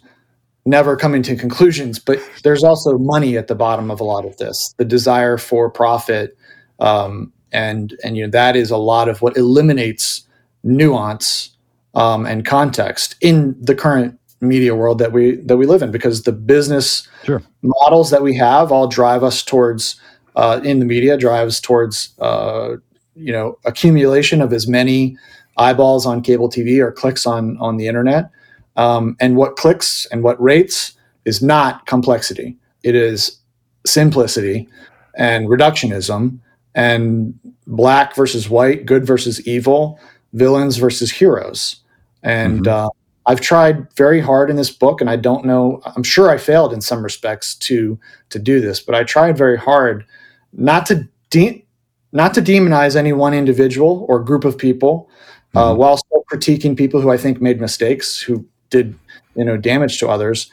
never 0.66 0.96
coming 0.96 1.22
to 1.22 1.34
conclusions 1.34 1.98
but 1.98 2.18
there's 2.44 2.62
also 2.62 2.98
money 2.98 3.36
at 3.38 3.48
the 3.48 3.54
bottom 3.54 3.90
of 3.90 4.00
a 4.00 4.04
lot 4.04 4.24
of 4.24 4.36
this. 4.36 4.72
The 4.78 4.84
desire 4.84 5.36
for 5.36 5.68
profit 5.68 6.38
um, 6.78 7.32
and 7.52 7.98
and 8.04 8.16
you 8.16 8.24
know 8.24 8.30
that 8.30 8.56
is 8.56 8.70
a 8.70 8.76
lot 8.76 9.08
of 9.08 9.22
what 9.22 9.36
eliminates 9.36 10.22
nuance 10.62 11.50
um, 11.94 12.26
and 12.26 12.44
context 12.44 13.16
in 13.20 13.56
the 13.60 13.74
current 13.74 14.18
media 14.40 14.74
world 14.74 14.98
that 14.98 15.12
we 15.12 15.36
that 15.36 15.56
we 15.56 15.66
live 15.66 15.82
in 15.82 15.90
because 15.90 16.22
the 16.22 16.32
business 16.32 17.08
sure. 17.24 17.42
models 17.62 18.10
that 18.10 18.22
we 18.22 18.34
have 18.34 18.70
all 18.70 18.86
drive 18.86 19.24
us 19.24 19.42
towards 19.42 20.00
uh, 20.36 20.60
in 20.62 20.78
the 20.78 20.84
media 20.84 21.16
drives 21.16 21.60
towards 21.60 22.14
uh, 22.20 22.76
you 23.16 23.32
know 23.32 23.58
accumulation 23.64 24.40
of 24.40 24.52
as 24.52 24.68
many 24.68 25.16
eyeballs 25.56 26.06
on 26.06 26.22
cable 26.22 26.48
TV 26.48 26.78
or 26.78 26.92
clicks 26.92 27.26
on 27.26 27.56
on 27.58 27.76
the 27.76 27.86
internet. 27.86 28.30
Um, 28.76 29.16
and 29.18 29.36
what 29.36 29.56
clicks 29.56 30.06
and 30.12 30.22
what 30.22 30.40
rates 30.40 30.92
is 31.24 31.42
not 31.42 31.84
complexity. 31.86 32.56
It 32.84 32.94
is 32.94 33.38
simplicity 33.84 34.68
and 35.16 35.48
reductionism 35.48 36.38
and 36.74 37.38
black 37.66 38.14
versus 38.14 38.48
white, 38.48 38.86
good 38.86 39.06
versus 39.06 39.46
evil, 39.46 39.98
villains 40.32 40.76
versus 40.76 41.10
heroes. 41.10 41.76
And 42.22 42.64
mm-hmm. 42.64 42.86
uh, 42.86 42.88
I've 43.26 43.40
tried 43.40 43.92
very 43.94 44.20
hard 44.20 44.48
in 44.48 44.56
this 44.56 44.70
book, 44.70 45.00
and 45.00 45.10
I 45.10 45.16
don't 45.16 45.44
know. 45.44 45.82
I'm 45.84 46.02
sure 46.02 46.30
I 46.30 46.38
failed 46.38 46.72
in 46.72 46.80
some 46.80 47.02
respects 47.02 47.54
to 47.56 47.98
to 48.30 48.38
do 48.38 48.60
this, 48.60 48.80
but 48.80 48.94
I 48.94 49.04
tried 49.04 49.36
very 49.36 49.58
hard 49.58 50.06
not 50.52 50.86
to 50.86 51.06
de- 51.30 51.64
not 52.12 52.32
to 52.34 52.40
demonize 52.40 52.96
any 52.96 53.12
one 53.12 53.34
individual 53.34 54.06
or 54.08 54.20
group 54.20 54.44
of 54.44 54.56
people, 54.56 55.10
uh, 55.54 55.58
mm-hmm. 55.58 55.58
uh, 55.58 55.74
while 55.74 55.96
still 55.98 56.24
critiquing 56.32 56.76
people 56.76 57.00
who 57.00 57.10
I 57.10 57.18
think 57.18 57.40
made 57.40 57.60
mistakes, 57.60 58.18
who 58.18 58.46
did 58.70 58.98
you 59.34 59.44
know 59.44 59.56
damage 59.56 59.98
to 59.98 60.08
others. 60.08 60.50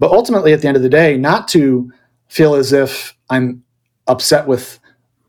But 0.00 0.10
ultimately, 0.10 0.52
at 0.52 0.62
the 0.62 0.68
end 0.68 0.76
of 0.76 0.82
the 0.82 0.88
day, 0.88 1.16
not 1.16 1.48
to 1.48 1.92
feel 2.28 2.54
as 2.54 2.72
if 2.72 3.16
I'm 3.30 3.62
upset 4.08 4.46
with 4.48 4.80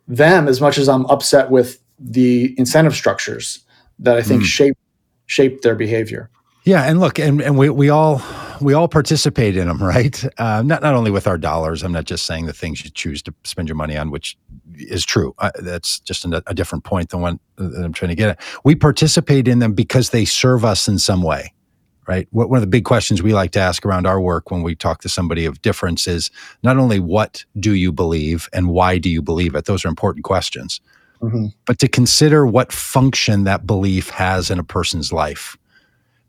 them 0.07 0.47
as 0.47 0.61
much 0.61 0.77
as 0.77 0.87
I'm 0.87 1.05
upset 1.07 1.49
with 1.49 1.81
the 1.99 2.55
incentive 2.57 2.95
structures 2.95 3.59
that 3.99 4.17
I 4.17 4.21
think 4.21 4.43
mm. 4.43 4.45
shape 4.45 4.77
shape 5.25 5.61
their 5.61 5.75
behavior. 5.75 6.29
Yeah, 6.63 6.83
and 6.83 6.99
look, 6.99 7.17
and, 7.17 7.41
and 7.41 7.57
we, 7.57 7.69
we 7.69 7.89
all 7.89 8.21
we 8.59 8.73
all 8.73 8.87
participate 8.87 9.55
in 9.55 9.67
them, 9.67 9.81
right? 9.83 10.23
Uh, 10.37 10.61
not 10.63 10.81
not 10.81 10.95
only 10.95 11.11
with 11.11 11.27
our 11.27 11.37
dollars. 11.37 11.83
I'm 11.83 11.91
not 11.91 12.05
just 12.05 12.25
saying 12.25 12.45
the 12.45 12.53
things 12.53 12.83
you 12.83 12.89
choose 12.89 13.21
to 13.23 13.33
spend 13.43 13.67
your 13.67 13.75
money 13.75 13.97
on, 13.97 14.11
which 14.11 14.37
is 14.75 15.05
true. 15.05 15.33
Uh, 15.39 15.51
that's 15.59 15.99
just 16.01 16.25
a, 16.25 16.43
a, 16.47 16.53
different 16.53 16.83
point 16.83 17.09
than 17.09 17.21
one 17.21 17.39
that 17.55 17.83
I'm 17.83 17.93
trying 17.93 18.09
to 18.09 18.15
get 18.15 18.29
at. 18.29 18.41
We 18.63 18.75
participate 18.75 19.47
in 19.47 19.59
them 19.59 19.73
because 19.73 20.11
they 20.11 20.25
serve 20.25 20.65
us 20.65 20.87
in 20.87 20.99
some 20.99 21.23
way 21.23 21.53
right? 22.07 22.27
One 22.31 22.57
of 22.57 22.61
the 22.61 22.67
big 22.67 22.85
questions 22.85 23.21
we 23.21 23.33
like 23.33 23.51
to 23.51 23.59
ask 23.59 23.85
around 23.85 24.07
our 24.07 24.19
work 24.21 24.49
when 24.49 24.63
we 24.63 24.75
talk 24.75 25.01
to 25.01 25.09
somebody 25.09 25.45
of 25.45 25.61
difference 25.61 26.07
is 26.07 26.31
not 26.63 26.77
only 26.77 26.99
what 26.99 27.43
do 27.59 27.73
you 27.73 27.91
believe 27.91 28.47
and 28.53 28.69
why 28.69 28.97
do 28.97 29.09
you 29.09 29.21
believe 29.21 29.55
it? 29.55 29.65
Those 29.65 29.83
are 29.83 29.89
important 29.89 30.23
questions. 30.23 30.79
Mm-hmm. 31.21 31.47
But 31.65 31.79
to 31.79 31.87
consider 31.87 32.45
what 32.45 32.71
function 32.71 33.43
that 33.43 33.65
belief 33.65 34.09
has 34.11 34.49
in 34.49 34.59
a 34.59 34.63
person's 34.63 35.11
life. 35.11 35.57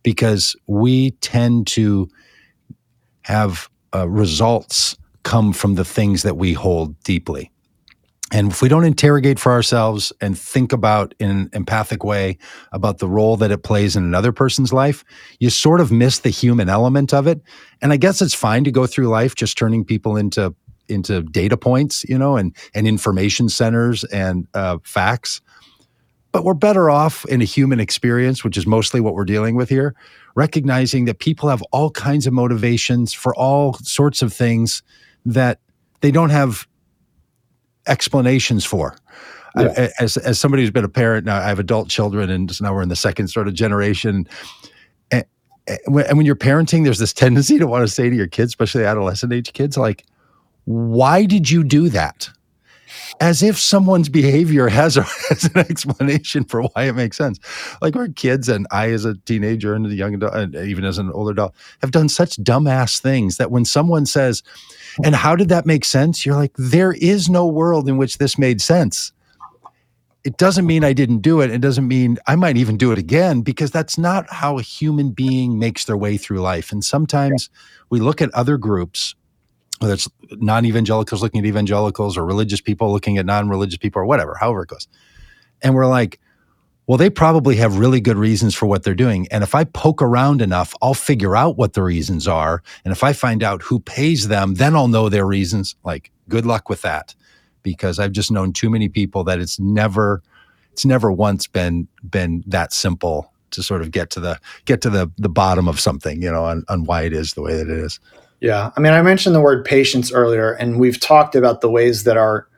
because 0.03 0.57
we 0.67 1.11
tend 1.21 1.67
to 1.67 2.09
have 3.23 3.69
uh, 3.95 4.09
results 4.09 4.97
come 5.23 5.53
from 5.53 5.75
the 5.75 5.85
things 5.85 6.23
that 6.23 6.37
we 6.37 6.53
hold 6.55 6.99
deeply. 7.03 7.51
And 8.31 8.53
if 8.53 8.61
we 8.61 8.69
don't 8.69 8.85
interrogate 8.85 9.39
for 9.39 9.53
ourselves 9.53 10.13
and 10.21 10.39
think 10.39 10.73
about 10.73 11.15
in 11.19 11.31
an 11.31 11.51
empathic 11.55 12.05
way 12.05 12.37
about 12.73 12.99
the 12.99 13.09
role 13.09 13.37
that 13.39 13.51
it 13.51 13.63
plays 13.63 13.97
in 13.97 14.05
another 14.05 14.33
person's 14.33 14.73
life, 14.73 15.03
you 15.41 15.49
sort 15.49 15.81
of 15.81 15.91
miss 15.91 16.19
the 16.19 16.29
human 16.29 16.69
element 16.69 17.15
of 17.15 17.27
it. 17.27 17.41
And 17.81 17.93
I 17.93 17.97
guess 17.97 18.21
it's 18.21 18.35
fine 18.35 18.65
to 18.65 18.71
go 18.71 18.87
through 18.87 19.09
life 19.09 19.35
just 19.35 19.57
turning 19.57 19.85
people 19.85 20.17
into 20.17 20.55
into 20.89 21.23
data 21.23 21.57
points, 21.57 22.05
you 22.05 22.19
know, 22.19 22.37
and 22.37 22.55
and 22.75 22.87
information 22.87 23.49
centers 23.49 24.05
and 24.05 24.47
uh, 24.55 24.79
facts. 24.83 25.41
But 26.31 26.45
we're 26.45 26.55
better 26.55 26.91
off 26.91 27.25
in 27.27 27.41
a 27.41 27.45
human 27.45 27.81
experience, 27.81 28.45
which 28.45 28.59
is 28.59 28.67
mostly 28.67 29.01
what 29.01 29.15
we're 29.15 29.25
dealing 29.25 29.55
with 29.55 29.71
here, 29.71 29.95
recognizing 30.35 31.07
that 31.07 31.19
people 31.19 31.49
have 31.49 31.63
all 31.73 31.91
kinds 31.91 32.27
of 32.27 32.35
motivations 32.35 33.15
for 33.15 33.35
all 33.35 33.75
sorts 33.83 34.21
of 34.21 34.33
things 34.33 34.83
that 35.25 35.61
they 36.01 36.11
don't 36.11 36.31
have 36.31 36.67
explanations 37.87 38.65
for. 38.65 38.97
Yeah. 39.57 39.89
as 39.99 40.17
as 40.19 40.39
somebody 40.39 40.63
who's 40.63 40.71
been 40.71 40.85
a 40.85 40.89
parent 40.89 41.27
now, 41.27 41.39
I 41.39 41.45
have 41.45 41.59
adult 41.59 41.89
children, 41.89 42.31
and 42.31 42.51
so 42.51 42.65
now 42.65 42.75
we're 42.75 42.83
in 42.83 42.91
the 42.91 42.97
second 42.97 43.29
sort 43.29 43.49
of 43.49 43.55
generation. 43.55 44.29
And, 45.11 45.25
and 45.67 46.17
when 46.17 46.27
you're 46.27 46.37
parenting, 46.37 46.85
there's 46.85 46.99
this 46.99 47.13
tendency 47.13 47.59
to 47.59 47.67
want 47.67 47.87
to 47.87 47.93
say 47.93 48.09
to 48.09 48.15
your 48.15 48.29
kids, 48.29 48.51
especially 48.51 48.85
adolescent 48.85 49.33
age 49.33 49.53
kids, 49.55 49.77
like, 49.77 50.05
"Why 50.65 51.25
did 51.25 51.51
you 51.51 51.65
do 51.65 51.89
that?" 51.89 52.29
As 53.21 53.43
if 53.43 53.59
someone's 53.59 54.09
behavior 54.09 54.69
has, 54.69 54.97
a, 54.97 55.03
has 55.29 55.45
an 55.45 55.59
explanation 55.59 56.45
for 56.45 56.63
why 56.63 56.85
it 56.85 56.95
makes 56.95 57.17
sense. 57.17 57.39
Like 57.81 57.97
our 57.97 58.09
kids 58.09 58.49
and 58.49 58.67
I, 58.71 58.91
as 58.91 59.05
a 59.05 59.15
teenager 59.15 59.75
and 59.75 59.87
a 59.87 59.95
young 59.95 60.15
adult, 60.15 60.35
and 60.35 60.55
even 60.55 60.85
as 60.85 60.99
an 60.99 61.11
older 61.13 61.33
adult, 61.33 61.55
have 61.81 61.91
done 61.91 62.09
such 62.09 62.37
dumbass 62.37 63.01
things 63.01 63.37
that 63.37 63.51
when 63.51 63.65
someone 63.65 64.07
says, 64.07 64.43
and 65.05 65.15
how 65.15 65.37
did 65.37 65.49
that 65.49 65.67
make 65.67 65.85
sense? 65.85 66.25
You're 66.25 66.37
like, 66.37 66.53
there 66.57 66.93
is 66.93 67.29
no 67.29 67.47
world 67.47 67.89
in 67.89 67.97
which 67.97 68.19
this 68.19 68.39
made 68.39 68.61
sense. 68.61 69.13
It 70.25 70.37
doesn't 70.37 70.67
mean 70.67 70.85
I 70.85 70.93
didn't 70.93 71.21
do 71.21 71.41
it. 71.41 71.51
It 71.51 71.61
doesn't 71.61 71.87
mean 71.87 72.19
I 72.27 72.37
might 72.37 72.57
even 72.57 72.77
do 72.77 72.93
it 72.93 72.99
again 72.99 73.43
because 73.43 73.71
that's 73.71 73.97
not 73.97 74.27
how 74.31 74.59
a 74.59 74.63
human 74.63 75.11
being 75.11 75.59
makes 75.59 75.85
their 75.85 75.97
way 75.97 76.17
through 76.17 76.41
life. 76.41 76.73
And 76.73 76.85
sometimes 76.85 77.49
we 77.89 78.01
look 78.01 78.21
at 78.21 78.31
other 78.35 78.59
groups, 78.59 79.15
whether 79.79 79.95
it's 79.95 80.09
non 80.33 80.65
evangelicals 80.65 81.23
looking 81.23 81.41
at 81.41 81.47
evangelicals 81.47 82.17
or 82.17 82.25
religious 82.25 82.61
people 82.61 82.93
looking 82.93 83.19
at 83.19 83.27
non 83.27 83.49
religious 83.49 83.79
people 83.79 84.03
or 84.03 84.07
whatever, 84.07 84.37
however 84.39 84.63
it 84.63 84.69
goes. 84.69 84.89
And 85.63 85.75
we're 85.75 85.87
like, 85.87 86.21
well, 86.89 86.97
they 86.97 87.11
probably 87.11 87.57
have 87.57 87.79
really 87.79 88.01
good 88.01 88.17
reasons 88.17 88.55
for 88.55 88.65
what 88.65 88.83
they're 88.83 88.95
doing. 88.95 89.29
And 89.31 89.45
if 89.45 89.55
I 89.55 89.65
poke 89.65 90.01
around 90.01 90.41
enough, 90.41 90.75
I'll 90.81 90.95
figure 90.95 91.37
out 91.37 91.59
what 91.59 91.75
the 91.75 91.83
reasons 91.83 92.27
are. 92.27 92.63
And 92.83 92.93
if 92.93 93.05
I 93.05 93.13
find 93.13 93.43
out 93.43 93.61
who 93.61 93.79
pays 93.79 94.29
them, 94.29 94.55
then 94.55 94.75
I'll 94.75 94.89
know 94.89 95.11
their 95.11 95.27
reasons. 95.27 95.77
Like, 95.85 96.11
good 96.31 96.47
luck 96.47 96.71
with 96.71 96.81
that. 96.83 97.15
Because 97.63 97.99
I've 97.99 98.13
just 98.13 98.31
known 98.31 98.55
too 98.55 98.71
many 98.71 98.89
people 98.89 99.23
that 99.25 99.39
it's 99.39 99.61
never, 99.61 100.23
it's 100.73 100.87
never 100.87 101.13
once 101.13 101.47
been 101.47 101.89
been 102.09 102.43
that 102.47 102.73
simple 102.73 103.33
to 103.51 103.63
sort 103.63 103.83
of 103.83 103.91
get 103.91 104.09
to 104.11 104.21
the 104.21 104.41
get 104.65 104.81
to 104.83 104.91
the 104.91 105.11
the 105.19 105.29
bottom 105.29 105.69
of 105.69 105.79
something, 105.81 106.23
you 106.23 106.31
know, 106.31 106.45
on, 106.45 106.65
on 106.69 106.85
why 106.85 107.03
it 107.03 107.13
is 107.13 107.35
the 107.35 107.43
way 107.43 107.57
that 107.57 107.69
it 107.69 107.79
is. 107.79 108.01
Yeah. 108.41 108.71
I 108.77 108.81
mean, 108.81 108.93
I 108.93 109.03
mentioned 109.03 109.35
the 109.35 109.41
word 109.41 109.65
patience 109.65 110.13
earlier, 110.13 110.53
and 110.53 110.79
we've 110.79 111.01
talked 111.01 111.35
about 111.35 111.61
the 111.61 111.71
ways 111.71 112.05
that 112.05 112.17
our 112.17 112.49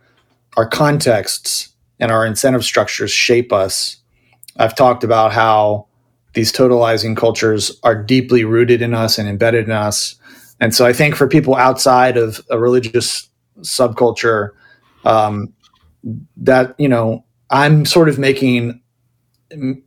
our 0.57 0.69
contexts 0.69 1.69
and 2.01 2.11
our 2.11 2.27
incentive 2.27 2.65
structures 2.65 3.11
shape 3.13 3.53
us 3.53 4.01
I've 4.61 4.75
talked 4.75 5.05
about 5.05 5.33
how 5.33 5.87
these 6.35 6.53
totalizing 6.53 7.17
cultures 7.17 7.79
are 7.83 8.01
deeply 8.01 8.45
rooted 8.45 8.83
in 8.83 8.95
us 8.95 9.19
and 9.19 9.29
embedded 9.29 9.65
in 9.65 9.73
us. 9.73 10.17
And 10.61 10.75
so 10.75 10.87
I 10.87 10.93
think 10.93 11.15
for 11.15 11.27
people 11.27 11.57
outside 11.57 12.17
of 12.17 12.41
a 12.51 12.59
religious 12.59 13.29
subculture, 13.61 14.51
um, 15.05 15.53
that, 16.37 16.75
you 16.79 16.89
know, 16.89 17.25
I'm 17.51 17.87
sort 17.87 18.09
of 18.09 18.19
making, 18.19 18.81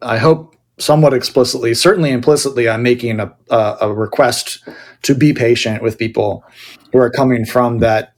I 0.02 0.18
hope 0.18 0.53
somewhat 0.80 1.14
explicitly, 1.14 1.74
certainly 1.74 2.12
implicitly, 2.12 2.68
I'm 2.68 2.84
making 2.84 3.20
a, 3.20 3.34
a, 3.50 3.78
a 3.82 3.94
request 3.94 4.68
to 5.04 5.16
be 5.16 5.34
patient 5.34 5.84
with 5.84 5.98
people 5.98 6.44
who 6.92 7.00
are 7.00 7.10
coming 7.10 7.46
from 7.46 7.80
that 7.80 8.14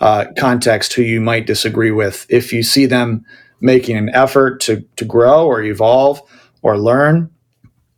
uh, 0.00 0.26
context 0.38 0.92
who 0.92 1.02
you 1.02 1.20
might 1.20 1.46
disagree 1.46 1.90
with. 1.90 2.26
If 2.28 2.52
you 2.52 2.62
see 2.62 2.86
them 2.86 3.24
making 3.60 3.96
an 3.96 4.10
effort 4.10 4.60
to 4.60 4.84
to 4.96 5.04
grow 5.04 5.46
or 5.46 5.62
evolve 5.62 6.20
or 6.62 6.78
learn 6.78 7.30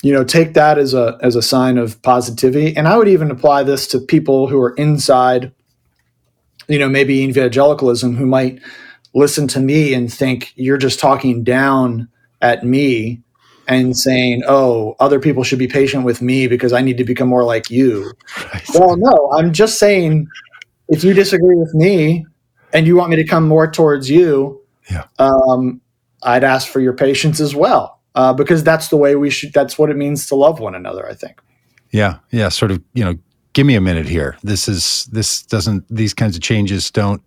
you 0.02 0.12
know 0.12 0.24
take 0.24 0.54
that 0.54 0.78
as 0.78 0.94
a 0.94 1.18
as 1.20 1.34
a 1.34 1.42
sign 1.42 1.78
of 1.78 2.00
positivity 2.02 2.76
and 2.76 2.86
i 2.86 2.96
would 2.96 3.08
even 3.08 3.30
apply 3.30 3.62
this 3.62 3.86
to 3.86 3.98
people 3.98 4.46
who 4.46 4.60
are 4.60 4.74
inside 4.74 5.52
you 6.68 6.78
know 6.78 6.88
maybe 6.88 7.22
evangelicalism 7.22 8.14
who 8.14 8.26
might 8.26 8.60
listen 9.14 9.48
to 9.48 9.60
me 9.60 9.94
and 9.94 10.12
think 10.12 10.52
you're 10.54 10.78
just 10.78 11.00
talking 11.00 11.42
down 11.42 12.08
at 12.40 12.64
me 12.64 13.20
and 13.68 13.96
saying 13.96 14.42
oh 14.48 14.96
other 14.98 15.20
people 15.20 15.44
should 15.44 15.58
be 15.58 15.68
patient 15.68 16.04
with 16.04 16.20
me 16.20 16.46
because 16.48 16.72
i 16.72 16.80
need 16.80 16.96
to 16.96 17.04
become 17.04 17.28
more 17.28 17.44
like 17.44 17.70
you 17.70 18.12
well 18.74 18.96
no 18.96 19.30
i'm 19.36 19.52
just 19.52 19.78
saying 19.78 20.26
if 20.88 21.04
you 21.04 21.14
disagree 21.14 21.56
with 21.56 21.72
me 21.74 22.26
and 22.72 22.86
you 22.86 22.96
want 22.96 23.10
me 23.10 23.16
to 23.16 23.24
come 23.24 23.46
more 23.46 23.70
towards 23.70 24.10
you 24.10 24.60
yeah. 24.90 25.04
um, 25.18 25.80
I'd 26.22 26.44
ask 26.44 26.68
for 26.68 26.80
your 26.80 26.92
patience 26.92 27.40
as 27.40 27.54
well, 27.54 28.00
uh, 28.14 28.32
because 28.32 28.64
that's 28.64 28.88
the 28.88 28.96
way 28.96 29.14
we 29.14 29.30
should. 29.30 29.52
That's 29.52 29.78
what 29.78 29.90
it 29.90 29.96
means 29.96 30.26
to 30.26 30.34
love 30.34 30.60
one 30.60 30.74
another. 30.74 31.08
I 31.08 31.14
think. 31.14 31.40
Yeah, 31.90 32.18
yeah. 32.30 32.48
Sort 32.48 32.70
of, 32.70 32.82
you 32.94 33.04
know, 33.04 33.14
give 33.52 33.66
me 33.66 33.74
a 33.74 33.80
minute 33.80 34.06
here. 34.06 34.36
This 34.42 34.68
is 34.68 35.08
this 35.12 35.42
doesn't. 35.42 35.84
These 35.88 36.14
kinds 36.14 36.36
of 36.36 36.42
changes 36.42 36.90
don't. 36.90 37.22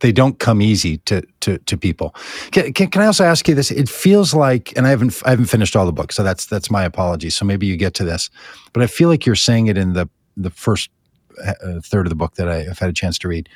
They 0.00 0.12
don't 0.12 0.38
come 0.38 0.62
easy 0.62 0.98
to 0.98 1.22
to 1.40 1.58
to 1.58 1.76
people. 1.76 2.14
Can, 2.50 2.72
can, 2.72 2.88
can 2.90 3.02
I 3.02 3.06
also 3.06 3.24
ask 3.24 3.46
you 3.48 3.54
this? 3.54 3.70
It 3.70 3.88
feels 3.88 4.34
like, 4.34 4.72
and 4.76 4.86
I 4.86 4.90
haven't 4.90 5.22
I 5.24 5.30
haven't 5.30 5.46
finished 5.46 5.76
all 5.76 5.86
the 5.86 5.92
book, 5.92 6.12
so 6.12 6.22
that's 6.22 6.46
that's 6.46 6.70
my 6.70 6.84
apology. 6.84 7.30
So 7.30 7.44
maybe 7.44 7.66
you 7.66 7.76
get 7.76 7.94
to 7.94 8.04
this, 8.04 8.30
but 8.72 8.82
I 8.82 8.86
feel 8.86 9.08
like 9.08 9.26
you're 9.26 9.36
saying 9.36 9.68
it 9.68 9.78
in 9.78 9.92
the 9.92 10.08
the 10.36 10.50
first 10.50 10.90
uh, 11.44 11.80
third 11.82 12.06
of 12.06 12.10
the 12.10 12.16
book 12.16 12.34
that 12.34 12.48
I 12.48 12.62
have 12.62 12.78
had 12.78 12.90
a 12.90 12.92
chance 12.92 13.18
to 13.18 13.28
read 13.28 13.48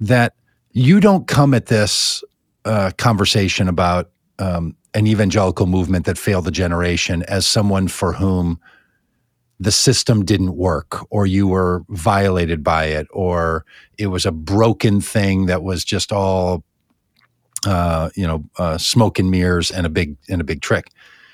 that 0.00 0.34
you 0.72 1.00
don't 1.00 1.26
come 1.26 1.54
at 1.54 1.66
this 1.66 2.22
uh, 2.64 2.90
conversation 2.98 3.68
about 3.68 4.10
um, 4.38 4.76
an 4.94 5.06
evangelical 5.06 5.66
movement 5.66 6.06
that 6.06 6.18
failed 6.18 6.46
a 6.48 6.50
generation 6.50 7.22
as 7.24 7.46
someone 7.46 7.88
for 7.88 8.12
whom 8.12 8.60
the 9.58 9.72
system 9.72 10.24
didn't 10.24 10.56
work 10.56 10.98
or 11.10 11.26
you 11.26 11.46
were 11.46 11.82
violated 11.88 12.62
by 12.62 12.86
it 12.86 13.06
or 13.10 13.64
it 13.98 14.08
was 14.08 14.26
a 14.26 14.32
broken 14.32 15.00
thing 15.00 15.46
that 15.46 15.62
was 15.62 15.84
just 15.84 16.12
all 16.12 16.62
uh, 17.66 18.10
you 18.14 18.26
know 18.26 18.44
uh, 18.58 18.78
smoke 18.78 19.18
and 19.18 19.30
mirrors 19.30 19.70
and 19.70 19.86
a 19.86 19.90
big 19.90 20.16
and 20.28 20.40
a 20.40 20.44
big 20.44 20.60
trick 20.60 20.88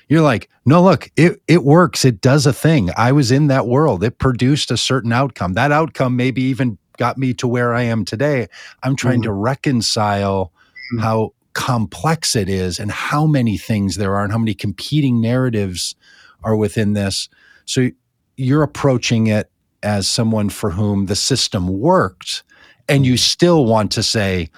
you're 0.07 0.21
like 0.21 0.49
no 0.65 0.81
look 0.81 1.09
it, 1.15 1.41
it 1.47 1.63
works 1.63 2.05
it 2.05 2.21
does 2.21 2.45
a 2.45 2.53
thing 2.53 2.89
i 2.97 3.11
was 3.11 3.31
in 3.31 3.47
that 3.47 3.67
world 3.67 4.03
it 4.03 4.17
produced 4.17 4.71
a 4.71 4.77
certain 4.77 5.11
outcome 5.11 5.53
that 5.53 5.71
outcome 5.71 6.15
maybe 6.15 6.41
even 6.41 6.77
got 6.97 7.17
me 7.17 7.33
to 7.33 7.47
where 7.47 7.73
i 7.73 7.81
am 7.81 8.05
today 8.05 8.47
i'm 8.83 8.95
trying 8.95 9.15
mm-hmm. 9.15 9.23
to 9.23 9.33
reconcile 9.33 10.51
mm-hmm. 10.93 10.99
how 10.99 11.33
complex 11.53 12.35
it 12.35 12.49
is 12.49 12.79
and 12.79 12.91
how 12.91 13.25
many 13.25 13.57
things 13.57 13.95
there 13.95 14.15
are 14.15 14.23
and 14.23 14.31
how 14.31 14.37
many 14.37 14.53
competing 14.53 15.21
narratives 15.21 15.95
are 16.43 16.55
within 16.55 16.93
this. 16.93 17.29
So 17.65 17.91
you're 18.37 18.63
approaching 18.63 19.27
it 19.27 19.49
as 19.81 20.07
someone 20.07 20.49
for 20.49 20.71
whom 20.71 21.07
the 21.07 21.15
system 21.15 21.67
worked 21.67 22.43
and 22.87 23.05
you 23.05 23.17
still 23.17 23.65
want 23.65 23.91
to 23.91 24.03
say 24.03 24.49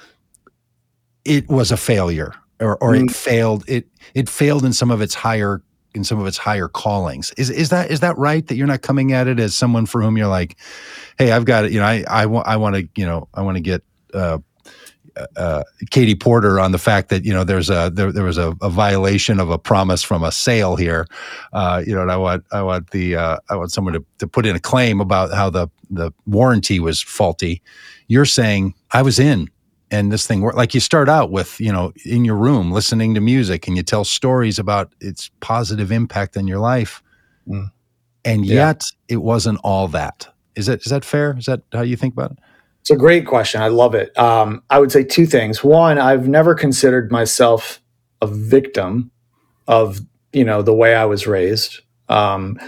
it 1.23 1.47
was 1.49 1.71
a 1.71 1.78
failure 1.78 2.34
or, 2.59 2.78
or 2.82 2.93
mm-hmm. 2.93 3.05
it 3.05 3.11
failed 3.11 3.63
it 3.67 3.88
it 4.13 4.30
failed 4.30 4.63
in 4.63 4.73
some 4.73 4.91
of 4.91 5.01
its 5.01 5.13
higher 5.13 5.61
in 5.95 6.03
some 6.03 6.19
of 6.19 6.28
its 6.28 6.38
higher 6.38 6.67
callings. 6.67 7.32
Is 7.38 7.49
is 7.49 7.69
that 7.69 7.89
is 7.89 8.01
that 8.01 8.17
right 8.17 8.45
that 8.47 8.55
you're 8.55 8.67
not 8.67 8.82
coming 8.82 9.13
at 9.13 9.28
it 9.28 9.39
as 9.39 9.55
someone 9.55 9.86
for 9.86 10.01
whom 10.01 10.17
you're 10.17 10.28
like, 10.28 10.57
hey, 11.17 11.32
I've 11.32 11.45
got 11.45 11.65
it, 11.65 11.71
you 11.71 11.80
know, 11.80 11.86
I 11.86 12.03
I 12.07 12.26
want 12.26 12.47
I 12.47 12.57
want 12.57 12.76
to, 12.76 12.88
you 12.95 13.05
know, 13.05 13.28
I 13.34 13.41
want 13.41 13.57
to 13.57 13.61
get 13.61 13.84
uh, 14.13 14.39
uh, 15.36 15.63
Katie 15.91 16.16
Porter 16.16 16.59
on 16.59 16.72
the 16.72 16.78
fact 16.78 17.09
that 17.09 17.24
you 17.24 17.34
know 17.34 17.43
there's 17.43 17.70
a 17.70 17.91
there, 17.93 18.11
there 18.11 18.24
was 18.24 18.38
a, 18.38 18.55
a, 18.61 18.70
violation 18.70 19.39
of 19.39 19.49
a 19.49 19.57
promise 19.57 20.03
from 20.03 20.24
a 20.24 20.32
sale 20.32 20.76
here, 20.76 21.07
uh, 21.53 21.84
you 21.86 21.95
know, 21.95 22.01
and 22.01 22.11
I 22.11 22.18
want 22.18 22.45
I 22.51 22.61
want 22.61 22.91
the 22.91 23.16
uh, 23.16 23.38
I 23.49 23.55
want 23.55 23.72
someone 23.72 23.93
to, 23.93 24.05
to 24.20 24.28
put 24.28 24.45
in 24.45 24.55
a 24.55 24.59
claim 24.59 24.99
about 24.99 25.34
how 25.34 25.49
the 25.49 25.68
the 25.89 26.11
warranty 26.26 26.80
was 26.80 27.01
faulty. 27.01 27.61
You're 28.07 28.26
saying 28.26 28.74
I 28.91 29.01
was 29.01 29.20
in 29.20 29.49
and 29.91 30.11
this 30.11 30.28
thing 30.28 30.41
like 30.41 30.74
you 30.74 30.80
start 30.80 31.07
out 31.07 31.32
with 31.32 31.59
you 31.59 31.72
know 31.72 31.93
in 32.05 32.26
your 32.26 32.36
room 32.36 32.72
listening 32.72 33.13
to 33.13 33.22
music 33.22 33.68
and 33.68 33.78
you 33.78 33.84
tell 33.84 34.03
stories 34.03 34.59
about 34.59 34.93
its 34.99 35.30
positive 35.39 35.91
impact 35.91 36.38
on 36.38 36.47
your 36.47 36.59
life, 36.59 37.01
mm. 37.47 37.72
and 38.24 38.45
yeah. 38.45 38.55
yet 38.55 38.84
it 39.07 39.18
wasn't 39.18 39.59
all 39.63 39.88
that. 39.88 40.28
Is 40.55 40.66
that 40.66 40.82
is 40.82 40.91
that 40.91 41.05
fair? 41.05 41.38
Is 41.38 41.45
that 41.45 41.61
how 41.72 41.82
you 41.82 41.95
think 41.95 42.13
about 42.13 42.32
it? 42.32 42.39
It's 42.86 42.91
a 42.91 42.95
great 42.95 43.25
question. 43.25 43.63
I 43.63 43.69
love 43.69 43.95
it. 43.95 44.15
Um, 44.15 44.61
I 44.69 44.77
would 44.77 44.91
say 44.91 45.03
two 45.03 45.25
things. 45.25 45.63
One, 45.63 45.97
I've 45.97 46.27
never 46.27 46.53
considered 46.53 47.11
myself 47.11 47.81
a 48.21 48.27
victim 48.27 49.09
of 49.67 50.01
you 50.33 50.43
know 50.43 50.61
the 50.61 50.75
way 50.75 50.93
I 50.93 51.05
was 51.05 51.25
raised. 51.25 51.79
Um, 52.09 52.59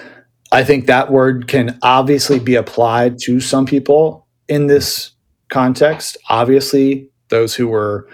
I 0.52 0.64
think 0.64 0.88
that 0.88 1.12
word 1.12 1.48
can 1.48 1.78
obviously 1.84 2.40
be 2.40 2.56
applied 2.56 3.20
to 3.26 3.40
some 3.40 3.68
people 3.68 4.26
in 4.48 4.66
this 4.66 5.12
context. 5.50 6.18
Obviously, 6.30 7.12
those 7.30 7.54
who 7.54 7.68
were 7.68 8.10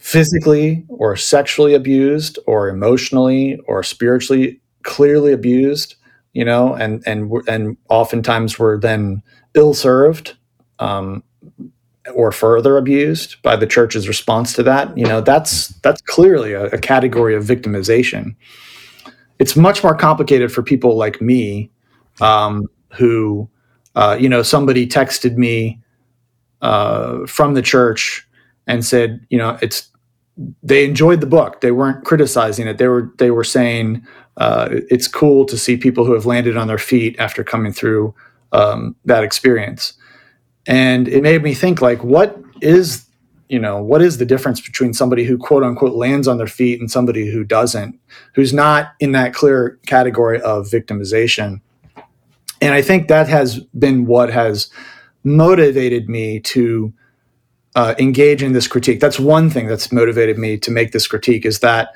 physically 0.00 0.84
or 0.88 1.14
sexually 1.14 1.74
abused 1.74 2.36
or 2.48 2.68
emotionally 2.68 3.60
or 3.68 3.84
spiritually 3.84 4.60
clearly 4.82 5.32
abused, 5.32 5.94
you 6.32 6.44
know, 6.44 6.74
and 6.74 7.00
and 7.06 7.30
and 7.46 7.76
oftentimes 7.88 8.58
were 8.58 8.76
then 8.76 9.22
ill 9.54 9.72
served 9.72 10.34
um, 10.82 11.22
or 12.14 12.32
further 12.32 12.76
abused 12.76 13.40
by 13.42 13.54
the 13.54 13.66
church's 13.66 14.08
response 14.08 14.52
to 14.54 14.62
that. 14.64 14.96
You 14.98 15.06
know, 15.06 15.20
that's 15.20 15.68
that's 15.82 16.00
clearly 16.02 16.52
a, 16.52 16.66
a 16.66 16.78
category 16.78 17.34
of 17.36 17.44
victimization. 17.44 18.34
It's 19.38 19.56
much 19.56 19.82
more 19.82 19.94
complicated 19.94 20.52
for 20.52 20.62
people 20.62 20.96
like 20.96 21.20
me 21.20 21.70
um, 22.20 22.68
who 22.92 23.48
uh, 23.94 24.16
you 24.18 24.28
know 24.28 24.42
somebody 24.42 24.86
texted 24.86 25.36
me 25.36 25.80
uh, 26.60 27.26
from 27.26 27.54
the 27.54 27.62
church 27.62 28.26
and 28.66 28.84
said 28.84 29.24
you 29.30 29.38
know 29.38 29.58
it's 29.62 29.88
they 30.62 30.84
enjoyed 30.84 31.20
the 31.20 31.26
book. 31.26 31.60
They 31.60 31.72
weren't 31.72 32.04
criticizing 32.04 32.66
it. 32.66 32.78
They 32.78 32.88
were 32.88 33.12
they 33.18 33.30
were 33.30 33.44
saying 33.44 34.04
uh, 34.38 34.68
it's 34.90 35.06
cool 35.06 35.44
to 35.44 35.56
see 35.56 35.76
people 35.76 36.04
who 36.04 36.14
have 36.14 36.26
landed 36.26 36.56
on 36.56 36.66
their 36.66 36.78
feet 36.78 37.14
after 37.20 37.44
coming 37.44 37.72
through 37.72 38.14
um, 38.50 38.96
that 39.04 39.22
experience 39.22 39.94
and 40.66 41.08
it 41.08 41.22
made 41.22 41.42
me 41.42 41.54
think 41.54 41.80
like 41.80 42.02
what 42.04 42.38
is 42.60 43.06
you 43.48 43.58
know 43.58 43.82
what 43.82 44.02
is 44.02 44.18
the 44.18 44.24
difference 44.24 44.60
between 44.60 44.94
somebody 44.94 45.24
who 45.24 45.36
quote 45.36 45.62
unquote 45.62 45.94
lands 45.94 46.28
on 46.28 46.38
their 46.38 46.46
feet 46.46 46.80
and 46.80 46.90
somebody 46.90 47.30
who 47.30 47.44
doesn't 47.44 47.98
who's 48.34 48.52
not 48.52 48.92
in 49.00 49.12
that 49.12 49.34
clear 49.34 49.78
category 49.86 50.40
of 50.40 50.66
victimization? 50.66 51.60
And 52.60 52.74
i 52.74 52.82
think 52.82 53.08
that 53.08 53.28
has 53.28 53.60
been 53.78 54.06
what 54.06 54.30
has 54.30 54.70
motivated 55.24 56.08
me 56.08 56.40
to 56.40 56.92
uh, 57.74 57.94
engage 57.98 58.42
in 58.42 58.52
this 58.52 58.68
critique. 58.68 59.00
That's 59.00 59.18
one 59.18 59.48
thing 59.48 59.66
that's 59.66 59.92
motivated 59.92 60.38
me 60.38 60.58
to 60.58 60.70
make 60.70 60.92
this 60.92 61.06
critique 61.06 61.46
is 61.46 61.60
that 61.60 61.94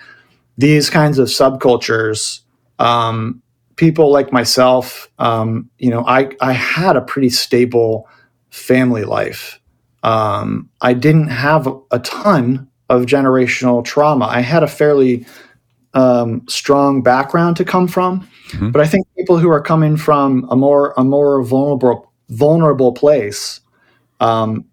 these 0.56 0.88
kinds 0.88 1.18
of 1.18 1.28
subcultures 1.28 2.40
um, 2.78 3.42
people 3.76 4.10
like 4.10 4.32
myself 4.32 5.10
um, 5.18 5.68
you 5.78 5.90
know 5.90 6.04
I, 6.06 6.30
I 6.40 6.52
had 6.52 6.96
a 6.96 7.02
pretty 7.02 7.30
stable 7.30 8.08
family 8.57 9.04
life 9.04 9.61
um, 10.07 10.70
I 10.82 10.94
didn't 10.94 11.28
have 11.28 11.68
a 11.90 11.98
ton 11.98 12.68
of 12.88 13.07
generational 13.07 13.84
trauma. 13.84 14.26
I 14.26 14.40
had 14.40 14.62
a 14.62 14.68
fairly 14.68 15.26
um, 15.94 16.46
strong 16.48 17.02
background 17.02 17.57
to 17.57 17.64
come 17.64 17.88
from, 17.88 18.20
mm-hmm. 18.50 18.70
but 18.70 18.80
I 18.80 18.86
think 18.86 19.07
people 19.16 19.38
who 19.38 19.50
are 19.50 19.61
coming 19.61 19.96
from 19.96 20.46
a 20.48 20.57
more 20.57 20.94
a 20.96 21.02
more 21.02 21.42
vulnerable 21.42 22.12
vulnerable 22.28 22.92
place, 22.92 23.61
um, 24.20 24.64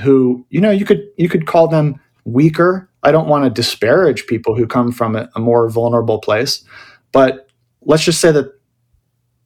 who 0.00 0.46
you 0.48 0.60
know 0.60 0.70
you 0.70 0.86
could 0.86 1.06
you 1.18 1.28
could 1.28 1.46
call 1.46 1.68
them 1.68 2.00
weaker. 2.24 2.88
I 3.02 3.12
don't 3.12 3.28
want 3.28 3.44
to 3.44 3.50
disparage 3.50 4.26
people 4.26 4.56
who 4.56 4.66
come 4.66 4.90
from 4.90 5.16
a, 5.16 5.28
a 5.36 5.40
more 5.40 5.68
vulnerable 5.68 6.18
place, 6.18 6.64
but 7.12 7.48
let's 7.82 8.04
just 8.04 8.20
say 8.22 8.32
that 8.32 8.46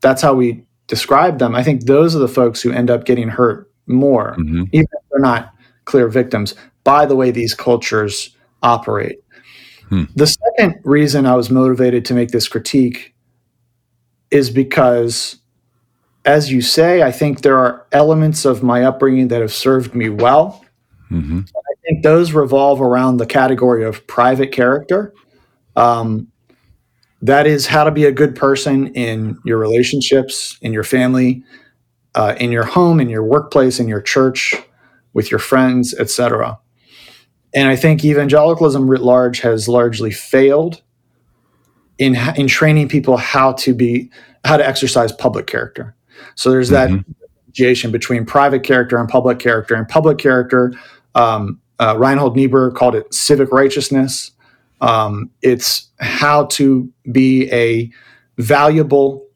that's 0.01 0.23
how 0.23 0.35
we 0.35 0.65
describe 0.87 1.41
them. 1.41 1.57
I 1.57 1.65
think 1.65 1.87
those 1.87 2.15
are 2.15 2.21
the 2.21 2.29
folks 2.29 2.63
who 2.63 2.71
end 2.71 2.91
up 2.91 3.05
getting 3.05 3.29
hurt 3.29 3.72
more, 3.87 4.37
mm-hmm. 4.39 4.65
even 4.73 4.89
if 4.93 5.03
they're 5.11 5.21
not 5.21 5.55
clear 5.85 6.09
victims, 6.09 6.55
by 6.85 7.07
the 7.07 7.17
way 7.17 7.31
these 7.31 7.55
cultures 7.55 8.37
operate. 8.63 9.19
Hmm. 9.89 10.05
The 10.15 10.27
second 10.27 10.81
reason 10.85 11.27
I 11.27 11.35
was 11.35 11.51
motivated 11.51 12.05
to 12.07 12.15
make 12.15 12.31
this 12.31 12.49
critique 12.49 13.15
is 14.31 14.49
because, 14.51 15.37
as 16.25 16.51
you 16.51 16.63
say, 16.63 17.03
I 17.03 17.13
think 17.13 17.43
there 17.43 17.59
are 17.59 17.87
elements 17.93 18.45
of 18.45 18.63
my 18.63 18.85
upbringing 18.85 19.29
that 19.29 19.41
have 19.41 19.53
served 19.53 19.95
me 19.95 20.09
well. 20.09 20.65
Mm-hmm. 21.11 21.41
I 21.41 21.75
think 21.85 22.03
those 22.03 22.33
revolve 22.33 22.81
around 22.81 23.19
the 23.19 23.27
category 23.27 23.85
of 23.85 24.07
private 24.07 24.53
character. 24.53 25.13
Um, 25.77 26.29
that 27.21 27.47
is 27.47 27.67
how 27.67 27.85
to 27.85 27.91
be 27.91 28.05
a 28.05 28.13
good 28.13 28.35
person 28.35 28.89
in 28.95 29.39
your 29.45 29.59
relationships, 29.59 30.59
in 30.63 30.73
your 30.73 30.85
family, 30.85 31.45
uh, 32.15 32.35
in 32.39 32.53
your 32.53 32.65
home, 32.65 33.01
in 33.01 33.09
your 33.09 33.25
workplace, 33.25 33.81
in 33.81 33.89
your 33.89 34.03
church, 34.03 34.55
with 35.13 35.31
your 35.31 35.41
friends, 35.41 35.95
etc. 35.95 36.59
And 37.55 37.69
I 37.69 37.77
think 37.77 38.05
evangelicalism 38.05 38.89
writ 38.89 39.03
large 39.03 39.41
has 39.41 39.69
largely 39.69 40.11
failed 40.11 40.83
in 41.99 42.17
in 42.37 42.47
training 42.47 42.89
people 42.89 43.17
how 43.17 43.53
to 43.53 43.75
be 43.75 44.11
how 44.45 44.57
to 44.57 44.67
exercise 44.67 45.13
public 45.13 45.47
character. 45.47 45.95
So 46.35 46.51
there's 46.51 46.71
mm-hmm. 46.71 46.97
that 46.97 47.05
differentiation 47.53 47.93
between 47.93 48.25
private 48.25 48.63
character 48.63 48.99
and 48.99 49.09
public 49.09 49.39
character. 49.39 49.75
And 49.75 49.89
public 49.89 50.19
character, 50.19 50.73
um, 51.15 51.61
uh, 51.79 51.97
Reinhold 51.99 52.37
Niebuhr 52.37 52.71
called 52.71 52.95
it 52.95 53.13
civic 53.13 53.53
righteousness. 53.53 54.31
Um, 54.81 55.31
it's 55.43 55.89
how 56.01 56.47
to 56.47 56.91
be 57.11 57.51
a 57.53 57.91
valuable, 58.39 59.27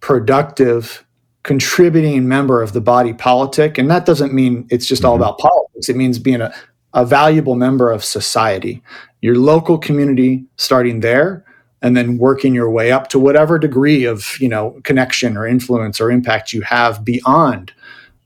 productive 0.00 1.06
contributing 1.42 2.28
member 2.28 2.62
of 2.62 2.72
the 2.72 2.80
body 2.80 3.12
politic. 3.12 3.78
And 3.78 3.90
that 3.90 4.06
doesn't 4.06 4.32
mean 4.32 4.66
it's 4.70 4.86
just 4.86 5.02
mm-hmm. 5.02 5.10
all 5.10 5.16
about 5.16 5.38
politics. 5.38 5.88
It 5.88 5.96
means 5.96 6.18
being 6.18 6.40
a, 6.40 6.54
a 6.94 7.04
valuable 7.04 7.54
member 7.54 7.90
of 7.90 8.04
society, 8.04 8.82
your 9.20 9.36
local 9.36 9.78
community 9.78 10.44
starting 10.56 11.00
there 11.00 11.44
and 11.80 11.96
then 11.96 12.16
working 12.16 12.54
your 12.54 12.70
way 12.70 12.92
up 12.92 13.08
to 13.08 13.18
whatever 13.18 13.58
degree 13.58 14.04
of, 14.04 14.40
you 14.40 14.48
know, 14.48 14.80
connection 14.84 15.36
or 15.36 15.46
influence 15.46 16.00
or 16.00 16.10
impact 16.10 16.52
you 16.52 16.60
have 16.62 17.04
beyond 17.04 17.72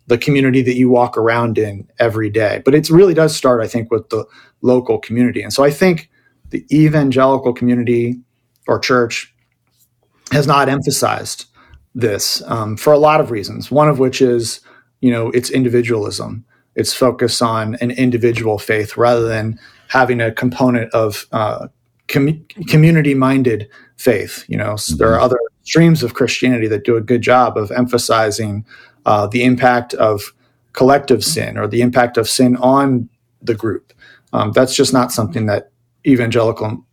the 0.09 0.19
community 0.19 0.62
that 0.62 0.77
you 0.77 0.91
walk 0.91 1.17
around 1.17 1.59
in 1.59 1.89
every 1.99 2.29
day. 2.29 2.61
But 2.64 2.75
it 2.75 2.91
really 2.91 3.14
does 3.14 3.35
start, 3.35 3.62
I 3.62 3.67
think, 3.67 3.91
with 3.91 4.09
the 4.11 4.27
local 4.61 4.99
community. 4.99 5.43
And 5.43 5.53
so 5.53 5.64
I 5.64 5.71
think 5.71 6.11
the 6.51 6.64
evangelical 6.71 7.53
community 7.53 8.21
or 8.69 8.79
church 8.79 9.35
has 10.33 10.47
not 10.47 10.69
emphasized 10.69 11.47
this 11.97 12.42
um, 12.42 12.76
for 12.76 12.92
a 12.92 12.99
lot 12.99 13.20
of 13.20 13.30
reasons. 13.30 13.70
One 13.70 13.88
of 13.88 13.99
which 13.99 14.20
is, 14.22 14.61
you 15.01 15.11
know, 15.11 15.30
it's 15.30 15.51
individualism. 15.51 16.44
It's 16.74 16.92
focus 16.92 17.40
on 17.40 17.76
an 17.76 17.90
individual 17.90 18.59
faith 18.59 18.97
rather 18.99 19.26
than 19.26 19.59
having 19.88 20.20
a 20.20 20.30
component 20.30 20.92
of 20.92 21.26
uh, 21.32 21.68
com- 22.09 22.44
community-minded 22.68 23.68
faith. 23.97 24.44
You 24.47 24.59
know, 24.59 24.74
mm-hmm. 24.74 24.99
there 24.99 25.12
are 25.14 25.20
other 25.20 25.38
streams 25.62 26.03
of 26.03 26.12
Christianity 26.12 26.68
that 26.68 26.84
do 26.84 26.97
a 26.97 27.01
good 27.01 27.22
job 27.22 27.57
of 27.57 27.70
emphasizing 27.70 28.66
uh, 29.07 29.26
the 29.26 29.42
impact 29.42 29.94
of 29.94 30.34
collective 30.74 31.24
sin 31.24 31.57
or 31.57 31.66
the 31.66 31.80
impact 31.80 32.18
of 32.18 32.28
sin 32.28 32.57
on 32.57 33.09
the 33.40 33.55
group. 33.55 33.94
Um, 34.34 34.53
that's 34.53 34.76
just 34.76 34.92
not 34.92 35.12
something 35.12 35.47
that 35.47 35.70
evangelical 36.07 36.84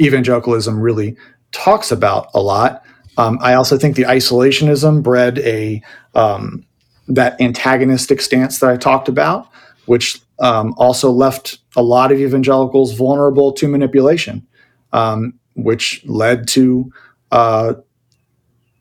evangelicalism 0.00 0.78
really 0.78 1.16
talks 1.50 1.90
about 1.90 2.28
a 2.32 2.40
lot. 2.40 2.84
Um, 3.16 3.38
I 3.40 3.54
also 3.54 3.78
think 3.78 3.96
the 3.96 4.02
isolationism 4.02 5.02
bred 5.02 5.38
a 5.40 5.82
um, 6.14 6.66
that 7.08 7.40
antagonistic 7.40 8.20
stance 8.20 8.58
that 8.58 8.70
I 8.70 8.76
talked 8.76 9.08
about, 9.08 9.48
which 9.86 10.20
um, 10.40 10.74
also 10.76 11.10
left 11.10 11.58
a 11.76 11.82
lot 11.82 12.12
of 12.12 12.20
evangelicals 12.20 12.94
vulnerable 12.94 13.52
to 13.52 13.68
manipulation, 13.68 14.46
um, 14.92 15.34
which 15.54 16.04
led 16.06 16.48
to 16.48 16.90
uh, 17.32 17.74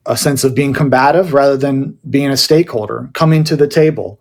a 0.06 0.18
sense 0.18 0.44
of 0.44 0.54
being 0.54 0.74
combative 0.74 1.34
rather 1.34 1.58
than 1.58 1.98
being 2.10 2.30
a 2.30 2.38
stakeholder, 2.38 3.10
coming 3.14 3.44
to 3.44 3.56
the 3.56 3.68
table, 3.68 4.20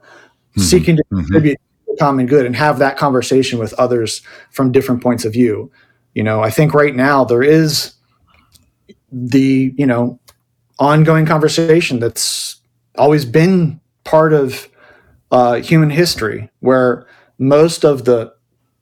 mm-hmm. 0.51 0.61
seeking 0.61 0.97
to 0.97 1.03
mm-hmm. 1.05 1.21
contribute 1.21 1.55
to 1.57 1.93
the 1.93 1.97
common 1.99 2.27
good, 2.27 2.47
and 2.47 2.57
have 2.57 2.79
that 2.79 2.97
conversation 2.97 3.59
with 3.59 3.73
others 3.75 4.23
from 4.51 4.73
different 4.73 5.03
points 5.03 5.25
of 5.25 5.33
view. 5.33 5.71
You 6.15 6.23
know, 6.23 6.43
I 6.43 6.51
think 6.51 6.75
right 6.75 6.95
now 6.95 7.25
there 7.25 7.43
is 7.43 7.95
the 9.15 9.73
you 9.77 9.87
know 9.87 10.19
ongoing 10.79 11.25
conversation 11.25 12.01
that's 12.01 12.57
always 12.97 13.25
been 13.25 13.81
part 14.03 14.33
of 14.33 14.69
uh, 15.31 15.55
human 15.55 15.91
history, 15.91 16.51
where 16.61 17.07
most 17.39 17.85
of 17.85 18.05
the 18.05 18.33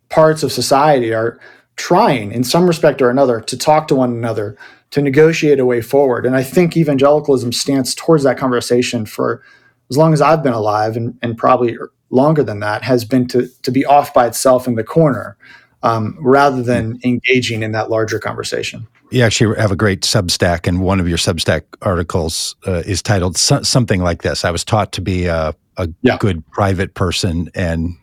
parts 0.08 0.42
of 0.42 0.52
society 0.52 1.12
are 1.12 1.38
trying, 1.76 2.32
in 2.32 2.44
some 2.44 2.66
respect 2.66 3.00
or 3.00 3.10
another, 3.10 3.40
to 3.40 3.56
talk 3.56 3.88
to 3.88 3.94
one 3.94 4.10
another, 4.10 4.56
to 4.90 5.00
negotiate 5.00 5.58
a 5.58 5.66
way 5.66 5.80
forward. 5.80 6.26
And 6.26 6.36
I 6.36 6.42
think 6.42 6.76
evangelicalism 6.76 7.52
stands 7.52 7.94
towards 7.94 8.24
that 8.24 8.36
conversation 8.38 9.06
for 9.06 9.42
as 9.90 9.96
long 9.96 10.12
as 10.12 10.20
I've 10.20 10.42
been 10.42 10.52
alive, 10.52 10.96
and, 10.96 11.18
and 11.22 11.36
probably 11.36 11.76
longer 12.10 12.42
than 12.42 12.60
that, 12.60 12.82
has 12.82 13.04
been 13.04 13.26
to, 13.28 13.48
to 13.62 13.70
be 13.70 13.84
off 13.84 14.12
by 14.12 14.26
itself 14.26 14.66
in 14.66 14.74
the 14.74 14.84
corner 14.84 15.36
um, 15.82 16.16
rather 16.20 16.62
than 16.62 16.98
engaging 17.04 17.62
in 17.62 17.72
that 17.72 17.90
larger 17.90 18.18
conversation. 18.18 18.86
You 19.12 19.22
actually 19.22 19.60
have 19.60 19.70
a 19.70 19.76
great 19.76 20.00
Substack, 20.00 20.66
and 20.66 20.80
one 20.80 20.98
of 20.98 21.06
your 21.06 21.18
Substack 21.18 21.64
articles 21.82 22.56
uh, 22.66 22.82
is 22.86 23.02
titled 23.02 23.36
so- 23.36 23.62
something 23.62 24.00
like 24.00 24.22
this. 24.22 24.42
I 24.42 24.50
was 24.50 24.64
taught 24.64 24.92
to 24.92 25.02
be 25.02 25.26
a, 25.26 25.54
a 25.76 25.88
yeah. 26.00 26.16
good 26.18 26.46
private 26.50 26.94
person 26.94 27.50
and 27.54 27.94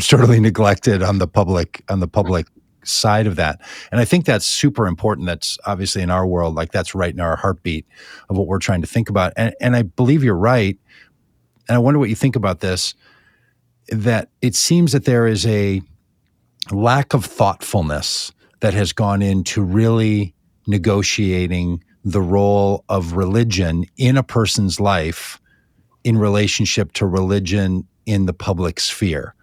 sorely 0.00 0.40
neglected 0.40 1.02
on 1.04 1.18
the 1.18 1.28
public 1.28 1.84
on 1.88 2.00
the 2.00 2.08
public 2.08 2.46
side 2.82 3.26
of 3.26 3.36
that. 3.36 3.60
And 3.92 4.00
I 4.00 4.04
think 4.04 4.24
that's 4.24 4.46
super 4.46 4.86
important. 4.86 5.26
That's 5.26 5.58
obviously 5.66 6.02
in 6.02 6.10
our 6.10 6.26
world, 6.26 6.54
like 6.54 6.72
that's 6.72 6.94
right 6.94 7.12
in 7.12 7.20
our 7.20 7.36
heartbeat 7.36 7.86
of 8.28 8.36
what 8.36 8.46
we're 8.46 8.58
trying 8.58 8.80
to 8.80 8.86
think 8.86 9.08
about. 9.08 9.32
And, 9.36 9.54
and 9.60 9.76
I 9.76 9.82
believe 9.82 10.22
you're 10.24 10.34
right. 10.34 10.78
And 11.68 11.76
I 11.76 11.78
wonder 11.78 11.98
what 11.98 12.08
you 12.08 12.14
think 12.14 12.36
about 12.36 12.60
this 12.60 12.94
that 13.88 14.30
it 14.42 14.54
seems 14.54 14.92
that 14.92 15.04
there 15.04 15.26
is 15.28 15.46
a 15.46 15.80
lack 16.72 17.14
of 17.14 17.24
thoughtfulness 17.24 18.32
that 18.60 18.74
has 18.74 18.92
gone 18.92 19.22
into 19.22 19.62
really 19.62 20.34
negotiating 20.66 21.82
the 22.04 22.20
role 22.20 22.84
of 22.88 23.14
religion 23.14 23.84
in 23.96 24.16
a 24.16 24.22
person's 24.22 24.78
life 24.78 25.40
in 26.04 26.16
relationship 26.16 26.92
to 26.92 27.06
religion 27.06 27.86
in 28.06 28.26
the 28.26 28.32
public 28.32 28.78
sphere. 28.78 29.34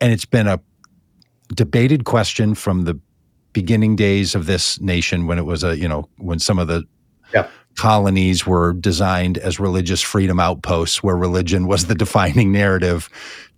And 0.00 0.12
it's 0.12 0.26
been 0.26 0.46
a 0.46 0.60
debated 1.54 2.04
question 2.04 2.54
from 2.54 2.84
the 2.84 2.98
beginning 3.52 3.96
days 3.96 4.34
of 4.34 4.46
this 4.46 4.80
nation 4.80 5.26
when 5.26 5.38
it 5.38 5.46
was 5.46 5.64
a, 5.64 5.76
you 5.78 5.88
know, 5.88 6.08
when 6.18 6.38
some 6.38 6.58
of 6.58 6.68
the 6.68 6.84
yep. 7.32 7.50
colonies 7.76 8.46
were 8.46 8.72
designed 8.74 9.38
as 9.38 9.58
religious 9.58 10.00
freedom 10.02 10.40
outposts 10.40 11.02
where 11.02 11.16
religion 11.16 11.66
was 11.66 11.86
the 11.86 11.94
defining 12.04 12.52
narrative 12.52 13.08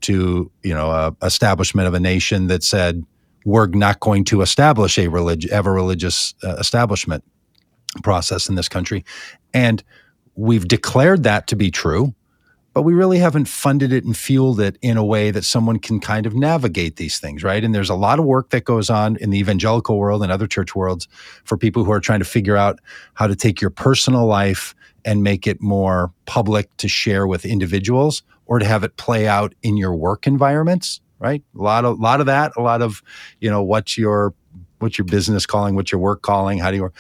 to, 0.03 0.51
you 0.63 0.75
know, 0.75 0.91
a 0.91 1.17
establishment 1.27 1.89
of 1.89 1.95
a 1.95 2.01
nation 2.01 2.47
that 2.49 2.63
said, 2.63 3.05
we're 3.45 3.67
not 3.67 4.01
going 4.01 4.25
to 4.25 4.41
establish 4.41 4.99
a 4.99 5.09
religion, 5.09 5.51
a 5.53 5.63
religious 5.63 6.35
uh, 6.43 6.57
establishment 6.57 7.23
process 8.03 8.49
in 8.49 8.55
this 8.55 8.69
country. 8.69 9.05
And 9.53 9.83
we've 10.35 10.67
declared 10.67 11.23
that 11.23 11.47
to 11.49 11.57
be 11.57 11.71
true 11.71 12.15
but 12.75 12.83
we 12.83 12.93
really 12.93 13.19
haven't 13.19 13.47
funded 13.47 13.93
it 13.93 14.05
and 14.05 14.17
fueled 14.17 14.61
it 14.61 14.77
in 14.83 14.97
a 14.97 15.05
way 15.05 15.31
that 15.31 15.45
someone 15.45 15.79
can 15.79 16.01
kind 16.01 16.27
of 16.27 16.35
navigate 16.35 16.97
these 16.97 17.19
things, 17.19 17.45
right? 17.45 17.63
And 17.63 17.73
there's 17.73 17.89
a 17.89 17.95
lot 17.95 18.19
of 18.19 18.25
work 18.25 18.51
that 18.51 18.65
goes 18.65 18.91
on 18.91 19.17
in 19.19 19.31
the 19.31 19.39
evangelical 19.39 19.97
world 19.97 20.25
and 20.25 20.33
other 20.33 20.49
church 20.49 20.75
worlds 20.75 21.07
for 21.45 21.57
people 21.57 21.85
who 21.85 21.93
are 21.93 22.01
trying 22.01 22.19
to 22.19 22.25
figure 22.25 22.57
out 22.57 22.81
how 23.15 23.29
to 23.29 23.37
take 23.37 23.61
your 23.61 23.71
personal 23.71 24.27
life 24.27 24.75
and 25.05 25.23
make 25.23 25.47
it 25.47 25.63
more 25.63 26.13
public 26.27 26.77
to 26.79 26.89
share 26.89 27.29
with 27.29 27.45
individuals 27.45 28.25
or 28.47 28.59
to 28.59 28.65
have 28.65 28.83
it 28.83 28.97
play 28.97 29.29
out 29.29 29.55
in 29.63 29.77
your 29.77 29.95
work 29.95 30.27
environments, 30.27 31.01
right? 31.19 31.43
A 31.59 31.63
lot 31.63 31.85
of 31.85 31.99
a 31.99 32.03
lot 32.03 32.21
of 32.21 32.27
that, 32.27 32.53
a 32.57 32.63
lot 32.63 32.83
of, 32.83 33.03
you 33.41 33.51
know, 33.51 33.63
what's 33.63 33.97
your 33.97 34.35
what's 34.79 34.99
your 34.99 35.07
business 35.07 35.47
calling, 35.47 35.75
what's 35.75 35.93
your 35.93 36.01
work 36.01 36.23
calling, 36.23 36.59
how 36.59 36.71
do 36.71 36.77
you 36.77 36.93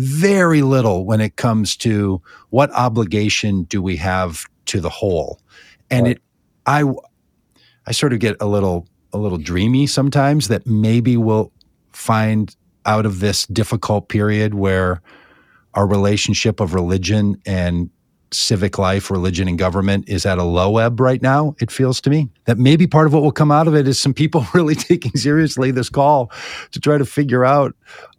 very 0.00 0.62
little 0.62 1.04
when 1.04 1.20
it 1.20 1.36
comes 1.36 1.76
to 1.76 2.22
what 2.48 2.70
obligation 2.72 3.64
do 3.64 3.82
we 3.82 3.96
have 3.96 4.46
to 4.64 4.80
the 4.80 4.88
whole. 4.88 5.38
And 5.90 6.06
right. 6.06 6.16
it, 6.16 6.22
I, 6.64 6.84
I 7.86 7.92
sort 7.92 8.14
of 8.14 8.18
get 8.18 8.36
a 8.40 8.46
little, 8.46 8.88
a 9.12 9.18
little 9.18 9.36
dreamy 9.36 9.86
sometimes 9.86 10.48
that 10.48 10.66
maybe 10.66 11.18
we'll 11.18 11.52
find 11.92 12.54
out 12.86 13.04
of 13.04 13.20
this 13.20 13.46
difficult 13.46 14.08
period 14.08 14.54
where 14.54 15.02
our 15.74 15.86
relationship 15.86 16.60
of 16.60 16.72
religion 16.72 17.40
and 17.44 17.90
civic 18.32 18.78
life, 18.78 19.10
religion 19.10 19.48
and 19.48 19.58
government 19.58 20.08
is 20.08 20.24
at 20.26 20.38
a 20.38 20.44
low 20.44 20.78
ebb 20.78 21.00
right 21.00 21.20
now, 21.20 21.54
it 21.60 21.70
feels 21.70 22.00
to 22.02 22.10
me. 22.10 22.28
That 22.44 22.58
maybe 22.58 22.86
part 22.86 23.06
of 23.06 23.12
what 23.12 23.22
will 23.22 23.32
come 23.32 23.50
out 23.50 23.68
of 23.68 23.74
it 23.74 23.88
is 23.88 23.98
some 23.98 24.14
people 24.14 24.46
really 24.54 24.74
taking 24.74 25.12
seriously 25.16 25.70
this 25.70 25.88
call 25.88 26.30
to 26.72 26.80
try 26.80 26.98
to 26.98 27.04
figure 27.04 27.44
out 27.44 27.74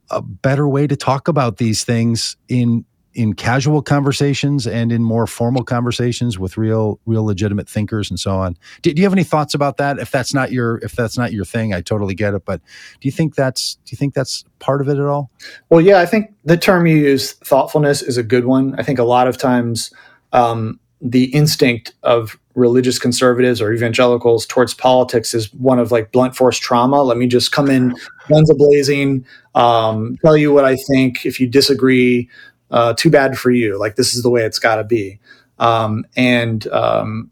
a 0.09 0.22
better 0.22 0.68
way 0.68 0.88
to 0.88 0.95
talk 0.95 1.28
about 1.28 1.57
these 1.57 1.84
things 1.84 2.36
in 2.49 2.86
in 3.14 3.34
casual 3.34 3.82
conversations 3.82 4.66
and 4.66 4.91
in 4.91 5.03
more 5.03 5.28
formal 5.28 5.64
conversations 5.64 6.39
with 6.39 6.57
real 6.57 6.99
real 7.05 7.26
legitimate 7.26 7.68
thinkers 7.68 8.09
and 8.09 8.20
so 8.20 8.36
on 8.36 8.57
do, 8.82 8.93
do, 8.93 9.01
you 9.01 9.05
have 9.05 9.14
any 9.14 9.24
thoughts 9.24 9.53
about 9.53 9.78
that 9.78 9.99
if 9.99 10.12
that's 10.12 10.34
not 10.34 10.51
your 10.51 10.78
if 10.78 10.93
that's 10.93 11.18
not 11.18 11.34
your 11.34 11.45
thing 11.45 11.74
i 11.74 11.82
totally 11.82 12.16
get 12.16 12.34
it 12.34 12.45
but 12.45 12.62
do 12.99 13.07
you 13.07 13.12
think 13.12 13.36
that's 13.36 13.76
do 13.86 13.91
you 13.91 13.97
think 13.97 14.14
that's 14.14 14.45
part 14.59 14.82
of 14.82 14.88
it 14.88 14.97
at 14.97 15.05
all 15.05 15.30
well 15.70 15.82
yeah 15.82 15.99
i 15.99 16.05
think 16.05 16.34
the 16.45 16.57
term 16.57 16.86
you 16.86 16.95
use 16.95 17.34
thoughtfulness 17.34 18.01
is 18.01 18.18
a 18.18 18.24
good 18.24 18.45
one 18.45 18.74
i 18.80 18.84
think 18.84 18.99
a 18.99 19.03
lot 19.03 19.28
of 19.28 19.38
times 19.38 19.91
um, 20.34 20.80
the 21.01 21.26
instinct 21.26 21.93
of 22.03 22.38
religious 22.55 22.99
conservatives 22.99 23.62
or 23.62 23.74
evangelicals 23.74 24.45
towards 24.45 24.74
politics 24.74 25.34
is 25.34 25.53
one 25.53 25.80
of 25.80 25.91
like 25.91 26.12
blunt 26.12 26.36
force 26.36 26.57
trauma. 26.57 27.01
Let 27.01 27.18
me 27.18 27.28
just 27.28 27.51
come 27.51 27.70
in 27.70 27.95
guns 28.30 28.49
a 28.49 28.55
blazing, 28.55 29.26
um, 29.55 30.18
tell 30.24 30.38
you 30.38 30.53
what 30.53 30.66
I 30.66 30.76
think. 30.76 31.26
If 31.26 31.39
you 31.39 31.47
disagree, 31.47 32.30
uh, 32.72 32.93
too 32.93 33.09
bad 33.09 33.38
for 33.38 33.51
you. 33.51 33.78
Like 33.78 33.95
this 33.95 34.15
is 34.15 34.24
the 34.24 34.30
way 34.30 34.43
it's 34.43 34.59
got 34.59 34.76
to 34.76 34.84
be. 34.84 35.19
Um, 35.59 36.05
and 36.15 36.65
um, 36.67 37.30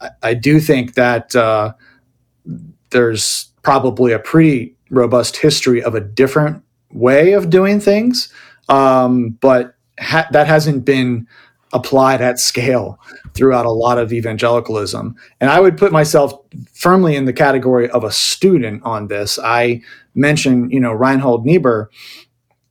I, 0.00 0.10
I, 0.22 0.34
do 0.34 0.60
think 0.60 0.94
that 0.94 1.36
uh, 1.36 1.74
there's 2.90 3.52
probably 3.62 4.12
a 4.12 4.18
pretty 4.18 4.74
robust 4.88 5.36
history 5.36 5.82
of 5.82 5.94
a 5.94 6.00
different 6.00 6.62
way 6.90 7.32
of 7.32 7.50
doing 7.50 7.78
things, 7.78 8.32
um, 8.70 9.30
but 9.40 9.74
ha- 9.98 10.28
that 10.32 10.46
hasn't 10.46 10.86
been 10.86 11.26
applied 11.72 12.20
at 12.20 12.38
scale 12.38 12.98
throughout 13.34 13.66
a 13.66 13.70
lot 13.70 13.98
of 13.98 14.12
evangelicalism. 14.12 15.14
And 15.40 15.50
I 15.50 15.60
would 15.60 15.76
put 15.76 15.92
myself 15.92 16.32
firmly 16.72 17.14
in 17.14 17.26
the 17.26 17.32
category 17.32 17.88
of 17.90 18.02
a 18.02 18.10
student 18.10 18.82
on 18.84 19.08
this. 19.08 19.38
I 19.38 19.82
mentioned, 20.14 20.72
you 20.72 20.80
know, 20.80 20.92
Reinhold 20.92 21.46
Niebuhr 21.46 21.90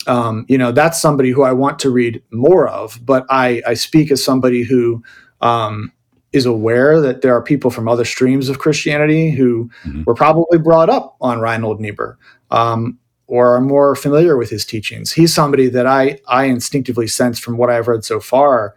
um, 0.07 0.45
you 0.47 0.57
know, 0.57 0.71
that's 0.71 1.01
somebody 1.01 1.31
who 1.31 1.43
I 1.43 1.51
want 1.51 1.79
to 1.79 1.89
read 1.89 2.21
more 2.31 2.67
of. 2.67 2.99
But 3.05 3.25
I, 3.29 3.61
I 3.67 3.73
speak 3.73 4.11
as 4.11 4.23
somebody 4.23 4.63
who 4.63 5.03
um, 5.41 5.91
is 6.31 6.45
aware 6.45 7.01
that 7.01 7.21
there 7.21 7.35
are 7.35 7.41
people 7.41 7.71
from 7.71 7.87
other 7.87 8.05
streams 8.05 8.49
of 8.49 8.59
Christianity 8.59 9.31
who 9.31 9.69
mm-hmm. 9.83 10.03
were 10.05 10.15
probably 10.15 10.57
brought 10.57 10.89
up 10.89 11.15
on 11.21 11.39
Reinhold 11.39 11.79
Niebuhr 11.79 12.17
um, 12.51 12.97
or 13.27 13.55
are 13.55 13.61
more 13.61 13.95
familiar 13.95 14.37
with 14.37 14.49
his 14.49 14.65
teachings. 14.65 15.11
He's 15.11 15.33
somebody 15.33 15.69
that 15.69 15.85
I, 15.85 16.19
I 16.27 16.45
instinctively 16.45 17.07
sense 17.07 17.39
from 17.39 17.57
what 17.57 17.69
I've 17.69 17.87
read 17.87 18.03
so 18.05 18.19
far 18.19 18.75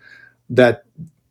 that, 0.51 0.85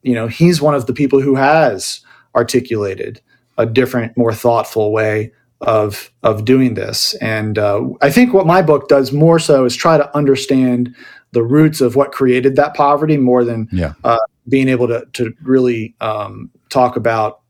you 0.03 0.13
know, 0.13 0.27
he's 0.27 0.61
one 0.61 0.73
of 0.73 0.87
the 0.87 0.93
people 0.93 1.21
who 1.21 1.35
has 1.35 2.01
articulated 2.35 3.21
a 3.57 3.65
different, 3.65 4.15
more 4.17 4.33
thoughtful 4.33 4.91
way 4.91 5.31
of 5.61 6.11
of 6.23 6.45
doing 6.45 6.73
this. 6.73 7.13
And 7.15 7.57
uh, 7.57 7.87
I 8.01 8.09
think 8.09 8.33
what 8.33 8.47
my 8.47 8.61
book 8.61 8.87
does 8.87 9.11
more 9.11 9.39
so 9.39 9.65
is 9.65 9.75
try 9.75 9.97
to 9.97 10.15
understand 10.15 10.95
the 11.31 11.43
roots 11.43 11.81
of 11.81 11.95
what 11.95 12.11
created 12.11 12.55
that 12.57 12.73
poverty 12.73 13.17
more 13.17 13.43
than 13.43 13.69
yeah. 13.71 13.93
uh, 14.03 14.17
being 14.49 14.67
able 14.67 14.87
to 14.87 15.05
to 15.13 15.33
really 15.43 15.95
um, 16.01 16.49
talk 16.69 16.95
about 16.95 17.41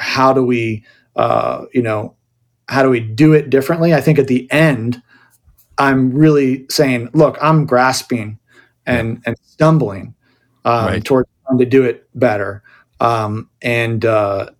how 0.00 0.32
do 0.32 0.44
we 0.44 0.84
uh, 1.16 1.64
you 1.72 1.82
know 1.82 2.14
how 2.68 2.82
do 2.82 2.90
we 2.90 3.00
do 3.00 3.32
it 3.32 3.50
differently. 3.50 3.94
I 3.94 4.00
think 4.00 4.18
at 4.18 4.28
the 4.28 4.50
end, 4.50 5.02
I'm 5.78 6.12
really 6.12 6.66
saying, 6.70 7.10
look, 7.12 7.36
I'm 7.40 7.66
grasping 7.66 8.38
and 8.86 9.22
and 9.26 9.36
stumbling 9.42 10.14
um, 10.64 10.86
right. 10.86 11.04
towards 11.04 11.28
trying 11.46 11.58
to 11.58 11.66
do 11.66 11.84
it 11.84 12.08
better. 12.14 12.62
Um, 13.00 13.50
and 13.62 14.04
uh, 14.04 14.50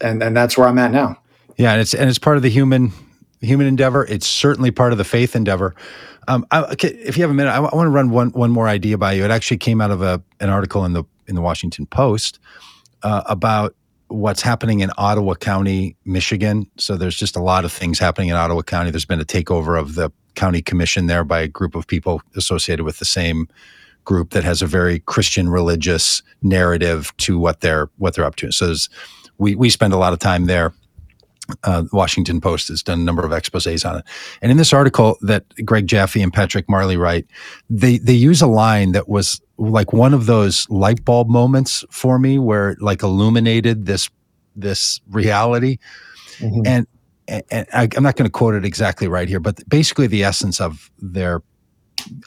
and 0.00 0.22
and 0.22 0.36
that's 0.36 0.58
where 0.58 0.68
I'm 0.68 0.78
at 0.78 0.92
now. 0.92 1.20
Yeah, 1.58 1.72
and 1.72 1.80
it's 1.80 1.92
and 1.92 2.08
it's 2.08 2.20
part 2.20 2.36
of 2.36 2.42
the 2.42 2.48
human 2.48 2.92
human 3.40 3.66
endeavor. 3.66 4.06
It's 4.06 4.26
certainly 4.26 4.70
part 4.70 4.92
of 4.92 4.98
the 4.98 5.04
faith 5.04 5.36
endeavor. 5.36 5.74
Um, 6.28 6.46
I, 6.50 6.62
okay, 6.62 6.88
if 6.88 7.16
you 7.16 7.22
have 7.22 7.30
a 7.30 7.34
minute, 7.34 7.50
I, 7.50 7.56
I 7.56 7.74
want 7.74 7.86
to 7.86 7.90
run 7.90 8.10
one 8.10 8.30
one 8.30 8.50
more 8.50 8.68
idea 8.68 8.96
by 8.96 9.12
you. 9.12 9.24
It 9.24 9.30
actually 9.30 9.58
came 9.58 9.80
out 9.80 9.90
of 9.90 10.00
a 10.00 10.22
an 10.40 10.50
article 10.50 10.84
in 10.84 10.92
the 10.92 11.04
in 11.26 11.34
the 11.34 11.42
Washington 11.42 11.84
Post 11.86 12.38
uh, 13.02 13.22
about 13.26 13.74
what's 14.06 14.40
happening 14.40 14.80
in 14.80 14.90
Ottawa 14.96 15.34
County, 15.34 15.96
Michigan. 16.04 16.70
So 16.76 16.96
there's 16.96 17.16
just 17.16 17.36
a 17.36 17.42
lot 17.42 17.64
of 17.64 17.72
things 17.72 17.98
happening 17.98 18.28
in 18.28 18.36
Ottawa 18.36 18.62
County. 18.62 18.90
There's 18.90 19.04
been 19.04 19.20
a 19.20 19.24
takeover 19.24 19.78
of 19.78 19.96
the 19.96 20.10
county 20.36 20.62
commission 20.62 21.06
there 21.06 21.24
by 21.24 21.40
a 21.40 21.48
group 21.48 21.74
of 21.74 21.86
people 21.86 22.22
associated 22.36 22.84
with 22.84 23.00
the 23.00 23.04
same 23.04 23.48
group 24.04 24.30
that 24.30 24.44
has 24.44 24.62
a 24.62 24.66
very 24.66 25.00
Christian 25.00 25.48
religious 25.48 26.22
narrative 26.40 27.14
to 27.18 27.38
what 27.38 27.60
they're 27.60 27.90
what 27.98 28.14
they're 28.14 28.24
up 28.24 28.36
to. 28.36 28.52
So 28.52 28.72
we 29.38 29.56
we 29.56 29.70
spend 29.70 29.92
a 29.92 29.98
lot 29.98 30.12
of 30.12 30.20
time 30.20 30.46
there 30.46 30.72
uh, 31.64 31.84
Washington 31.92 32.40
Post 32.40 32.68
has 32.68 32.82
done 32.82 33.00
a 33.00 33.04
number 33.04 33.24
of 33.24 33.30
exposés 33.30 33.88
on 33.88 33.98
it. 33.98 34.04
And 34.42 34.50
in 34.50 34.58
this 34.58 34.72
article 34.72 35.16
that 35.22 35.44
Greg 35.64 35.86
Jaffe 35.86 36.20
and 36.20 36.32
Patrick 36.32 36.68
Marley 36.68 36.96
write, 36.96 37.26
they 37.70 37.98
they 37.98 38.12
use 38.12 38.42
a 38.42 38.46
line 38.46 38.92
that 38.92 39.08
was 39.08 39.40
like 39.56 39.92
one 39.92 40.14
of 40.14 40.26
those 40.26 40.68
light 40.70 41.04
bulb 41.04 41.28
moments 41.28 41.84
for 41.90 42.18
me 42.18 42.38
where 42.38 42.70
it 42.70 42.82
like 42.82 43.02
illuminated 43.02 43.86
this 43.86 44.10
this 44.54 45.00
reality. 45.10 45.78
Mm-hmm. 46.38 46.62
And, 46.66 46.86
and 47.50 47.66
I, 47.72 47.88
I'm 47.96 48.02
not 48.02 48.16
going 48.16 48.26
to 48.26 48.30
quote 48.30 48.54
it 48.54 48.64
exactly 48.64 49.08
right 49.08 49.28
here, 49.28 49.40
but 49.40 49.66
basically 49.68 50.06
the 50.06 50.24
essence 50.24 50.60
of 50.60 50.90
their 50.98 51.42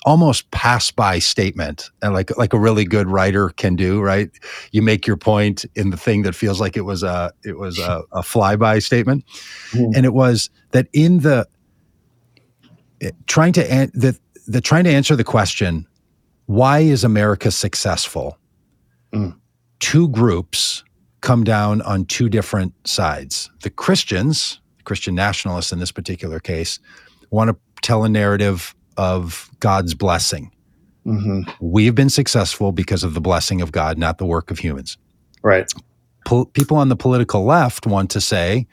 almost 0.05 0.49
pass 0.51 0.91
by 0.91 1.19
statement 1.19 1.89
and 2.01 2.13
like 2.13 2.35
like 2.37 2.53
a 2.53 2.59
really 2.59 2.85
good 2.85 3.07
writer 3.07 3.49
can 3.49 3.75
do 3.75 4.01
right 4.01 4.29
you 4.71 4.81
make 4.81 5.05
your 5.07 5.17
point 5.17 5.65
in 5.75 5.89
the 5.89 5.97
thing 5.97 6.23
that 6.23 6.35
feels 6.35 6.59
like 6.59 6.75
it 6.75 6.81
was 6.81 7.03
a 7.03 7.31
it 7.43 7.57
was 7.57 7.79
a, 7.79 8.03
a 8.11 8.21
flyby 8.21 8.81
statement 8.81 9.23
mm. 9.71 9.91
and 9.95 10.05
it 10.05 10.13
was 10.13 10.49
that 10.71 10.87
in 10.93 11.19
the 11.19 11.47
eh, 13.01 13.11
trying 13.27 13.53
to 13.53 13.71
an, 13.71 13.91
the, 13.93 14.17
the 14.47 14.61
trying 14.61 14.83
to 14.83 14.91
answer 14.91 15.15
the 15.15 15.23
question 15.23 15.85
why 16.45 16.79
is 16.79 17.03
america 17.03 17.51
successful 17.51 18.37
mm. 19.13 19.35
two 19.79 20.09
groups 20.09 20.83
come 21.21 21.43
down 21.43 21.81
on 21.83 22.05
two 22.05 22.29
different 22.29 22.73
sides 22.85 23.49
the 23.61 23.69
christians 23.69 24.59
christian 24.83 25.15
nationalists 25.15 25.71
in 25.71 25.79
this 25.79 25.91
particular 25.91 26.39
case 26.39 26.79
want 27.29 27.49
to 27.49 27.55
tell 27.81 28.03
a 28.03 28.09
narrative 28.09 28.75
of 29.01 29.49
God's 29.59 29.95
blessing. 29.95 30.51
Mm-hmm. 31.07 31.49
We 31.59 31.87
have 31.87 31.95
been 31.95 32.11
successful 32.11 32.71
because 32.71 33.03
of 33.03 33.15
the 33.15 33.21
blessing 33.21 33.59
of 33.59 33.71
God, 33.71 33.97
not 33.97 34.19
the 34.19 34.25
work 34.25 34.51
of 34.51 34.59
humans. 34.59 34.97
Right. 35.41 35.71
Po- 36.25 36.45
people 36.45 36.77
on 36.77 36.89
the 36.89 36.95
political 36.95 37.43
left 37.43 37.87
want 37.87 38.11
to 38.11 38.21
say, 38.21 38.67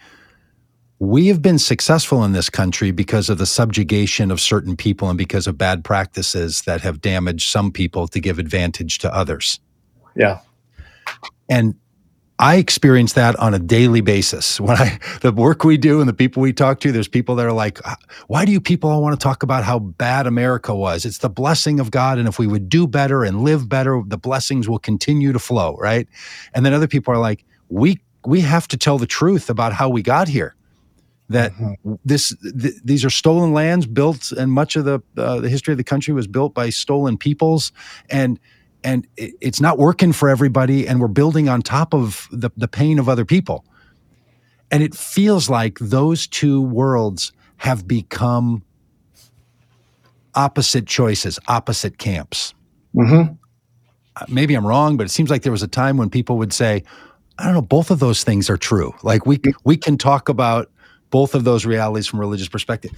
we 0.98 1.28
have 1.28 1.40
been 1.40 1.58
successful 1.58 2.24
in 2.24 2.32
this 2.32 2.50
country 2.50 2.90
because 2.90 3.30
of 3.30 3.38
the 3.38 3.46
subjugation 3.46 4.30
of 4.30 4.38
certain 4.38 4.76
people 4.76 5.08
and 5.08 5.16
because 5.16 5.46
of 5.46 5.56
bad 5.56 5.82
practices 5.82 6.62
that 6.66 6.82
have 6.82 7.00
damaged 7.00 7.48
some 7.48 7.72
people 7.72 8.06
to 8.08 8.20
give 8.20 8.38
advantage 8.38 8.98
to 8.98 9.14
others. 9.14 9.60
Yeah. 10.14 10.40
And 11.48 11.74
I 12.40 12.56
experience 12.56 13.14
that 13.14 13.34
on 13.36 13.52
a 13.52 13.58
daily 13.58 14.00
basis. 14.00 14.60
When 14.60 14.76
I 14.76 14.98
the 15.22 15.32
work 15.32 15.64
we 15.64 15.76
do 15.76 16.00
and 16.00 16.08
the 16.08 16.14
people 16.14 16.40
we 16.40 16.52
talk 16.52 16.80
to, 16.80 16.92
there's 16.92 17.08
people 17.08 17.34
that 17.36 17.46
are 17.46 17.52
like, 17.52 17.80
"Why 18.28 18.44
do 18.44 18.52
you 18.52 18.60
people 18.60 18.90
all 18.90 19.02
want 19.02 19.18
to 19.18 19.22
talk 19.22 19.42
about 19.42 19.64
how 19.64 19.78
bad 19.78 20.26
America 20.26 20.74
was? 20.74 21.04
It's 21.04 21.18
the 21.18 21.28
blessing 21.28 21.80
of 21.80 21.90
God, 21.90 22.18
and 22.18 22.28
if 22.28 22.38
we 22.38 22.46
would 22.46 22.68
do 22.68 22.86
better 22.86 23.24
and 23.24 23.42
live 23.42 23.68
better, 23.68 24.02
the 24.06 24.18
blessings 24.18 24.68
will 24.68 24.78
continue 24.78 25.32
to 25.32 25.38
flow." 25.38 25.76
Right? 25.76 26.06
And 26.54 26.64
then 26.64 26.72
other 26.72 26.88
people 26.88 27.12
are 27.12 27.18
like, 27.18 27.44
"We 27.68 28.00
we 28.24 28.40
have 28.42 28.68
to 28.68 28.76
tell 28.76 28.98
the 28.98 29.06
truth 29.06 29.50
about 29.50 29.72
how 29.72 29.88
we 29.88 30.02
got 30.02 30.28
here. 30.28 30.54
That 31.30 31.52
mm-hmm. 31.52 31.94
this 32.04 32.34
th- 32.42 32.74
these 32.84 33.04
are 33.04 33.10
stolen 33.10 33.52
lands 33.52 33.84
built, 33.86 34.30
and 34.30 34.52
much 34.52 34.76
of 34.76 34.84
the 34.84 35.00
uh, 35.16 35.40
the 35.40 35.48
history 35.48 35.72
of 35.72 35.78
the 35.78 35.84
country 35.84 36.14
was 36.14 36.28
built 36.28 36.54
by 36.54 36.70
stolen 36.70 37.18
peoples, 37.18 37.72
and." 38.08 38.38
And 38.84 39.06
it's 39.16 39.60
not 39.60 39.78
working 39.78 40.12
for 40.12 40.28
everybody 40.28 40.86
and 40.86 41.00
we're 41.00 41.08
building 41.08 41.48
on 41.48 41.62
top 41.62 41.94
of 41.94 42.28
the, 42.30 42.50
the 42.56 42.68
pain 42.68 42.98
of 42.98 43.08
other 43.08 43.24
people. 43.24 43.64
And 44.70 44.82
it 44.82 44.94
feels 44.94 45.50
like 45.50 45.78
those 45.78 46.26
two 46.26 46.60
worlds 46.60 47.32
have 47.56 47.88
become 47.88 48.62
opposite 50.34 50.86
choices 50.86 51.38
opposite 51.48 51.98
camps. 51.98 52.54
Mm-hmm. 52.94 53.34
Uh, 54.16 54.24
maybe 54.28 54.54
i'm 54.54 54.66
wrong 54.66 54.96
but 54.96 55.04
it 55.04 55.10
seems 55.10 55.30
like 55.30 55.42
there 55.42 55.52
was 55.52 55.62
a 55.62 55.68
time 55.68 55.96
when 55.96 56.10
people 56.10 56.38
would 56.38 56.52
say 56.52 56.82
i 57.38 57.44
don't 57.44 57.54
know 57.54 57.62
both 57.62 57.90
of 57.90 57.98
those 57.98 58.24
things 58.24 58.50
are 58.50 58.56
true. 58.56 58.94
Like 59.02 59.26
we 59.26 59.40
we 59.64 59.76
can 59.76 59.98
talk 59.98 60.28
about 60.28 60.70
both 61.10 61.34
of 61.34 61.44
those 61.44 61.64
realities 61.64 62.06
from 62.06 62.18
a 62.18 62.20
religious 62.20 62.48
perspective 62.48 62.92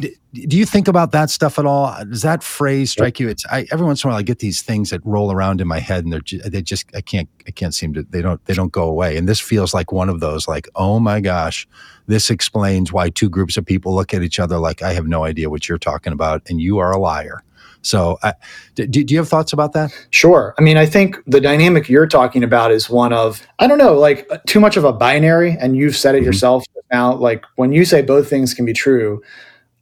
do, 0.00 0.08
do 0.32 0.56
you 0.56 0.66
think 0.66 0.88
about 0.88 1.12
that 1.12 1.30
stuff 1.30 1.58
at 1.58 1.66
all? 1.66 1.94
Does 2.04 2.22
that 2.22 2.42
phrase 2.42 2.90
strike 2.90 3.20
you? 3.20 3.28
It's 3.28 3.44
I, 3.46 3.66
every 3.72 3.86
once 3.86 4.02
in 4.02 4.08
a 4.08 4.12
while 4.12 4.18
I 4.18 4.22
get 4.22 4.38
these 4.38 4.62
things 4.62 4.90
that 4.90 5.00
roll 5.04 5.32
around 5.32 5.60
in 5.60 5.68
my 5.68 5.78
head, 5.78 6.04
and 6.04 6.12
they're 6.12 6.48
they 6.48 6.62
just 6.62 6.86
I 6.94 7.00
can't 7.00 7.28
I 7.46 7.50
can't 7.50 7.74
seem 7.74 7.94
to 7.94 8.02
they 8.02 8.22
don't 8.22 8.44
they 8.46 8.54
don't 8.54 8.72
go 8.72 8.84
away. 8.84 9.16
And 9.16 9.28
this 9.28 9.40
feels 9.40 9.74
like 9.74 9.92
one 9.92 10.08
of 10.08 10.20
those. 10.20 10.48
Like 10.48 10.68
oh 10.74 10.98
my 11.00 11.20
gosh, 11.20 11.68
this 12.06 12.30
explains 12.30 12.92
why 12.92 13.10
two 13.10 13.28
groups 13.28 13.56
of 13.56 13.64
people 13.64 13.94
look 13.94 14.14
at 14.14 14.22
each 14.22 14.40
other 14.40 14.58
like 14.58 14.82
I 14.82 14.92
have 14.92 15.06
no 15.06 15.24
idea 15.24 15.50
what 15.50 15.68
you're 15.68 15.78
talking 15.78 16.12
about, 16.12 16.42
and 16.48 16.60
you 16.60 16.78
are 16.78 16.92
a 16.92 16.98
liar. 16.98 17.42
So, 17.84 18.18
uh, 18.22 18.32
do, 18.74 18.86
do 18.86 19.12
you 19.12 19.18
have 19.18 19.28
thoughts 19.28 19.52
about 19.52 19.74
that? 19.74 19.90
Sure. 20.08 20.54
I 20.58 20.62
mean, 20.62 20.78
I 20.78 20.86
think 20.86 21.18
the 21.26 21.40
dynamic 21.40 21.86
you're 21.88 22.06
talking 22.06 22.42
about 22.42 22.72
is 22.72 22.88
one 22.88 23.12
of, 23.12 23.46
I 23.58 23.66
don't 23.66 23.76
know, 23.76 23.92
like 23.92 24.26
too 24.46 24.58
much 24.58 24.78
of 24.78 24.84
a 24.84 24.92
binary. 24.92 25.54
And 25.60 25.76
you've 25.76 25.94
said 25.94 26.14
it 26.14 26.18
mm-hmm. 26.18 26.26
yourself 26.26 26.64
now. 26.90 27.14
Like 27.14 27.44
when 27.56 27.72
you 27.72 27.84
say 27.84 28.00
both 28.00 28.28
things 28.28 28.54
can 28.54 28.64
be 28.64 28.72
true, 28.72 29.22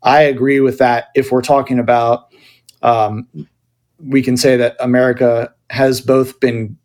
I 0.03 0.23
agree 0.23 0.61
with 0.61 0.79
that. 0.79 1.09
If 1.15 1.31
we're 1.31 1.43
talking 1.43 1.79
about, 1.79 2.33
um, 2.83 3.27
we 3.99 4.23
can 4.23 4.37
say 4.37 4.57
that 4.57 4.77
America 4.81 5.53
has 5.71 6.01
both 6.01 6.41
been 6.41 6.77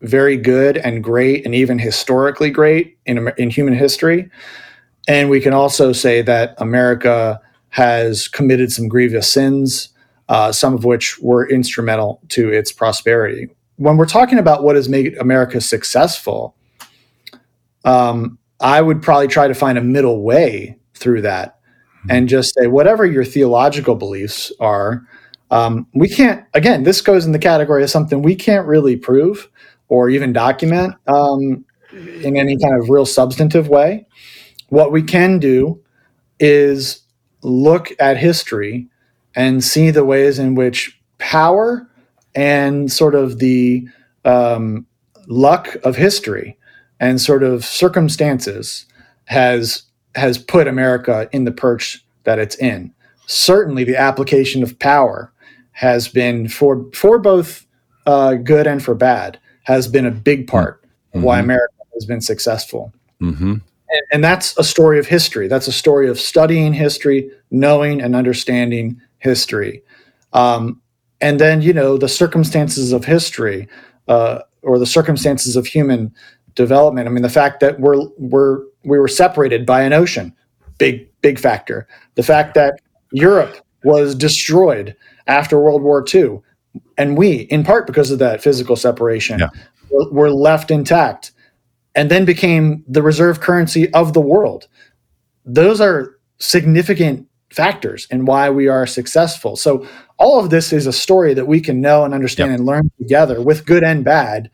very 0.00 0.36
good 0.36 0.76
and 0.78 1.02
great, 1.02 1.44
and 1.44 1.54
even 1.54 1.78
historically 1.78 2.50
great 2.50 2.98
in 3.06 3.30
in 3.38 3.50
human 3.50 3.74
history, 3.74 4.30
and 5.08 5.30
we 5.30 5.40
can 5.40 5.52
also 5.52 5.92
say 5.92 6.22
that 6.22 6.54
America 6.58 7.40
has 7.70 8.28
committed 8.28 8.70
some 8.70 8.88
grievous 8.88 9.30
sins, 9.30 9.88
uh, 10.28 10.52
some 10.52 10.74
of 10.74 10.84
which 10.84 11.18
were 11.20 11.48
instrumental 11.48 12.20
to 12.28 12.50
its 12.50 12.70
prosperity. 12.70 13.48
When 13.76 13.96
we're 13.96 14.06
talking 14.06 14.38
about 14.38 14.62
what 14.62 14.76
has 14.76 14.88
made 14.88 15.16
America 15.18 15.60
successful, 15.60 16.54
um, 17.84 18.38
I 18.60 18.80
would 18.80 19.02
probably 19.02 19.26
try 19.26 19.48
to 19.48 19.54
find 19.54 19.76
a 19.76 19.82
middle 19.82 20.22
way 20.22 20.78
through 20.94 21.22
that 21.22 21.58
and 22.08 22.28
just 22.28 22.54
say 22.54 22.66
whatever 22.66 23.04
your 23.04 23.24
theological 23.24 23.94
beliefs 23.94 24.52
are 24.60 25.06
um, 25.50 25.86
we 25.94 26.08
can't 26.08 26.44
again 26.54 26.82
this 26.82 27.00
goes 27.00 27.26
in 27.26 27.32
the 27.32 27.38
category 27.38 27.82
of 27.82 27.90
something 27.90 28.22
we 28.22 28.34
can't 28.34 28.66
really 28.66 28.96
prove 28.96 29.48
or 29.88 30.08
even 30.10 30.32
document 30.32 30.94
um, 31.06 31.64
in 31.92 32.36
any 32.36 32.58
kind 32.58 32.80
of 32.80 32.88
real 32.88 33.06
substantive 33.06 33.68
way. 33.68 34.06
What 34.68 34.92
we 34.92 35.02
can 35.02 35.38
do 35.38 35.80
is 36.40 37.02
look 37.42 37.92
at 38.00 38.16
history 38.16 38.88
and 39.36 39.62
see 39.62 39.90
the 39.90 40.04
ways 40.04 40.38
in 40.38 40.54
which 40.54 40.98
power 41.18 41.88
and 42.34 42.90
sort 42.90 43.14
of 43.14 43.38
the 43.38 43.86
um, 44.24 44.86
luck 45.28 45.76
of 45.84 45.96
history 45.96 46.58
and 46.98 47.20
sort 47.20 47.42
of 47.42 47.64
circumstances 47.64 48.86
has 49.26 49.82
has 50.14 50.38
put 50.38 50.68
America 50.68 51.28
in 51.32 51.44
the 51.44 51.52
perch 51.52 52.04
that 52.24 52.38
it's 52.38 52.56
in. 52.56 52.92
Certainly, 53.26 53.84
the 53.84 53.96
application 53.96 54.62
of 54.62 54.78
power 54.78 55.32
has 55.72 56.08
been 56.08 56.48
for 56.48 56.84
for 56.92 57.18
both 57.18 57.66
uh, 58.06 58.34
good 58.34 58.66
and 58.66 58.82
for 58.82 58.94
bad 58.94 59.38
has 59.64 59.88
been 59.88 60.06
a 60.06 60.10
big 60.10 60.46
part 60.46 60.82
mm-hmm. 60.82 61.18
of 61.18 61.24
why. 61.24 61.38
America 61.38 61.74
has 61.94 62.04
been 62.04 62.20
successful. 62.20 62.92
Mm-hmm. 63.20 63.52
And, 63.52 64.02
and 64.12 64.24
that's 64.24 64.56
a 64.58 64.64
story 64.64 64.98
of 64.98 65.06
history. 65.06 65.48
That's 65.48 65.68
a 65.68 65.72
story 65.72 66.08
of 66.08 66.18
studying 66.20 66.72
history, 66.72 67.30
knowing 67.50 68.00
and 68.00 68.14
understanding 68.14 69.00
history. 69.18 69.82
Um, 70.32 70.80
and 71.20 71.40
then, 71.40 71.62
you 71.62 71.72
know, 71.72 71.96
the 71.96 72.08
circumstances 72.08 72.92
of 72.92 73.04
history 73.04 73.68
uh, 74.08 74.40
or 74.62 74.78
the 74.78 74.86
circumstances 74.86 75.56
of 75.56 75.66
human 75.66 76.14
development. 76.54 77.08
I 77.08 77.10
mean, 77.10 77.22
the 77.22 77.28
fact 77.28 77.60
that 77.60 77.80
we're 77.80 78.06
we're 78.18 78.64
we 78.84 78.98
were 78.98 79.08
separated 79.08 79.66
by 79.66 79.82
an 79.82 79.92
ocean, 79.92 80.34
big 80.78 81.08
big 81.20 81.38
factor. 81.38 81.86
The 82.14 82.22
fact 82.22 82.54
that 82.54 82.80
Europe 83.12 83.56
was 83.84 84.14
destroyed 84.14 84.96
after 85.26 85.60
World 85.60 85.82
War 85.82 86.04
II, 86.12 86.40
and 86.98 87.16
we, 87.16 87.42
in 87.50 87.64
part 87.64 87.86
because 87.86 88.10
of 88.10 88.18
that 88.18 88.42
physical 88.42 88.76
separation, 88.76 89.40
yeah. 89.40 89.48
were, 89.90 90.10
were 90.10 90.30
left 90.30 90.70
intact, 90.70 91.32
and 91.94 92.10
then 92.10 92.24
became 92.24 92.84
the 92.88 93.02
reserve 93.02 93.40
currency 93.40 93.92
of 93.92 94.12
the 94.12 94.20
world. 94.20 94.68
Those 95.44 95.80
are 95.80 96.18
significant 96.38 97.26
factors 97.50 98.06
in 98.10 98.24
why 98.24 98.50
we 98.50 98.66
are 98.68 98.86
successful. 98.86 99.56
So 99.56 99.86
all 100.18 100.40
of 100.40 100.50
this 100.50 100.72
is 100.72 100.86
a 100.86 100.92
story 100.92 101.34
that 101.34 101.46
we 101.46 101.60
can 101.60 101.80
know 101.80 102.04
and 102.04 102.12
understand 102.12 102.50
yep. 102.50 102.58
and 102.58 102.66
learn 102.66 102.90
together 102.98 103.40
with 103.40 103.64
good 103.64 103.84
and 103.84 104.04
bad 104.04 104.50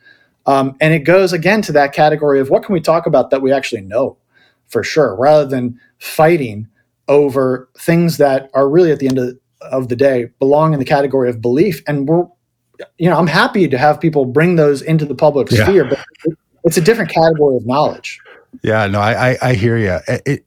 um, 0.47 0.77
and 0.81 0.95
it 0.95 1.01
goes 1.01 1.33
again 1.33 1.63
to 1.63 1.73
that 1.73 1.93
category 1.93 2.41
of 2.41 2.51
what 2.51 2.65
can 2.65 2.73
we 2.73 2.81
talk 2.81 3.07
about 3.07 3.31
that 3.31 3.43
we 3.43 3.53
actually 3.53 3.83
know 3.83 4.17
for 4.71 4.83
sure, 4.83 5.15
rather 5.17 5.45
than 5.45 5.79
fighting 5.99 6.67
over 7.09 7.69
things 7.79 8.17
that 8.17 8.51
are 8.55 8.69
really 8.69 8.91
at 8.93 8.99
the 8.99 9.09
end 9.09 9.19
of, 9.19 9.39
of 9.61 9.89
the 9.89 9.97
day 9.97 10.31
belong 10.39 10.73
in 10.73 10.79
the 10.79 10.85
category 10.85 11.29
of 11.29 11.41
belief. 11.41 11.83
And 11.87 12.09
we're, 12.09 12.25
you 12.99 13.11
know, 13.11 13.19
I'm 13.19 13.27
happy 13.27 13.69
to 13.69 13.77
have 13.77 14.01
people 14.01 14.25
bring 14.25 14.57
those 14.57 14.81
into 14.81 15.05
the 15.05 15.15
public 15.15 15.51
yeah. 15.51 15.65
sphere, 15.65 15.85
but 15.85 15.99
it's 16.65 16.77
a 16.77 16.81
different 16.81 17.11
category 17.11 17.57
of 17.57 17.67
knowledge. 17.67 18.21
Yeah, 18.63 18.87
no, 18.87 19.01
I, 19.01 19.33
I, 19.33 19.39
I 19.43 19.55
hear 19.55 19.77
you. 19.77 19.99
It, 20.09 20.23
it, 20.25 20.47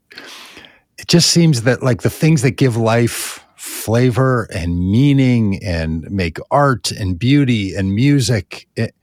it 0.97 1.07
just 1.07 1.31
seems 1.31 1.63
that 1.63 1.83
like 1.83 2.01
the 2.01 2.09
things 2.09 2.41
that 2.41 2.51
give 2.51 2.75
life 2.77 3.45
flavor 3.55 4.47
and 4.53 4.91
meaning 4.91 5.63
and 5.63 6.09
make 6.09 6.37
art 6.51 6.91
and 6.91 7.19
beauty 7.19 7.75
and 7.75 7.93
music, 7.93 8.67
it, 8.75 8.95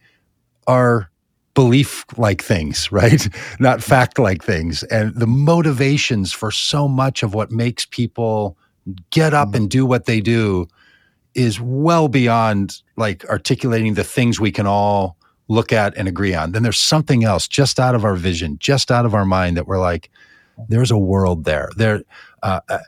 are 0.66 1.09
belief 1.60 2.06
like 2.16 2.42
things, 2.42 2.90
right? 2.90 3.28
Not 3.60 3.82
fact 3.82 4.18
like 4.18 4.42
things. 4.42 4.82
And 4.84 5.14
the 5.14 5.26
motivations 5.26 6.32
for 6.32 6.50
so 6.50 6.88
much 6.88 7.22
of 7.22 7.34
what 7.34 7.50
makes 7.50 7.84
people 7.84 8.56
get 9.10 9.34
up 9.34 9.54
and 9.54 9.68
do 9.68 9.84
what 9.84 10.06
they 10.06 10.22
do 10.22 10.66
is 11.34 11.60
well 11.60 12.08
beyond 12.08 12.80
like 12.96 13.26
articulating 13.26 13.92
the 13.92 14.04
things 14.04 14.40
we 14.40 14.50
can 14.50 14.66
all 14.66 15.18
look 15.48 15.70
at 15.70 15.94
and 15.98 16.08
agree 16.08 16.32
on. 16.32 16.52
Then 16.52 16.62
there's 16.62 16.78
something 16.78 17.24
else 17.24 17.46
just 17.46 17.78
out 17.78 17.94
of 17.94 18.06
our 18.06 18.16
vision, 18.16 18.56
just 18.58 18.90
out 18.90 19.04
of 19.04 19.14
our 19.14 19.26
mind 19.26 19.58
that 19.58 19.66
we're 19.66 19.78
like, 19.78 20.08
there's 20.70 20.90
a 20.90 20.96
world 20.96 21.44
there. 21.44 21.68
There, 21.76 22.00
uh, 22.42 22.60
I 22.70 22.78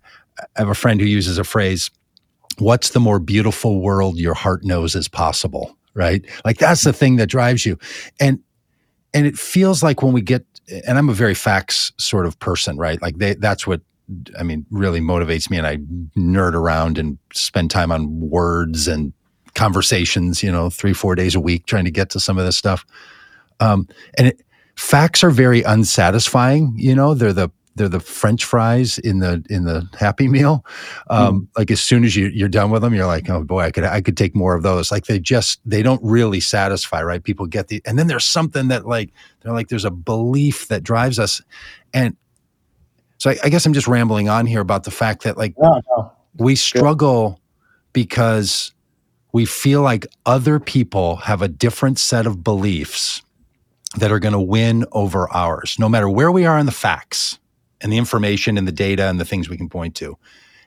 have 0.57 0.71
a 0.71 0.75
friend 0.75 0.99
who 0.99 1.07
uses 1.07 1.37
a 1.37 1.45
phrase, 1.45 1.91
what's 2.57 2.89
the 2.89 3.01
more 3.01 3.19
beautiful 3.19 3.83
world 3.83 4.17
your 4.17 4.33
heart 4.33 4.65
knows 4.65 4.95
is 4.95 5.09
possible? 5.09 5.77
right? 5.95 6.25
Like 6.45 6.59
that's 6.59 6.85
the 6.85 6.93
thing 6.93 7.17
that 7.17 7.29
drives 7.29 7.67
you. 7.67 7.79
And 8.21 8.41
and 9.15 9.27
it 9.27 9.37
feels 9.37 9.83
like 9.83 10.03
when 10.03 10.13
we 10.13 10.23
get 10.23 10.45
and 10.87 10.99
I'm 10.99 11.09
a 11.09 11.15
very 11.15 11.35
facts 11.35 11.93
sort 11.99 12.27
of 12.27 12.39
person, 12.39 12.77
right? 12.77 13.01
Like 13.03 13.19
they 13.19 13.35
that's 13.35 13.67
what 13.67 13.81
I 14.39 14.43
mean 14.43 14.67
really 14.71 15.01
motivates 15.01 15.51
me 15.51 15.59
and 15.59 15.67
I 15.67 15.77
nerd 16.17 16.55
around 16.55 16.99
and 16.99 17.19
spend 17.33 17.71
time 17.71 17.93
on 17.93 18.21
words 18.31 18.89
and 18.89 19.13
conversations, 19.55 20.43
you 20.43 20.51
know, 20.51 20.71
3 20.71 20.93
4 20.93 21.15
days 21.15 21.35
a 21.35 21.41
week 21.41 21.67
trying 21.67 21.85
to 21.85 21.91
get 21.91 22.11
to 22.11 22.21
some 22.21 22.39
of 22.39 22.45
this 22.45 22.57
stuff. 22.57 22.85
Um 23.61 23.87
and 24.19 24.29
it, 24.29 24.43
facts 24.77 25.23
are 25.23 25.31
very 25.31 25.63
unsatisfying, 25.63 26.73
you 26.77 26.95
know, 26.95 27.15
they're 27.15 27.33
the 27.33 27.51
they're 27.75 27.89
the 27.89 28.01
French 28.01 28.45
fries 28.45 28.99
in 28.99 29.21
the 29.21 29.45
in 29.49 29.65
the 29.65 29.89
Happy 29.99 30.29
Meal. 30.29 30.65
Um, 31.09 31.43
mm. 31.43 31.59
Like 31.59 31.71
as 31.71 31.81
soon 31.81 32.05
as 32.05 32.15
you 32.15 32.27
you're 32.29 32.49
done 32.49 32.71
with 32.71 32.83
them, 32.83 32.95
you're 32.95 33.07
like, 33.07 33.29
oh 33.31 33.45
boy, 33.45 33.61
I 33.61 33.71
could 33.71 33.85
I 33.85 34.01
could 34.01 34.17
take 34.17 34.35
more 34.35 34.55
of 34.55 34.63
those. 34.63 34.91
Like 34.93 35.07
they 35.07 35.19
just 35.19 35.61
they 35.65 35.83
don't 35.83 36.03
really 36.03 36.41
satisfy, 36.41 37.03
right? 37.03 37.23
People 37.23 37.47
get 37.47 37.69
the 37.69 37.81
and 37.85 37.99
then 37.99 38.07
there's 38.07 38.25
something 38.25 38.69
that 38.69 38.87
like 38.87 39.11
they're 39.41 39.53
like 39.53 39.69
there's 39.69 39.85
a 39.85 39.91
belief 39.91 40.69
that 40.69 40.83
drives 40.83 41.19
us, 41.19 41.41
and 41.95 42.17
so 43.19 43.31
I, 43.31 43.39
I 43.45 43.49
guess 43.49 43.65
I'm 43.65 43.73
just 43.73 43.89
rambling 43.89 44.29
on 44.29 44.47
here 44.47 44.61
about 44.61 44.85
the 44.85 44.91
fact 44.91 45.23
that 45.23 45.39
like 45.39 45.55
no, 45.59 45.81
no. 45.97 46.13
we 46.37 46.57
struggle 46.57 47.41
because 47.93 48.73
we 49.33 49.47
feel 49.47 49.81
like 49.81 50.07
other 50.27 50.61
people 50.61 51.17
have 51.17 51.41
a 51.41 51.49
different 51.49 51.99
set 51.99 52.27
of 52.27 52.45
beliefs 52.45 53.23
that 53.97 54.11
are 54.11 54.19
going 54.19 54.33
to 54.33 54.41
win 54.41 54.85
over 54.93 55.31
ours, 55.33 55.77
no 55.79 55.89
matter 55.89 56.09
where 56.09 56.31
we 56.31 56.45
are 56.45 56.59
in 56.59 56.67
the 56.67 56.73
facts 56.73 57.39
and 57.83 57.93
the 57.93 57.99
information 57.99 58.57
and 58.57 58.67
the 58.67 58.73
data 58.73 59.09
and 59.09 59.21
the 59.21 59.25
things 59.25 59.49
we 59.49 59.57
can 59.57 59.69
point 59.69 59.95
to. 59.97 60.17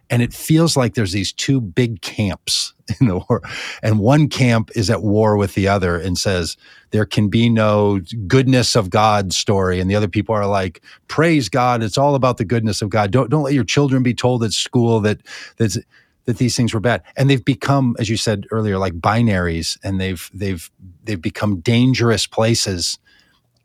And 0.09 0.22
it 0.22 0.34
feels 0.34 0.78
like 0.78 0.93
there's 0.93 1.13
these 1.13 1.34
two 1.34 1.59
big 1.59 2.01
camps 2.01 2.74
in 2.99 3.07
the 3.07 3.18
war. 3.18 3.41
And 3.82 3.99
one 3.99 4.30
camp 4.30 4.70
is 4.76 4.89
at 4.89 5.01
war 5.01 5.36
with 5.38 5.55
the 5.55 5.68
other 5.68 5.97
and 5.97 6.18
says, 6.18 6.57
there 6.91 7.05
can 7.05 7.28
be 7.28 7.49
no 7.49 8.01
goodness 8.28 8.76
of 8.76 8.89
God 8.89 9.34
story. 9.34 9.80
And 9.80 9.89
the 9.89 9.95
other 9.95 10.07
people 10.07 10.36
are 10.36 10.45
like, 10.45 10.84
praise 11.07 11.49
God. 11.49 11.82
It's 11.82 11.97
all 11.97 12.16
about 12.16 12.38
the 12.38 12.45
goodness 12.45 12.82
of 12.82 12.89
God. 12.89 13.11
Don't, 13.11 13.30
don't 13.30 13.43
let 13.43 13.53
your 13.53 13.63
children 13.63 14.03
be 14.03 14.13
told 14.13 14.43
at 14.43 14.51
school 14.51 14.99
that, 15.01 15.22
that's, 15.57 15.78
that 16.26 16.38
these 16.38 16.55
things 16.55 16.74
were 16.74 16.80
bad. 16.80 17.01
And 17.18 17.30
they've 17.30 17.43
become, 17.43 17.95
as 17.99 18.09
you 18.09 18.18
said 18.18 18.45
earlier, 18.51 18.78
like 18.78 18.93
binaries 18.93 19.78
and 19.84 19.99
they've, 19.99 20.30
they've, 20.34 20.70
they've 21.03 21.22
become 21.22 21.61
dangerous 21.61 22.28
places. 22.28 22.99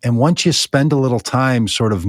And 0.02 0.18
once 0.18 0.46
you 0.46 0.52
spend 0.52 0.92
a 0.92 0.96
little 0.96 1.20
time 1.20 1.68
sort 1.68 1.92
of 1.92 2.06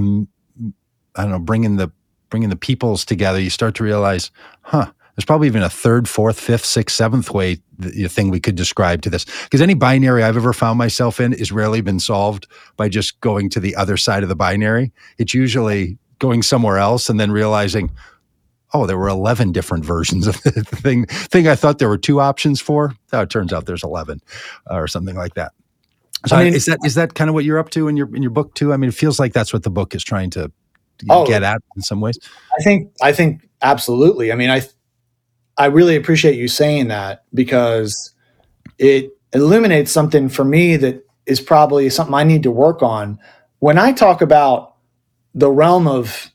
I 1.16 1.22
don't 1.22 1.30
know, 1.30 1.38
bringing 1.38 1.76
the 1.76 1.90
bringing 2.30 2.48
the 2.48 2.56
peoples 2.56 3.04
together, 3.04 3.38
you 3.38 3.50
start 3.50 3.74
to 3.74 3.84
realize, 3.84 4.30
huh, 4.62 4.90
there's 5.14 5.26
probably 5.26 5.46
even 5.46 5.62
a 5.62 5.68
third, 5.68 6.08
fourth, 6.08 6.40
fifth, 6.40 6.64
sixth, 6.64 6.96
seventh 6.96 7.30
way 7.30 7.58
the 7.78 8.08
thing 8.08 8.30
we 8.30 8.40
could 8.40 8.54
describe 8.54 9.02
to 9.02 9.10
this. 9.10 9.26
Because 9.44 9.60
any 9.60 9.74
binary 9.74 10.22
I've 10.22 10.36
ever 10.36 10.52
found 10.52 10.78
myself 10.78 11.20
in 11.20 11.34
is 11.34 11.52
rarely 11.52 11.82
been 11.82 12.00
solved 12.00 12.46
by 12.76 12.88
just 12.88 13.20
going 13.20 13.50
to 13.50 13.60
the 13.60 13.76
other 13.76 13.96
side 13.96 14.22
of 14.22 14.30
the 14.30 14.36
binary. 14.36 14.92
It's 15.18 15.34
usually 15.34 15.98
going 16.18 16.42
somewhere 16.42 16.78
else 16.78 17.10
and 17.10 17.20
then 17.20 17.30
realizing, 17.30 17.90
oh, 18.72 18.86
there 18.86 18.96
were 18.96 19.08
11 19.08 19.52
different 19.52 19.84
versions 19.84 20.26
of 20.26 20.42
the 20.44 20.62
thing. 20.64 21.04
Thing 21.06 21.48
I 21.48 21.56
thought 21.56 21.78
there 21.78 21.88
were 21.88 21.98
two 21.98 22.20
options 22.20 22.60
for. 22.60 22.94
Oh, 23.12 23.20
it 23.20 23.30
turns 23.30 23.52
out 23.52 23.66
there's 23.66 23.84
11 23.84 24.22
uh, 24.70 24.76
or 24.76 24.86
something 24.86 25.16
like 25.16 25.34
that. 25.34 25.52
So 26.26 26.36
I 26.36 26.44
mean, 26.44 26.54
is 26.54 26.66
that 26.66 26.78
is 26.84 26.94
that 26.94 27.14
kind 27.14 27.28
of 27.28 27.34
what 27.34 27.44
you're 27.44 27.58
up 27.58 27.70
to 27.70 27.88
in 27.88 27.96
your 27.96 28.14
in 28.14 28.22
your 28.22 28.30
book 28.30 28.54
too? 28.54 28.72
I 28.72 28.76
mean, 28.76 28.88
it 28.88 28.94
feels 28.94 29.18
like 29.18 29.32
that's 29.32 29.52
what 29.52 29.64
the 29.64 29.70
book 29.70 29.92
is 29.92 30.04
trying 30.04 30.30
to 30.30 30.52
oh, 31.08 31.26
get 31.26 31.42
at 31.42 31.62
in 31.76 31.82
some 31.82 32.00
ways? 32.00 32.18
I 32.58 32.62
think 32.62 32.92
I 33.02 33.12
think 33.12 33.48
absolutely. 33.60 34.32
I 34.32 34.34
mean, 34.34 34.50
I 34.50 34.62
I 35.56 35.66
really 35.66 35.96
appreciate 35.96 36.36
you 36.36 36.48
saying 36.48 36.88
that 36.88 37.24
because 37.34 38.14
it 38.78 39.10
illuminates 39.32 39.90
something 39.90 40.28
for 40.28 40.44
me 40.44 40.76
that 40.76 41.04
is 41.26 41.40
probably 41.40 41.88
something 41.90 42.14
I 42.14 42.24
need 42.24 42.42
to 42.44 42.50
work 42.50 42.82
on. 42.82 43.18
When 43.58 43.78
I 43.78 43.92
talk 43.92 44.22
about 44.22 44.76
the 45.34 45.50
realm 45.50 45.86
of 45.86 46.30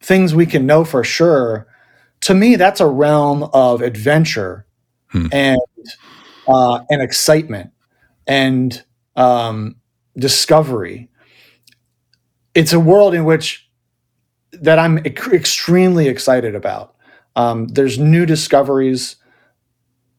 things 0.00 0.34
we 0.34 0.46
can 0.46 0.66
know 0.66 0.84
for 0.84 1.04
sure, 1.04 1.66
to 2.22 2.34
me 2.34 2.56
that's 2.56 2.80
a 2.80 2.86
realm 2.86 3.44
of 3.52 3.82
adventure 3.82 4.66
hmm. 5.08 5.26
and 5.32 5.60
uh, 6.48 6.80
and 6.90 7.02
excitement 7.02 7.70
and 8.26 8.82
um, 9.16 9.76
discovery. 10.16 11.08
It's 12.54 12.72
a 12.72 12.80
world 12.80 13.14
in 13.14 13.24
which 13.24 13.61
that 14.52 14.78
I'm 14.78 14.98
extremely 14.98 16.08
excited 16.08 16.54
about. 16.54 16.94
Um, 17.36 17.68
there's 17.68 17.98
new 17.98 18.26
discoveries, 18.26 19.16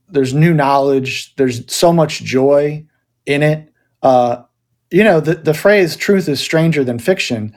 there's 0.09 0.33
new 0.33 0.53
knowledge, 0.53 1.35
there's 1.35 1.71
so 1.73 1.93
much 1.93 2.23
joy 2.23 2.85
in 3.25 3.43
it. 3.43 3.71
Uh, 4.01 4.43
you 4.91 5.03
know, 5.03 5.19
the, 5.19 5.35
the 5.35 5.53
phrase 5.53 5.95
truth 5.95 6.27
is 6.27 6.39
stranger 6.39 6.83
than 6.83 6.99
fiction 6.99 7.55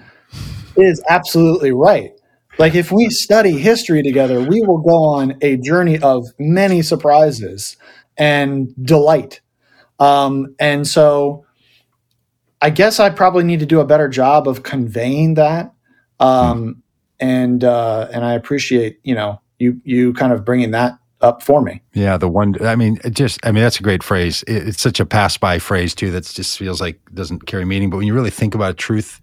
is 0.77 1.03
absolutely 1.09 1.73
right. 1.73 2.13
Like, 2.59 2.75
if 2.75 2.91
we 2.91 3.11
study 3.11 3.53
history 3.53 4.03
together, 4.03 4.41
we 4.41 4.63
will 4.63 4.79
go 4.79 5.05
on 5.05 5.37
a 5.43 5.59
journey 5.59 5.99
of 5.99 6.25
many 6.39 6.81
surprises 6.81 7.77
and 8.17 8.75
delight. 8.83 9.41
Um, 9.99 10.55
and 10.59 10.87
so, 10.87 11.45
I 12.63 12.71
guess 12.71 12.99
I 12.99 13.11
probably 13.11 13.45
need 13.45 13.61
to 13.61 13.67
do 13.67 13.81
a 13.81 13.85
better 13.85 14.09
job 14.09 14.49
of 14.49 14.63
conveying 14.63 15.35
that 15.35 15.75
um, 16.21 16.83
and 17.21 17.65
uh, 17.65 18.09
and 18.13 18.25
I 18.25 18.35
appreciate 18.35 19.01
you 19.03 19.15
know 19.15 19.41
you 19.59 19.81
you 19.85 20.13
kind 20.15 20.33
of 20.33 20.45
bringing 20.45 20.71
that 20.73 20.99
up 21.21 21.43
for 21.43 21.63
me. 21.63 21.83
Yeah, 21.95 22.17
the 22.17 22.29
one. 22.29 22.55
I 22.65 22.77
mean, 22.77 22.99
just 23.11 23.45
I 23.45 23.53
mean 23.53 23.63
that's 23.63 23.81
a 23.81 23.83
great 23.83 24.03
phrase. 24.03 24.43
It, 24.47 24.69
it's 24.69 24.81
such 24.81 25.01
a 25.01 25.07
pass 25.07 25.37
by 25.37 25.59
phrase 25.59 25.95
too. 25.95 26.11
That 26.11 26.25
just 26.25 26.59
feels 26.59 26.81
like 26.81 27.01
doesn't 27.15 27.47
carry 27.47 27.65
meaning. 27.65 27.91
But 27.91 27.99
when 27.99 28.07
you 28.07 28.15
really 28.15 28.31
think 28.31 28.55
about 28.55 28.73
it, 28.73 28.77
truth 28.79 29.21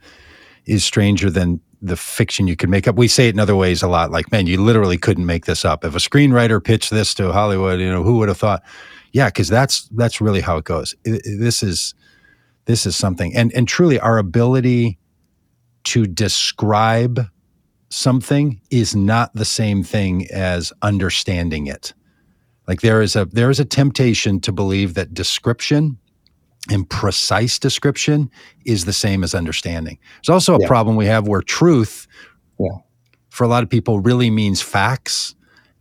is 0.65 0.83
stranger 0.83 1.29
than 1.29 1.59
the 1.81 1.97
fiction 1.97 2.47
you 2.47 2.55
could 2.55 2.69
make 2.69 2.87
up. 2.87 2.95
We 2.95 3.09
say 3.09 3.27
it 3.27 3.35
in 3.35 3.39
other 3.39 3.57
ways 3.57 3.83
a 3.83 3.89
lot. 3.89 4.09
Like, 4.09 4.31
man, 4.31 4.47
you 4.47 4.61
literally 4.61 4.97
couldn't 4.97 5.25
make 5.25 5.45
this 5.45 5.65
up. 5.65 5.83
If 5.83 5.93
a 5.95 5.99
screenwriter 5.99 6.63
pitched 6.63 6.91
this 6.91 7.13
to 7.15 7.33
Hollywood, 7.33 7.81
you 7.81 7.91
know, 7.91 8.03
who 8.03 8.17
would 8.19 8.29
have 8.29 8.37
thought? 8.37 8.63
Yeah, 9.11 9.27
because 9.27 9.49
that's 9.49 9.89
that's 9.89 10.21
really 10.21 10.41
how 10.41 10.57
it 10.57 10.63
goes. 10.63 10.95
It, 11.03 11.21
it, 11.25 11.39
this 11.39 11.61
is 11.61 11.93
this 12.65 12.85
is 12.85 12.95
something, 12.95 13.35
and 13.35 13.53
and 13.53 13.67
truly 13.67 13.99
our 13.99 14.17
ability 14.17 14.97
to 15.85 16.05
describe 16.05 17.27
something 17.89 18.59
is 18.71 18.95
not 18.95 19.33
the 19.35 19.45
same 19.45 19.83
thing 19.83 20.27
as 20.31 20.73
understanding 20.81 21.67
it. 21.67 21.93
Like 22.67 22.81
there 22.81 23.01
is 23.01 23.15
a 23.15 23.25
there 23.25 23.49
is 23.49 23.59
a 23.59 23.65
temptation 23.65 24.39
to 24.41 24.51
believe 24.51 24.93
that 24.93 25.13
description 25.13 25.97
and 26.69 26.89
precise 26.89 27.59
description 27.59 28.31
is 28.65 28.85
the 28.85 28.93
same 28.93 29.23
as 29.23 29.35
understanding. 29.35 29.99
There's 30.15 30.33
also 30.33 30.55
a 30.55 30.61
yeah. 30.61 30.67
problem 30.67 30.95
we 30.95 31.05
have 31.07 31.27
where 31.27 31.41
truth 31.41 32.07
yeah. 32.57 32.69
for 33.29 33.43
a 33.43 33.47
lot 33.47 33.63
of 33.63 33.69
people 33.69 33.99
really 33.99 34.29
means 34.29 34.61
facts 34.61 35.35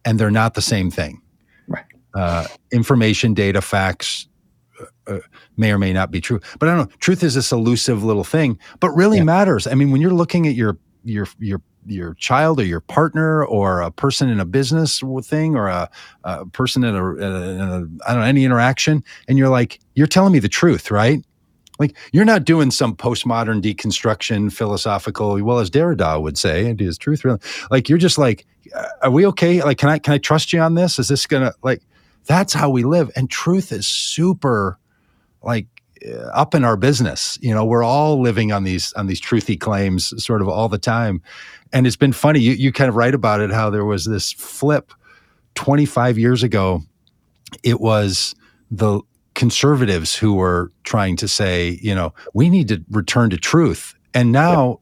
and 0.05 0.18
they're 0.18 0.30
not 0.30 0.55
the 0.55 0.62
same 0.62 0.90
thing. 0.90 1.22
Right. 1.68 1.84
Uh, 2.14 2.46
information, 2.72 3.32
data, 3.32 3.62
facts, 3.62 4.26
uh, 5.07 5.18
may 5.62 5.72
or 5.72 5.78
may 5.78 5.92
not 5.92 6.10
be 6.10 6.20
true. 6.20 6.40
But 6.58 6.68
I 6.68 6.76
don't 6.76 6.90
know. 6.90 6.96
Truth 6.98 7.22
is 7.22 7.34
this 7.34 7.52
elusive 7.52 8.04
little 8.04 8.24
thing, 8.24 8.58
but 8.80 8.90
really 8.90 9.18
yeah. 9.18 9.24
matters. 9.24 9.66
I 9.66 9.74
mean, 9.74 9.90
when 9.90 10.02
you're 10.02 10.12
looking 10.12 10.46
at 10.46 10.54
your 10.54 10.76
your 11.04 11.26
your 11.38 11.62
your 11.86 12.14
child 12.14 12.60
or 12.60 12.64
your 12.64 12.80
partner 12.80 13.44
or 13.44 13.80
a 13.80 13.90
person 13.90 14.28
in 14.28 14.38
a 14.38 14.44
business 14.44 15.02
thing 15.22 15.56
or 15.56 15.68
a, 15.68 15.90
a 16.24 16.46
person 16.46 16.84
in 16.84 16.94
a, 16.94 17.14
in 17.16 17.60
a 17.60 17.76
I 18.06 18.12
don't 18.12 18.20
know 18.20 18.26
any 18.26 18.44
interaction, 18.44 19.02
and 19.28 19.38
you're 19.38 19.48
like, 19.48 19.80
you're 19.94 20.06
telling 20.06 20.32
me 20.32 20.38
the 20.38 20.48
truth, 20.48 20.90
right? 20.90 21.24
Like 21.78 21.96
you're 22.12 22.24
not 22.24 22.44
doing 22.44 22.70
some 22.70 22.94
postmodern 22.94 23.62
deconstruction 23.62 24.52
philosophical. 24.52 25.42
Well, 25.42 25.58
as 25.58 25.70
Derrida 25.70 26.20
would 26.20 26.36
say, 26.38 26.66
it 26.66 26.80
is 26.80 26.98
truth 26.98 27.24
really. 27.24 27.40
Like 27.70 27.88
you're 27.88 27.98
just 27.98 28.18
like, 28.18 28.46
are 29.02 29.10
we 29.10 29.26
okay? 29.26 29.62
Like, 29.62 29.78
can 29.78 29.88
I 29.88 29.98
can 29.98 30.14
I 30.14 30.18
trust 30.18 30.52
you 30.52 30.60
on 30.60 30.74
this? 30.74 30.98
Is 30.98 31.08
this 31.08 31.26
gonna 31.26 31.54
like? 31.62 31.82
That's 32.26 32.52
how 32.52 32.70
we 32.70 32.84
live, 32.84 33.10
and 33.16 33.28
truth 33.28 33.72
is 33.72 33.84
super 33.86 34.78
like 35.43 35.66
uh, 36.07 36.28
up 36.34 36.55
in 36.55 36.64
our 36.64 36.76
business. 36.76 37.38
You 37.40 37.55
know, 37.55 37.64
we're 37.64 37.84
all 37.84 38.20
living 38.20 38.53
on 38.53 38.64
these 38.64 38.93
on 38.95 39.07
these 39.07 39.20
truthy 39.20 39.59
claims 39.59 40.12
sort 40.22 40.43
of 40.43 40.49
all 40.49 40.68
the 40.68 40.78
time. 40.78 41.22
And 41.72 41.86
it's 41.86 41.97
been 41.97 42.12
funny. 42.12 42.40
You 42.40 42.53
you 42.53 42.72
kind 42.72 42.88
of 42.88 42.97
write 42.97 43.14
about 43.14 43.40
it 43.40 43.51
how 43.51 43.70
there 43.70 43.84
was 43.84 44.05
this 44.05 44.32
flip 44.32 44.93
25 45.55 46.18
years 46.18 46.43
ago. 46.43 46.82
It 47.62 47.80
was 47.80 48.34
the 48.70 49.01
conservatives 49.34 50.14
who 50.14 50.34
were 50.34 50.70
trying 50.84 51.16
to 51.16 51.28
say, 51.28 51.78
you 51.82 51.95
know, 51.95 52.12
we 52.34 52.51
need 52.51 52.68
to 52.68 52.82
return 52.90 53.30
to 53.30 53.36
truth. 53.36 53.95
And 54.14 54.32
now 54.32 54.80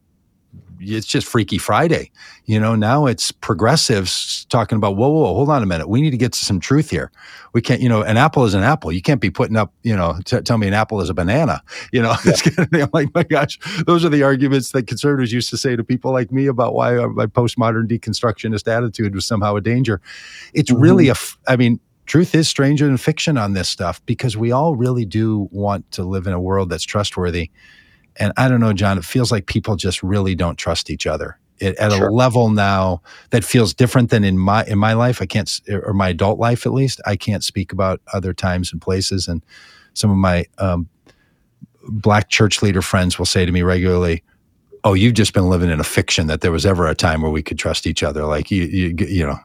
it's 0.80 1.06
just 1.06 1.26
Freaky 1.26 1.58
Friday. 1.58 2.10
You 2.46 2.58
know, 2.58 2.74
now 2.74 3.06
it's 3.06 3.30
progressives 3.30 4.46
talking 4.46 4.76
about, 4.76 4.96
whoa, 4.96 5.08
whoa, 5.08 5.34
hold 5.34 5.50
on 5.50 5.62
a 5.62 5.66
minute. 5.66 5.88
We 5.88 6.00
need 6.00 6.10
to 6.10 6.16
get 6.16 6.32
to 6.32 6.44
some 6.44 6.58
truth 6.58 6.90
here. 6.90 7.12
We 7.52 7.60
can't, 7.60 7.80
you 7.80 7.88
know, 7.88 8.02
an 8.02 8.16
apple 8.16 8.44
is 8.44 8.54
an 8.54 8.62
apple. 8.62 8.90
You 8.90 9.02
can't 9.02 9.20
be 9.20 9.30
putting 9.30 9.56
up, 9.56 9.72
you 9.82 9.94
know, 9.94 10.18
t- 10.24 10.40
tell 10.40 10.58
me 10.58 10.66
an 10.66 10.74
apple 10.74 11.00
is 11.00 11.10
a 11.10 11.14
banana. 11.14 11.62
You 11.92 12.02
know, 12.02 12.14
yeah. 12.24 12.84
I'm 12.84 12.90
like, 12.92 13.14
my 13.14 13.22
gosh, 13.22 13.58
those 13.86 14.04
are 14.04 14.08
the 14.08 14.22
arguments 14.22 14.72
that 14.72 14.86
conservatives 14.86 15.32
used 15.32 15.50
to 15.50 15.56
say 15.56 15.76
to 15.76 15.84
people 15.84 16.12
like 16.12 16.32
me 16.32 16.46
about 16.46 16.74
why 16.74 16.94
my 17.06 17.26
postmodern 17.26 17.86
deconstructionist 17.86 18.66
attitude 18.66 19.14
was 19.14 19.26
somehow 19.26 19.56
a 19.56 19.60
danger. 19.60 20.00
It's 20.54 20.70
mm-hmm. 20.70 20.80
really 20.80 21.08
a, 21.08 21.14
I 21.46 21.56
mean, 21.56 21.78
truth 22.06 22.34
is 22.34 22.48
stranger 22.48 22.86
than 22.86 22.96
fiction 22.96 23.36
on 23.36 23.52
this 23.52 23.68
stuff 23.68 24.04
because 24.06 24.36
we 24.36 24.50
all 24.50 24.74
really 24.74 25.04
do 25.04 25.48
want 25.52 25.90
to 25.92 26.04
live 26.04 26.26
in 26.26 26.32
a 26.32 26.40
world 26.40 26.70
that's 26.70 26.84
trustworthy 26.84 27.50
and 28.20 28.32
I 28.36 28.48
don't 28.48 28.60
know, 28.60 28.72
Jon, 28.72 28.98
it 28.98 29.04
feels 29.04 29.32
like 29.32 29.46
people 29.46 29.74
just 29.74 30.02
really 30.02 30.34
don't 30.34 30.56
trust 30.56 30.90
each 30.90 31.06
other 31.06 31.38
it, 31.60 31.76
at 31.76 31.92
sure. 31.92 32.08
a 32.08 32.12
level 32.12 32.50
now 32.50 33.02
that 33.30 33.44
feels 33.44 33.74
different 33.74 34.10
than 34.10 34.24
in 34.24 34.38
my 34.38 34.64
in 34.64 34.78
my 34.78 34.92
life. 34.94 35.22
I 35.22 35.26
can't, 35.26 35.60
or 35.68 35.92
my 35.92 36.08
adult 36.08 36.38
life 36.38 36.66
at 36.66 36.72
least. 36.72 37.00
I 37.06 37.16
can't 37.16 37.44
speak 37.44 37.72
about 37.72 38.00
other 38.12 38.32
times 38.32 38.72
and 38.72 38.80
places. 38.80 39.28
And 39.28 39.44
some 39.94 40.10
of 40.10 40.16
my 40.16 40.46
um, 40.58 40.88
black 41.88 42.28
church 42.28 42.62
leader 42.62 42.82
friends 42.82 43.18
will 43.18 43.26
say 43.26 43.44
to 43.46 43.52
me 43.52 43.62
regularly, 43.62 44.22
Oh, 44.82 44.94
you've 44.94 45.14
just 45.14 45.34
been 45.34 45.50
living 45.50 45.68
in 45.68 45.78
a 45.78 45.84
fiction 45.84 46.26
that 46.28 46.40
there 46.40 46.52
was 46.52 46.64
ever 46.64 46.86
a 46.86 46.94
time 46.94 47.20
where 47.20 47.30
we 47.30 47.42
could 47.42 47.58
trust 47.58 47.86
each 47.86 48.02
other. 48.02 48.24
Like 48.24 48.50
you, 48.50 48.64
you, 48.64 48.94
you 48.98 49.26
know, 49.26 49.38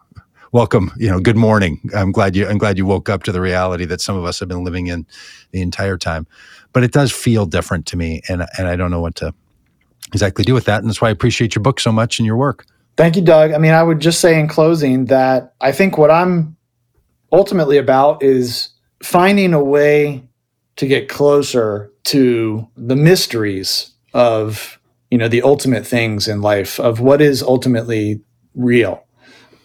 welcome. 0.51 0.91
You 0.97 1.09
know, 1.09 1.19
good 1.19 1.35
morning. 1.35 1.79
I'm 1.95 2.11
glad 2.11 2.35
you. 2.35 2.47
I'm 2.47 2.57
glad 2.57 2.77
you 2.77 2.85
woke 2.85 3.09
up 3.09 3.23
to 3.23 3.31
the 3.31 3.41
reality 3.41 3.85
that 3.85 4.01
some 4.01 4.15
of 4.15 4.25
us 4.25 4.39
have 4.39 4.49
been 4.49 4.63
living 4.63 4.87
in 4.87 5.05
the 5.51 5.61
entire 5.61 5.97
time. 5.97 6.27
But 6.73 6.83
it 6.83 6.91
does 6.91 7.11
feel 7.11 7.45
different 7.45 7.85
to 7.87 7.97
me, 7.97 8.21
and 8.29 8.45
and 8.57 8.67
I 8.67 8.75
don't 8.75 8.91
know 8.91 9.01
what 9.01 9.15
to 9.15 9.33
exactly 10.13 10.43
do 10.43 10.53
with 10.53 10.65
that. 10.65 10.79
And 10.79 10.89
that's 10.89 11.01
why 11.01 11.09
I 11.09 11.11
appreciate 11.11 11.55
your 11.55 11.61
book 11.61 11.79
so 11.79 11.91
much 11.91 12.19
and 12.19 12.25
your 12.25 12.37
work. 12.37 12.65
Thank 12.97 13.15
you, 13.15 13.21
Doug. 13.21 13.51
I 13.51 13.57
mean, 13.57 13.73
I 13.73 13.83
would 13.83 13.99
just 13.99 14.21
say 14.21 14.39
in 14.39 14.47
closing 14.47 15.05
that 15.05 15.53
I 15.61 15.71
think 15.71 15.97
what 15.97 16.11
I'm 16.11 16.55
ultimately 17.31 17.77
about 17.77 18.23
is 18.23 18.69
finding 19.03 19.53
a 19.53 19.63
way 19.63 20.23
to 20.77 20.87
get 20.87 21.09
closer 21.09 21.91
to 22.03 22.67
the 22.75 22.95
mysteries 22.95 23.91
of 24.13 24.79
you 25.11 25.17
know 25.17 25.27
the 25.27 25.41
ultimate 25.41 25.85
things 25.85 26.27
in 26.27 26.41
life 26.41 26.79
of 26.79 26.99
what 26.99 27.21
is 27.21 27.43
ultimately 27.43 28.21
real 28.53 29.04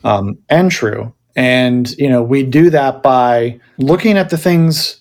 um, 0.04 0.38
and 0.48 0.70
true. 0.70 1.12
And 1.36 1.90
you 1.92 2.08
know 2.08 2.22
we 2.22 2.42
do 2.42 2.70
that 2.70 3.02
by 3.02 3.60
looking 3.78 4.18
at 4.18 4.30
the 4.30 4.38
things 4.38 5.00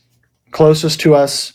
closest 0.51 0.99
to 1.01 1.15
us 1.15 1.53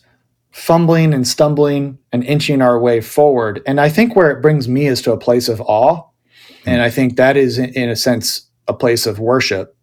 fumbling 0.51 1.13
and 1.13 1.27
stumbling 1.27 1.99
and 2.13 2.25
inching 2.25 2.63
our 2.63 2.79
way 2.79 3.01
forward. 3.01 3.63
And 3.67 3.81
i 3.81 3.89
think 3.89 4.15
where 4.15 4.31
it 4.31 4.43
brings 4.43 4.69
me 4.69 4.87
is 4.87 5.01
to 5.03 5.13
a 5.13 5.19
place 5.19 5.49
of 5.49 5.61
awe. 5.61 6.03
And 6.67 6.83
i 6.83 6.91
think 6.91 7.17
that 7.17 7.37
is 7.37 7.59
in 7.59 7.89
a 7.89 7.97
sense 7.97 8.49
a 8.67 8.75
place 8.75 9.07
of 9.07 9.19
worship. 9.19 9.77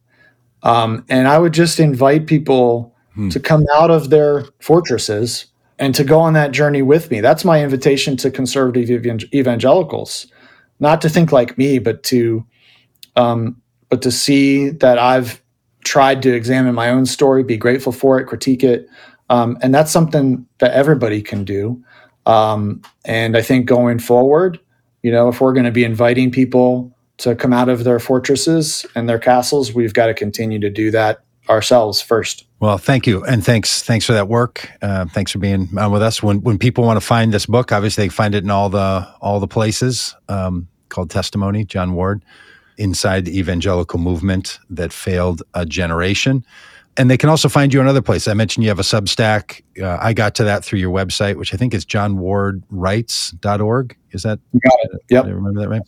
Um, 0.63 1.05
and 1.09 1.27
i 1.27 1.37
would 1.39 1.53
just 1.53 1.79
invite 1.79 2.27
people 2.27 2.95
hmm. 3.13 3.29
to 3.29 3.39
come 3.39 3.65
out 3.73 3.91
of 3.91 4.09
their 4.09 4.45
fortresses 4.59 5.47
and 5.81 5.95
to 5.95 6.03
go 6.03 6.19
on 6.19 6.33
that 6.33 6.51
journey 6.51 6.83
with 6.83 7.09
me. 7.09 7.21
That's 7.21 7.43
my 7.43 7.63
invitation 7.63 8.15
to 8.17 8.29
conservative 8.29 9.03
evangelicals, 9.33 10.27
not 10.79 11.01
to 11.01 11.09
think 11.09 11.31
like 11.31 11.57
me, 11.57 11.79
but 11.79 12.03
to 12.03 12.45
um, 13.15 13.61
but 13.89 14.01
to 14.03 14.11
see 14.11 14.69
that 14.69 14.97
I've 14.97 15.41
tried 15.83 16.21
to 16.23 16.33
examine 16.33 16.75
my 16.75 16.89
own 16.89 17.05
story, 17.05 17.43
be 17.43 17.57
grateful 17.57 17.91
for 17.91 18.19
it, 18.19 18.25
critique 18.25 18.63
it, 18.63 18.87
um, 19.29 19.57
and 19.61 19.73
that's 19.73 19.91
something 19.91 20.45
that 20.59 20.71
everybody 20.71 21.21
can 21.21 21.43
do. 21.43 21.83
Um, 22.25 22.81
and 23.05 23.35
I 23.35 23.41
think 23.41 23.65
going 23.65 23.99
forward, 23.99 24.59
you 25.03 25.11
know, 25.11 25.29
if 25.29 25.41
we're 25.41 25.53
going 25.53 25.65
to 25.65 25.71
be 25.71 25.83
inviting 25.83 26.31
people 26.31 26.95
to 27.17 27.35
come 27.35 27.53
out 27.53 27.69
of 27.69 27.83
their 27.83 27.99
fortresses 27.99 28.85
and 28.95 29.07
their 29.07 29.19
castles, 29.19 29.73
we've 29.73 29.93
got 29.93 30.07
to 30.07 30.13
continue 30.13 30.59
to 30.59 30.69
do 30.69 30.91
that 30.91 31.23
ourselves 31.49 32.01
first. 32.01 32.45
Well, 32.59 32.77
thank 32.77 33.07
you, 33.07 33.23
and 33.25 33.43
thanks 33.43 33.81
thanks 33.81 34.05
for 34.05 34.13
that 34.13 34.27
work. 34.27 34.69
Uh, 34.81 35.05
thanks 35.05 35.31
for 35.31 35.39
being 35.39 35.67
on 35.77 35.91
with 35.91 36.03
us. 36.03 36.21
When 36.21 36.41
when 36.41 36.57
people 36.57 36.83
want 36.83 36.97
to 36.97 37.05
find 37.05 37.33
this 37.33 37.45
book, 37.45 37.71
obviously 37.71 38.05
they 38.05 38.09
find 38.09 38.35
it 38.35 38.43
in 38.43 38.51
all 38.51 38.69
the 38.69 39.07
all 39.19 39.39
the 39.39 39.47
places 39.47 40.15
um, 40.29 40.67
called 40.89 41.09
Testimony, 41.09 41.65
Jon 41.65 41.93
Ward, 41.93 42.23
inside 42.77 43.25
the 43.25 43.37
evangelical 43.37 43.99
movement 43.99 44.59
that 44.69 44.93
failed 44.93 45.43
a 45.53 45.65
generation. 45.65 46.45
And 46.97 47.09
they 47.09 47.17
can 47.17 47.29
also 47.29 47.47
find 47.47 47.73
you 47.73 47.79
in 47.79 47.87
other 47.87 48.01
places. 48.01 48.27
I 48.27 48.33
mentioned 48.33 48.65
you 48.65 48.69
have 48.69 48.79
a 48.79 48.83
Substack. 48.83 49.61
Uh, 49.81 49.97
I 50.01 50.11
got 50.11 50.35
to 50.35 50.43
that 50.43 50.65
through 50.65 50.79
your 50.79 50.93
website, 50.93 51.37
which 51.37 51.53
I 51.53 51.57
think 51.57 51.73
is 51.73 51.85
jonwardwrites.org. 51.85 53.97
Is 54.11 54.23
that? 54.23 54.39
You 54.51 54.59
got 54.59 54.73
it. 54.83 55.01
Yep. 55.09 55.25
I 55.25 55.29
remember 55.29 55.61
that 55.61 55.69
right? 55.69 55.81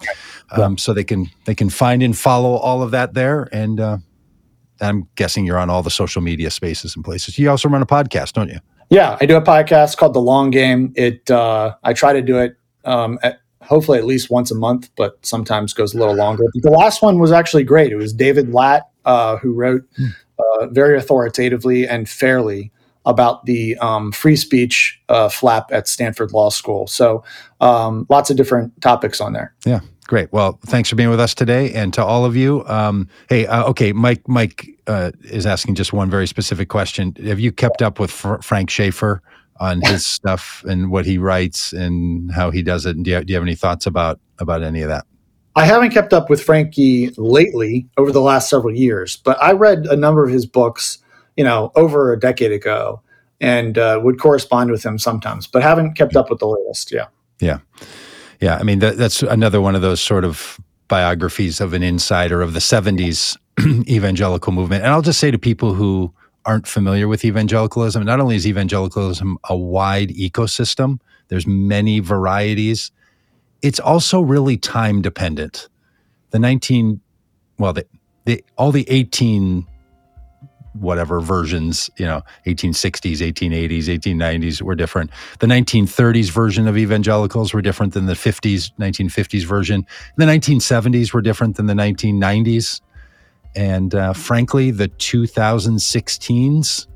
Um, 0.51 0.77
so 0.77 0.93
they 0.93 1.03
can 1.03 1.29
they 1.43 1.55
can 1.55 1.69
find 1.69 2.01
and 2.01 2.17
follow 2.17 2.53
all 2.53 2.81
of 2.81 2.91
that 2.91 3.15
there, 3.15 3.49
and 3.51 3.81
uh, 3.81 3.97
I'm 4.79 5.09
guessing 5.15 5.45
you're 5.45 5.59
on 5.59 5.69
all 5.69 5.83
the 5.83 5.91
social 5.91 6.21
media 6.21 6.49
spaces 6.49 6.95
and 6.95 7.03
places. 7.03 7.37
You 7.37 7.49
also 7.49 7.67
run 7.67 7.81
a 7.81 7.85
podcast, 7.85 8.31
don't 8.33 8.49
you? 8.49 8.59
Yeah, 8.89 9.17
I 9.19 9.25
do 9.25 9.35
a 9.35 9.41
podcast 9.41 9.97
called 9.97 10.13
The 10.13 10.21
Long 10.21 10.51
Game. 10.51 10.93
It 10.95 11.29
uh, 11.29 11.75
I 11.83 11.91
try 11.93 12.13
to 12.13 12.21
do 12.21 12.37
it 12.37 12.55
um, 12.85 13.19
at, 13.23 13.39
hopefully 13.63 13.97
at 13.97 14.05
least 14.05 14.29
once 14.29 14.51
a 14.51 14.55
month, 14.55 14.89
but 14.95 15.17
sometimes 15.25 15.73
goes 15.73 15.93
a 15.93 15.97
little 15.97 16.15
longer. 16.15 16.43
The 16.53 16.69
last 16.69 17.01
one 17.01 17.19
was 17.19 17.31
actually 17.31 17.63
great. 17.63 17.91
It 17.91 17.97
was 17.97 18.13
David 18.13 18.53
Lat 18.53 18.89
uh, 19.05 19.37
who 19.37 19.53
wrote 19.53 19.83
hmm. 19.95 20.07
uh, 20.39 20.67
very 20.67 20.97
authoritatively 20.97 21.87
and 21.87 22.09
fairly 22.09 22.71
about 23.05 23.45
the 23.45 23.77
um, 23.79 24.11
free 24.11 24.35
speech 24.35 25.01
uh, 25.09 25.27
flap 25.27 25.71
at 25.71 25.87
Stanford 25.87 26.31
Law 26.31 26.49
School. 26.49 26.87
So 26.87 27.23
um, 27.59 28.05
lots 28.09 28.29
of 28.29 28.37
different 28.37 28.79
topics 28.81 29.19
on 29.19 29.33
there. 29.33 29.53
Yeah, 29.65 29.81
Great. 30.07 30.31
Well, 30.33 30.59
thanks 30.65 30.89
for 30.89 30.97
being 30.97 31.09
with 31.09 31.19
us 31.19 31.33
today, 31.33 31.73
and 31.73 31.93
to 31.93 32.03
all 32.03 32.25
of 32.25 32.35
you. 32.35 32.65
Um, 32.67 33.07
hey, 33.29 33.47
uh, 33.47 33.63
okay, 33.69 33.93
Mike. 33.93 34.27
Mike 34.27 34.67
uh, 34.85 35.11
is 35.23 35.45
asking 35.45 35.75
just 35.75 35.93
one 35.93 36.09
very 36.09 36.27
specific 36.27 36.67
question. 36.67 37.15
Have 37.23 37.39
you 37.39 37.53
kept 37.53 37.81
up 37.81 37.99
with 37.99 38.11
Fr- 38.11 38.41
Frank 38.41 38.69
Schaeffer 38.69 39.21
on 39.59 39.81
his 39.81 40.05
stuff 40.17 40.63
and 40.67 40.91
what 40.91 41.05
he 41.05 41.17
writes 41.17 41.73
and 41.73 42.31
how 42.31 42.51
he 42.51 42.61
does 42.61 42.85
it? 42.85 42.95
And 42.95 43.05
do 43.05 43.11
you, 43.11 43.23
do 43.23 43.31
you 43.31 43.35
have 43.35 43.43
any 43.43 43.55
thoughts 43.55 43.85
about 43.85 44.19
about 44.39 44.63
any 44.63 44.81
of 44.81 44.89
that? 44.89 45.05
I 45.55 45.65
haven't 45.65 45.91
kept 45.91 46.13
up 46.13 46.29
with 46.29 46.41
Frankie 46.41 47.11
lately 47.17 47.87
over 47.97 48.11
the 48.11 48.21
last 48.21 48.49
several 48.49 48.75
years, 48.75 49.17
but 49.17 49.41
I 49.41 49.51
read 49.51 49.85
a 49.85 49.95
number 49.95 50.25
of 50.25 50.31
his 50.31 50.47
books, 50.47 50.97
you 51.37 51.43
know, 51.43 51.71
over 51.75 52.11
a 52.11 52.19
decade 52.19 52.51
ago, 52.51 53.01
and 53.39 53.77
uh, 53.77 53.99
would 54.03 54.19
correspond 54.19 54.71
with 54.71 54.83
him 54.83 54.97
sometimes, 54.97 55.45
but 55.45 55.61
haven't 55.61 55.93
kept 55.93 56.15
up 56.15 56.31
with 56.31 56.39
the 56.39 56.47
latest. 56.47 56.91
Yeah. 56.91 57.05
Yeah. 57.39 57.59
Yeah, 58.41 58.57
I 58.57 58.63
mean 58.63 58.79
that, 58.79 58.97
that's 58.97 59.21
another 59.23 59.61
one 59.61 59.73
of 59.73 59.81
those 59.81 60.01
sort 60.01 60.25
of 60.25 60.59
biographies 60.89 61.61
of 61.61 61.71
an 61.73 61.81
insider 61.81 62.41
of 62.41 62.53
the 62.53 62.59
'70s 62.59 63.37
evangelical 63.87 64.51
movement. 64.51 64.83
And 64.83 64.91
I'll 64.91 65.01
just 65.01 65.19
say 65.19 65.31
to 65.31 65.37
people 65.37 65.73
who 65.73 66.13
aren't 66.45 66.67
familiar 66.67 67.07
with 67.07 67.23
evangelicalism, 67.25 68.03
not 68.03 68.19
only 68.19 68.35
is 68.35 68.45
evangelicalism 68.47 69.37
a 69.49 69.55
wide 69.55 70.09
ecosystem, 70.09 70.99
there's 71.29 71.47
many 71.47 71.99
varieties. 71.99 72.91
It's 73.61 73.79
also 73.79 74.21
really 74.21 74.57
time 74.57 75.01
dependent. 75.01 75.69
The 76.31 76.39
19, 76.39 76.99
well, 77.57 77.73
the, 77.73 77.85
the 78.25 78.43
all 78.57 78.71
the 78.71 78.85
18 78.89 79.65
whatever 80.73 81.19
versions, 81.19 81.89
you 81.97 82.05
know, 82.05 82.21
1860s, 82.47 83.17
1880s, 83.17 83.83
1890s 83.83 84.61
were 84.61 84.75
different. 84.75 85.11
The 85.39 85.47
1930s 85.47 86.31
version 86.31 86.67
of 86.67 86.77
evangelicals 86.77 87.53
were 87.53 87.61
different 87.61 87.93
than 87.93 88.07
the 88.07 88.13
50s, 88.13 88.71
1950s 88.79 89.45
version. 89.45 89.85
The 90.17 90.25
1970s 90.25 91.13
were 91.13 91.21
different 91.21 91.57
than 91.57 91.67
the 91.67 91.73
1990s. 91.73 92.81
And 93.55 93.93
uh, 93.93 94.13
frankly, 94.13 94.71
the 94.71 94.89
2016s 94.89 96.87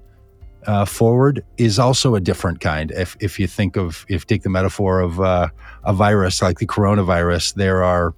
uh, 0.65 0.85
forward 0.85 1.43
is 1.57 1.79
also 1.79 2.15
a 2.15 2.19
different 2.19 2.59
kind. 2.59 2.91
If, 2.91 3.15
if 3.19 3.39
you 3.39 3.47
think 3.47 3.77
of, 3.77 4.05
if 4.09 4.27
take 4.27 4.43
the 4.43 4.49
metaphor 4.49 4.99
of 4.99 5.21
uh, 5.21 5.49
a 5.83 5.93
virus 5.93 6.41
like 6.41 6.59
the 6.59 6.67
coronavirus, 6.67 7.53
there 7.55 7.83
are 7.83 8.13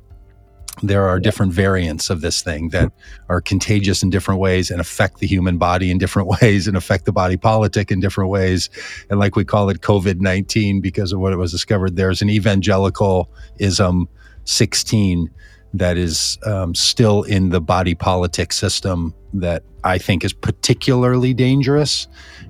there 0.82 1.08
are 1.08 1.20
different 1.20 1.52
variants 1.52 2.10
of 2.10 2.22
this 2.22 2.42
thing 2.42 2.70
that 2.70 2.92
are 3.28 3.42
contagious 3.42 4.02
in 4.02 4.10
different 4.10 4.40
ways 4.40 4.72
and 4.72 4.80
affect 4.80 5.20
the 5.20 5.28
human 5.28 5.58
body 5.58 5.92
in 5.92 5.98
different 5.98 6.28
ways 6.42 6.68
and 6.68 6.78
affect 6.78 7.06
the 7.06 7.12
body 7.12 7.38
politic 7.38 7.92
in 7.92 8.00
different 8.00 8.30
ways. 8.30 8.70
And 9.10 9.20
like 9.20 9.36
we 9.36 9.44
call 9.44 9.70
it 9.70 9.82
COVID 9.82 10.22
19 10.22 10.82
because 10.82 11.12
of 11.12 11.20
what 11.20 11.34
it 11.34 11.38
was 11.38 11.52
discovered, 11.52 11.96
there's 11.96 12.22
an 12.22 12.30
evangelicalism 12.30 14.08
16 14.46 15.30
that 15.74 15.98
is 15.98 16.38
um, 16.46 16.74
still 16.74 17.24
in 17.24 17.50
the 17.50 17.62
body 17.62 17.96
politic 17.96 18.54
system 18.54 19.14
that 19.34 19.64
I 19.84 19.98
think 19.98 20.24
is 20.24 20.34
particularly 20.34 21.34
dangerous 21.34 22.08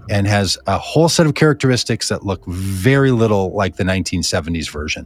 and 0.10 0.26
has 0.28 0.58
a 0.68 0.78
whole 0.78 1.10
set 1.10 1.26
of 1.26 1.36
characteristics 1.36 2.10
that 2.10 2.26
look 2.26 2.46
very 2.46 3.12
little 3.12 3.52
like 3.52 3.76
the 3.76 3.84
1970s 3.84 4.72
version. 4.72 5.06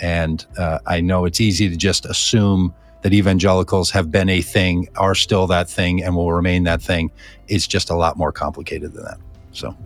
And 0.00 0.44
uh, 0.58 0.80
I 0.86 1.00
know 1.00 1.24
it's 1.24 1.40
easy 1.40 1.68
to 1.70 1.76
just 1.76 2.04
assume 2.04 2.74
that 3.02 3.14
evangelicals 3.14 3.90
have 3.90 4.10
been 4.10 4.28
a 4.28 4.42
thing, 4.42 4.88
are 4.96 5.14
still 5.14 5.46
that 5.46 5.68
thing, 5.68 6.02
and 6.02 6.14
will 6.14 6.32
remain 6.32 6.64
that 6.64 6.82
thing. 6.82 7.10
It's 7.48 7.66
just 7.66 7.88
a 7.88 7.94
lot 7.94 8.16
more 8.16 8.32
complicated 8.32 8.92
than 8.92 9.04
that. 9.04 9.18
So 9.52 9.76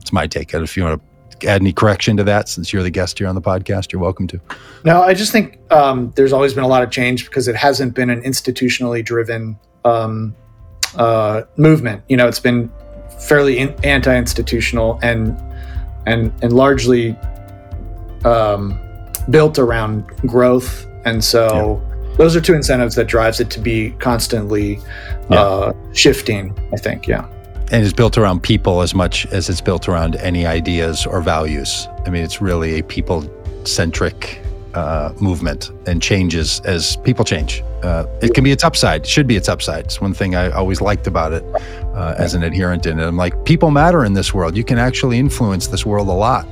it's 0.00 0.12
my 0.12 0.26
take. 0.26 0.52
If 0.52 0.76
you 0.76 0.84
want 0.84 1.00
to 1.00 1.13
add 1.44 1.60
any 1.60 1.72
correction 1.72 2.16
to 2.16 2.24
that, 2.24 2.48
since 2.48 2.72
you're 2.72 2.82
the 2.82 2.90
guest 2.90 3.18
here 3.18 3.28
on 3.28 3.34
the 3.34 3.42
podcast, 3.42 3.92
you're 3.92 4.02
welcome 4.02 4.26
to. 4.28 4.40
No, 4.84 5.02
I 5.02 5.14
just 5.14 5.32
think 5.32 5.58
um, 5.72 6.12
there's 6.16 6.32
always 6.32 6.54
been 6.54 6.64
a 6.64 6.68
lot 6.68 6.82
of 6.82 6.90
change 6.90 7.24
because 7.24 7.48
it 7.48 7.56
hasn't 7.56 7.94
been 7.94 8.10
an 8.10 8.22
institutionally 8.22 9.04
driven 9.04 9.58
um, 9.84 10.34
uh, 10.96 11.42
movement. 11.56 12.02
You 12.08 12.16
know, 12.16 12.28
it's 12.28 12.40
been 12.40 12.70
fairly 13.20 13.58
in- 13.58 13.74
anti-institutional 13.84 14.98
and 15.02 15.36
and 16.06 16.32
and 16.42 16.52
largely 16.52 17.16
um, 18.24 18.78
built 19.30 19.58
around 19.58 20.06
growth, 20.26 20.86
and 21.04 21.24
so 21.24 21.82
yeah. 21.82 22.16
those 22.16 22.36
are 22.36 22.40
two 22.40 22.54
incentives 22.54 22.94
that 22.96 23.06
drives 23.06 23.40
it 23.40 23.50
to 23.50 23.60
be 23.60 23.90
constantly 23.98 24.78
yeah. 25.30 25.40
uh, 25.40 25.72
shifting. 25.92 26.56
I 26.72 26.76
think, 26.76 27.06
yeah. 27.06 27.26
And 27.74 27.82
it's 27.82 27.92
built 27.92 28.16
around 28.16 28.44
people 28.44 28.82
as 28.82 28.94
much 28.94 29.26
as 29.32 29.50
it's 29.50 29.60
built 29.60 29.88
around 29.88 30.14
any 30.14 30.46
ideas 30.46 31.06
or 31.06 31.20
values. 31.20 31.88
I 32.06 32.10
mean, 32.10 32.22
it's 32.22 32.40
really 32.40 32.78
a 32.78 32.84
people 32.84 33.28
centric 33.64 34.40
uh, 34.74 35.12
movement 35.20 35.72
and 35.84 36.00
changes 36.00 36.60
as 36.60 36.94
people 36.98 37.24
change. 37.24 37.64
Uh, 37.82 38.06
it 38.22 38.32
can 38.32 38.44
be 38.44 38.52
its 38.52 38.62
upside, 38.62 39.00
it 39.00 39.08
should 39.08 39.26
be 39.26 39.34
its 39.34 39.48
upside. 39.48 39.86
It's 39.86 40.00
one 40.00 40.14
thing 40.14 40.36
I 40.36 40.52
always 40.52 40.80
liked 40.80 41.08
about 41.08 41.32
it 41.32 41.42
uh, 41.96 42.14
as 42.16 42.34
an 42.34 42.44
adherent 42.44 42.86
in 42.86 43.00
it. 43.00 43.04
I'm 43.04 43.16
like, 43.16 43.44
people 43.44 43.72
matter 43.72 44.04
in 44.04 44.12
this 44.12 44.32
world. 44.32 44.56
You 44.56 44.62
can 44.62 44.78
actually 44.78 45.18
influence 45.18 45.66
this 45.66 45.84
world 45.84 46.06
a 46.06 46.12
lot 46.12 46.46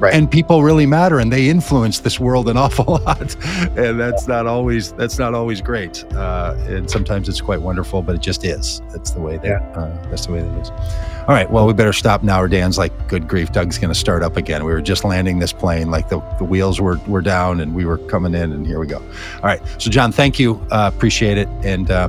Right. 0.00 0.14
And 0.14 0.28
people 0.28 0.64
really 0.64 0.84
matter, 0.86 1.20
and 1.20 1.32
they 1.32 1.48
influence 1.48 2.00
this 2.00 2.18
world 2.18 2.48
an 2.48 2.56
awful 2.64 3.00
lot, 3.04 3.36
and 3.76 4.00
that's 4.00 4.26
not 4.26 4.46
always 4.48 4.92
that's 4.94 5.18
not 5.18 5.32
always 5.34 5.60
great. 5.60 6.04
Uh, 6.12 6.56
and 6.66 6.90
sometimes 6.90 7.28
it's 7.28 7.40
quite 7.40 7.60
wonderful, 7.60 8.02
but 8.02 8.16
it 8.16 8.20
just 8.20 8.44
is. 8.44 8.82
That's 8.92 9.12
the 9.12 9.20
way 9.20 9.36
that 9.36 9.44
Yeah. 9.46 9.58
uh, 9.80 10.10
that's 10.10 10.26
the 10.26 10.32
way 10.32 10.40
that 10.42 10.58
it 10.58 10.62
is. 10.62 10.70
All 10.70 11.28
right, 11.36 11.48
well, 11.48 11.68
we 11.68 11.72
better 11.72 11.92
stop 11.92 12.24
now, 12.24 12.40
or 12.42 12.48
Dan's 12.48 12.78
like, 12.78 12.92
"Good 13.06 13.28
grief, 13.28 13.52
Doug's 13.52 13.78
going 13.78 13.92
to 13.92 13.98
start 13.98 14.24
up 14.24 14.36
again." 14.36 14.64
We 14.64 14.72
were 14.72 14.82
just 14.82 15.04
landing 15.04 15.38
this 15.38 15.52
plane, 15.52 15.88
like 15.88 16.08
the, 16.08 16.20
the 16.38 16.44
wheels 16.44 16.80
were 16.80 16.96
were 17.06 17.22
down, 17.22 17.60
and 17.60 17.72
we 17.72 17.84
were 17.84 17.98
coming 17.98 18.34
in, 18.34 18.50
and 18.52 18.66
here 18.66 18.80
we 18.80 18.88
go. 18.88 18.96
All 18.98 19.42
right, 19.44 19.62
so 19.78 19.88
Jon, 19.88 20.10
thank 20.10 20.40
you, 20.40 20.54
uh, 20.72 20.90
appreciate 20.92 21.38
it, 21.38 21.46
and 21.62 21.92
uh, 21.92 22.08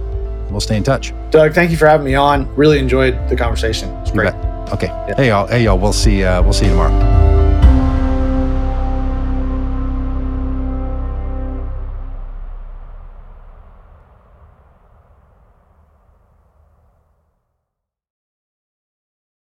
we'll 0.49 0.61
stay 0.61 0.77
in 0.77 0.83
touch. 0.83 1.13
Doug, 1.29 1.53
thank 1.53 1.69
you 1.69 1.77
for 1.77 1.85
having 1.87 2.05
me 2.07 2.15
on. 2.15 2.47
Really 2.55 2.79
enjoyed 2.79 3.13
the 3.29 3.35
conversation. 3.35 3.89
It's 3.97 4.09
great. 4.09 4.33
Okay. 4.71 4.87
Hey 5.15 5.27
y'all. 5.27 5.45
Hey 5.45 5.63
y'all. 5.65 5.77
We'll 5.77 5.93
see. 5.93 6.23
Uh, 6.23 6.41
we'll 6.41 6.53
see 6.53 6.65
you 6.65 6.71
tomorrow. 6.71 7.42